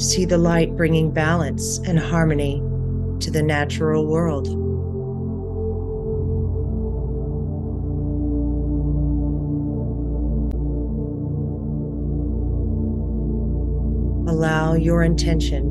See 0.03 0.25
the 0.25 0.37
light 0.37 0.75
bringing 0.75 1.11
balance 1.11 1.77
and 1.87 1.97
harmony 1.97 2.61
to 3.21 3.31
the 3.31 3.41
natural 3.41 4.05
world. 4.05 4.47
Allow 14.29 14.73
your 14.73 15.03
intention 15.03 15.63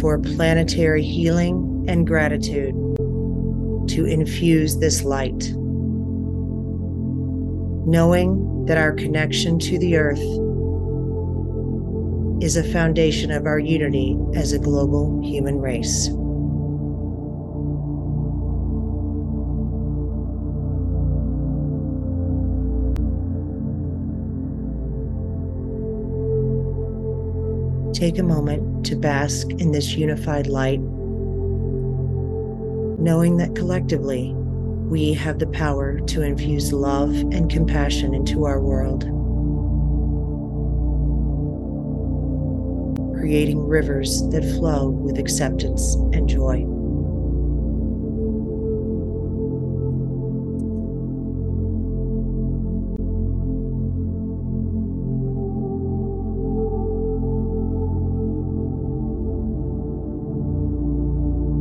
for 0.00 0.18
planetary 0.18 1.02
healing 1.02 1.84
and 1.86 2.06
gratitude 2.06 2.74
to 2.96 4.06
infuse 4.06 4.78
this 4.78 5.04
light. 5.04 5.52
Knowing 7.86 8.64
that 8.64 8.78
our 8.78 8.92
connection 8.92 9.58
to 9.58 9.78
the 9.78 9.98
earth 9.98 10.47
is 12.40 12.56
a 12.56 12.62
foundation 12.62 13.32
of 13.32 13.46
our 13.46 13.58
unity 13.58 14.16
as 14.34 14.52
a 14.52 14.58
global 14.58 15.20
human 15.24 15.58
race. 15.58 16.08
Take 27.98 28.18
a 28.18 28.22
moment 28.22 28.86
to 28.86 28.94
bask 28.94 29.50
in 29.50 29.72
this 29.72 29.94
unified 29.94 30.46
light, 30.46 30.78
knowing 33.00 33.36
that 33.38 33.56
collectively 33.56 34.32
we 34.88 35.12
have 35.14 35.40
the 35.40 35.48
power 35.48 35.98
to 35.98 36.22
infuse 36.22 36.72
love 36.72 37.10
and 37.10 37.50
compassion 37.50 38.14
into 38.14 38.44
our 38.46 38.60
world. 38.60 39.17
Creating 43.28 43.60
rivers 43.60 44.26
that 44.30 44.42
flow 44.56 44.88
with 44.88 45.18
acceptance 45.18 45.96
and 46.14 46.26
joy. 46.26 46.64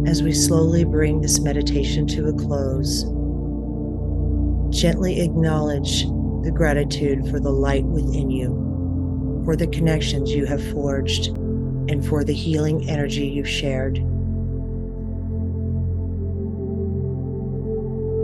As 0.09 0.23
we 0.23 0.31
slowly 0.31 0.85
bring 0.85 1.19
this 1.19 1.41
meditation 1.41 2.07
to 2.07 2.29
a 2.29 2.33
close, 2.33 3.03
gently 4.69 5.19
acknowledge 5.19 6.05
the 6.43 6.53
gratitude 6.55 7.27
for 7.29 7.41
the 7.41 7.51
light 7.51 7.83
within 7.83 8.31
you, 8.31 9.41
for 9.43 9.57
the 9.57 9.67
connections 9.67 10.31
you 10.31 10.45
have 10.45 10.65
forged, 10.71 11.37
and 11.89 12.05
for 12.05 12.23
the 12.23 12.33
healing 12.33 12.89
energy 12.89 13.27
you've 13.27 13.47
shared. 13.47 13.95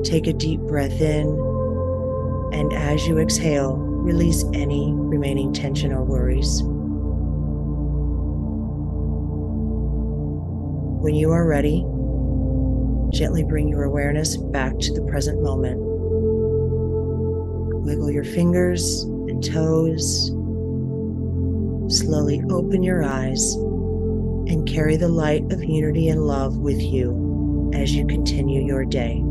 Take 0.03 0.27
a 0.27 0.33
deep 0.33 0.59
breath 0.61 0.99
in, 1.01 1.27
and 2.53 2.73
as 2.73 3.07
you 3.07 3.19
exhale, 3.19 3.75
release 3.77 4.43
any 4.53 4.91
remaining 4.93 5.53
tension 5.53 5.93
or 5.93 6.03
worries. 6.03 6.61
When 11.01 11.15
you 11.15 11.31
are 11.31 11.47
ready, 11.47 11.85
gently 13.17 13.43
bring 13.43 13.67
your 13.67 13.83
awareness 13.83 14.37
back 14.37 14.77
to 14.79 14.93
the 14.93 15.01
present 15.03 15.41
moment. 15.41 15.77
Wiggle 17.85 18.11
your 18.11 18.23
fingers 18.23 19.03
and 19.03 19.43
toes 19.43 20.31
slowly 21.93 22.41
open 22.49 22.83
your 22.83 23.03
eyes 23.03 23.53
and 23.53 24.67
carry 24.67 24.95
the 24.95 25.07
light 25.07 25.51
of 25.51 25.63
unity 25.63 26.09
and 26.09 26.21
love 26.21 26.57
with 26.57 26.81
you 26.81 27.71
as 27.73 27.93
you 27.93 28.05
continue 28.05 28.65
your 28.65 28.85
day. 28.85 29.21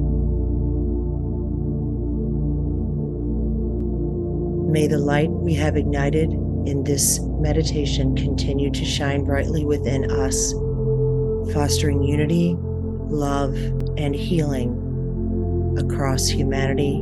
May 4.70 4.86
the 4.86 4.98
light 4.98 5.30
we 5.30 5.54
have 5.54 5.76
ignited 5.76 6.32
in 6.32 6.84
this 6.84 7.20
meditation 7.20 8.16
continue 8.16 8.70
to 8.70 8.84
shine 8.84 9.24
brightly 9.24 9.64
within 9.64 10.10
us, 10.10 10.52
fostering 11.52 12.02
unity, 12.02 12.56
love, 12.58 13.54
and 13.98 14.14
healing 14.14 14.78
across 15.78 16.26
humanity 16.26 17.00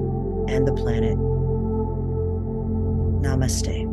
and 0.49 0.67
the 0.67 0.73
planet. 0.73 1.17
Namaste. 3.23 3.90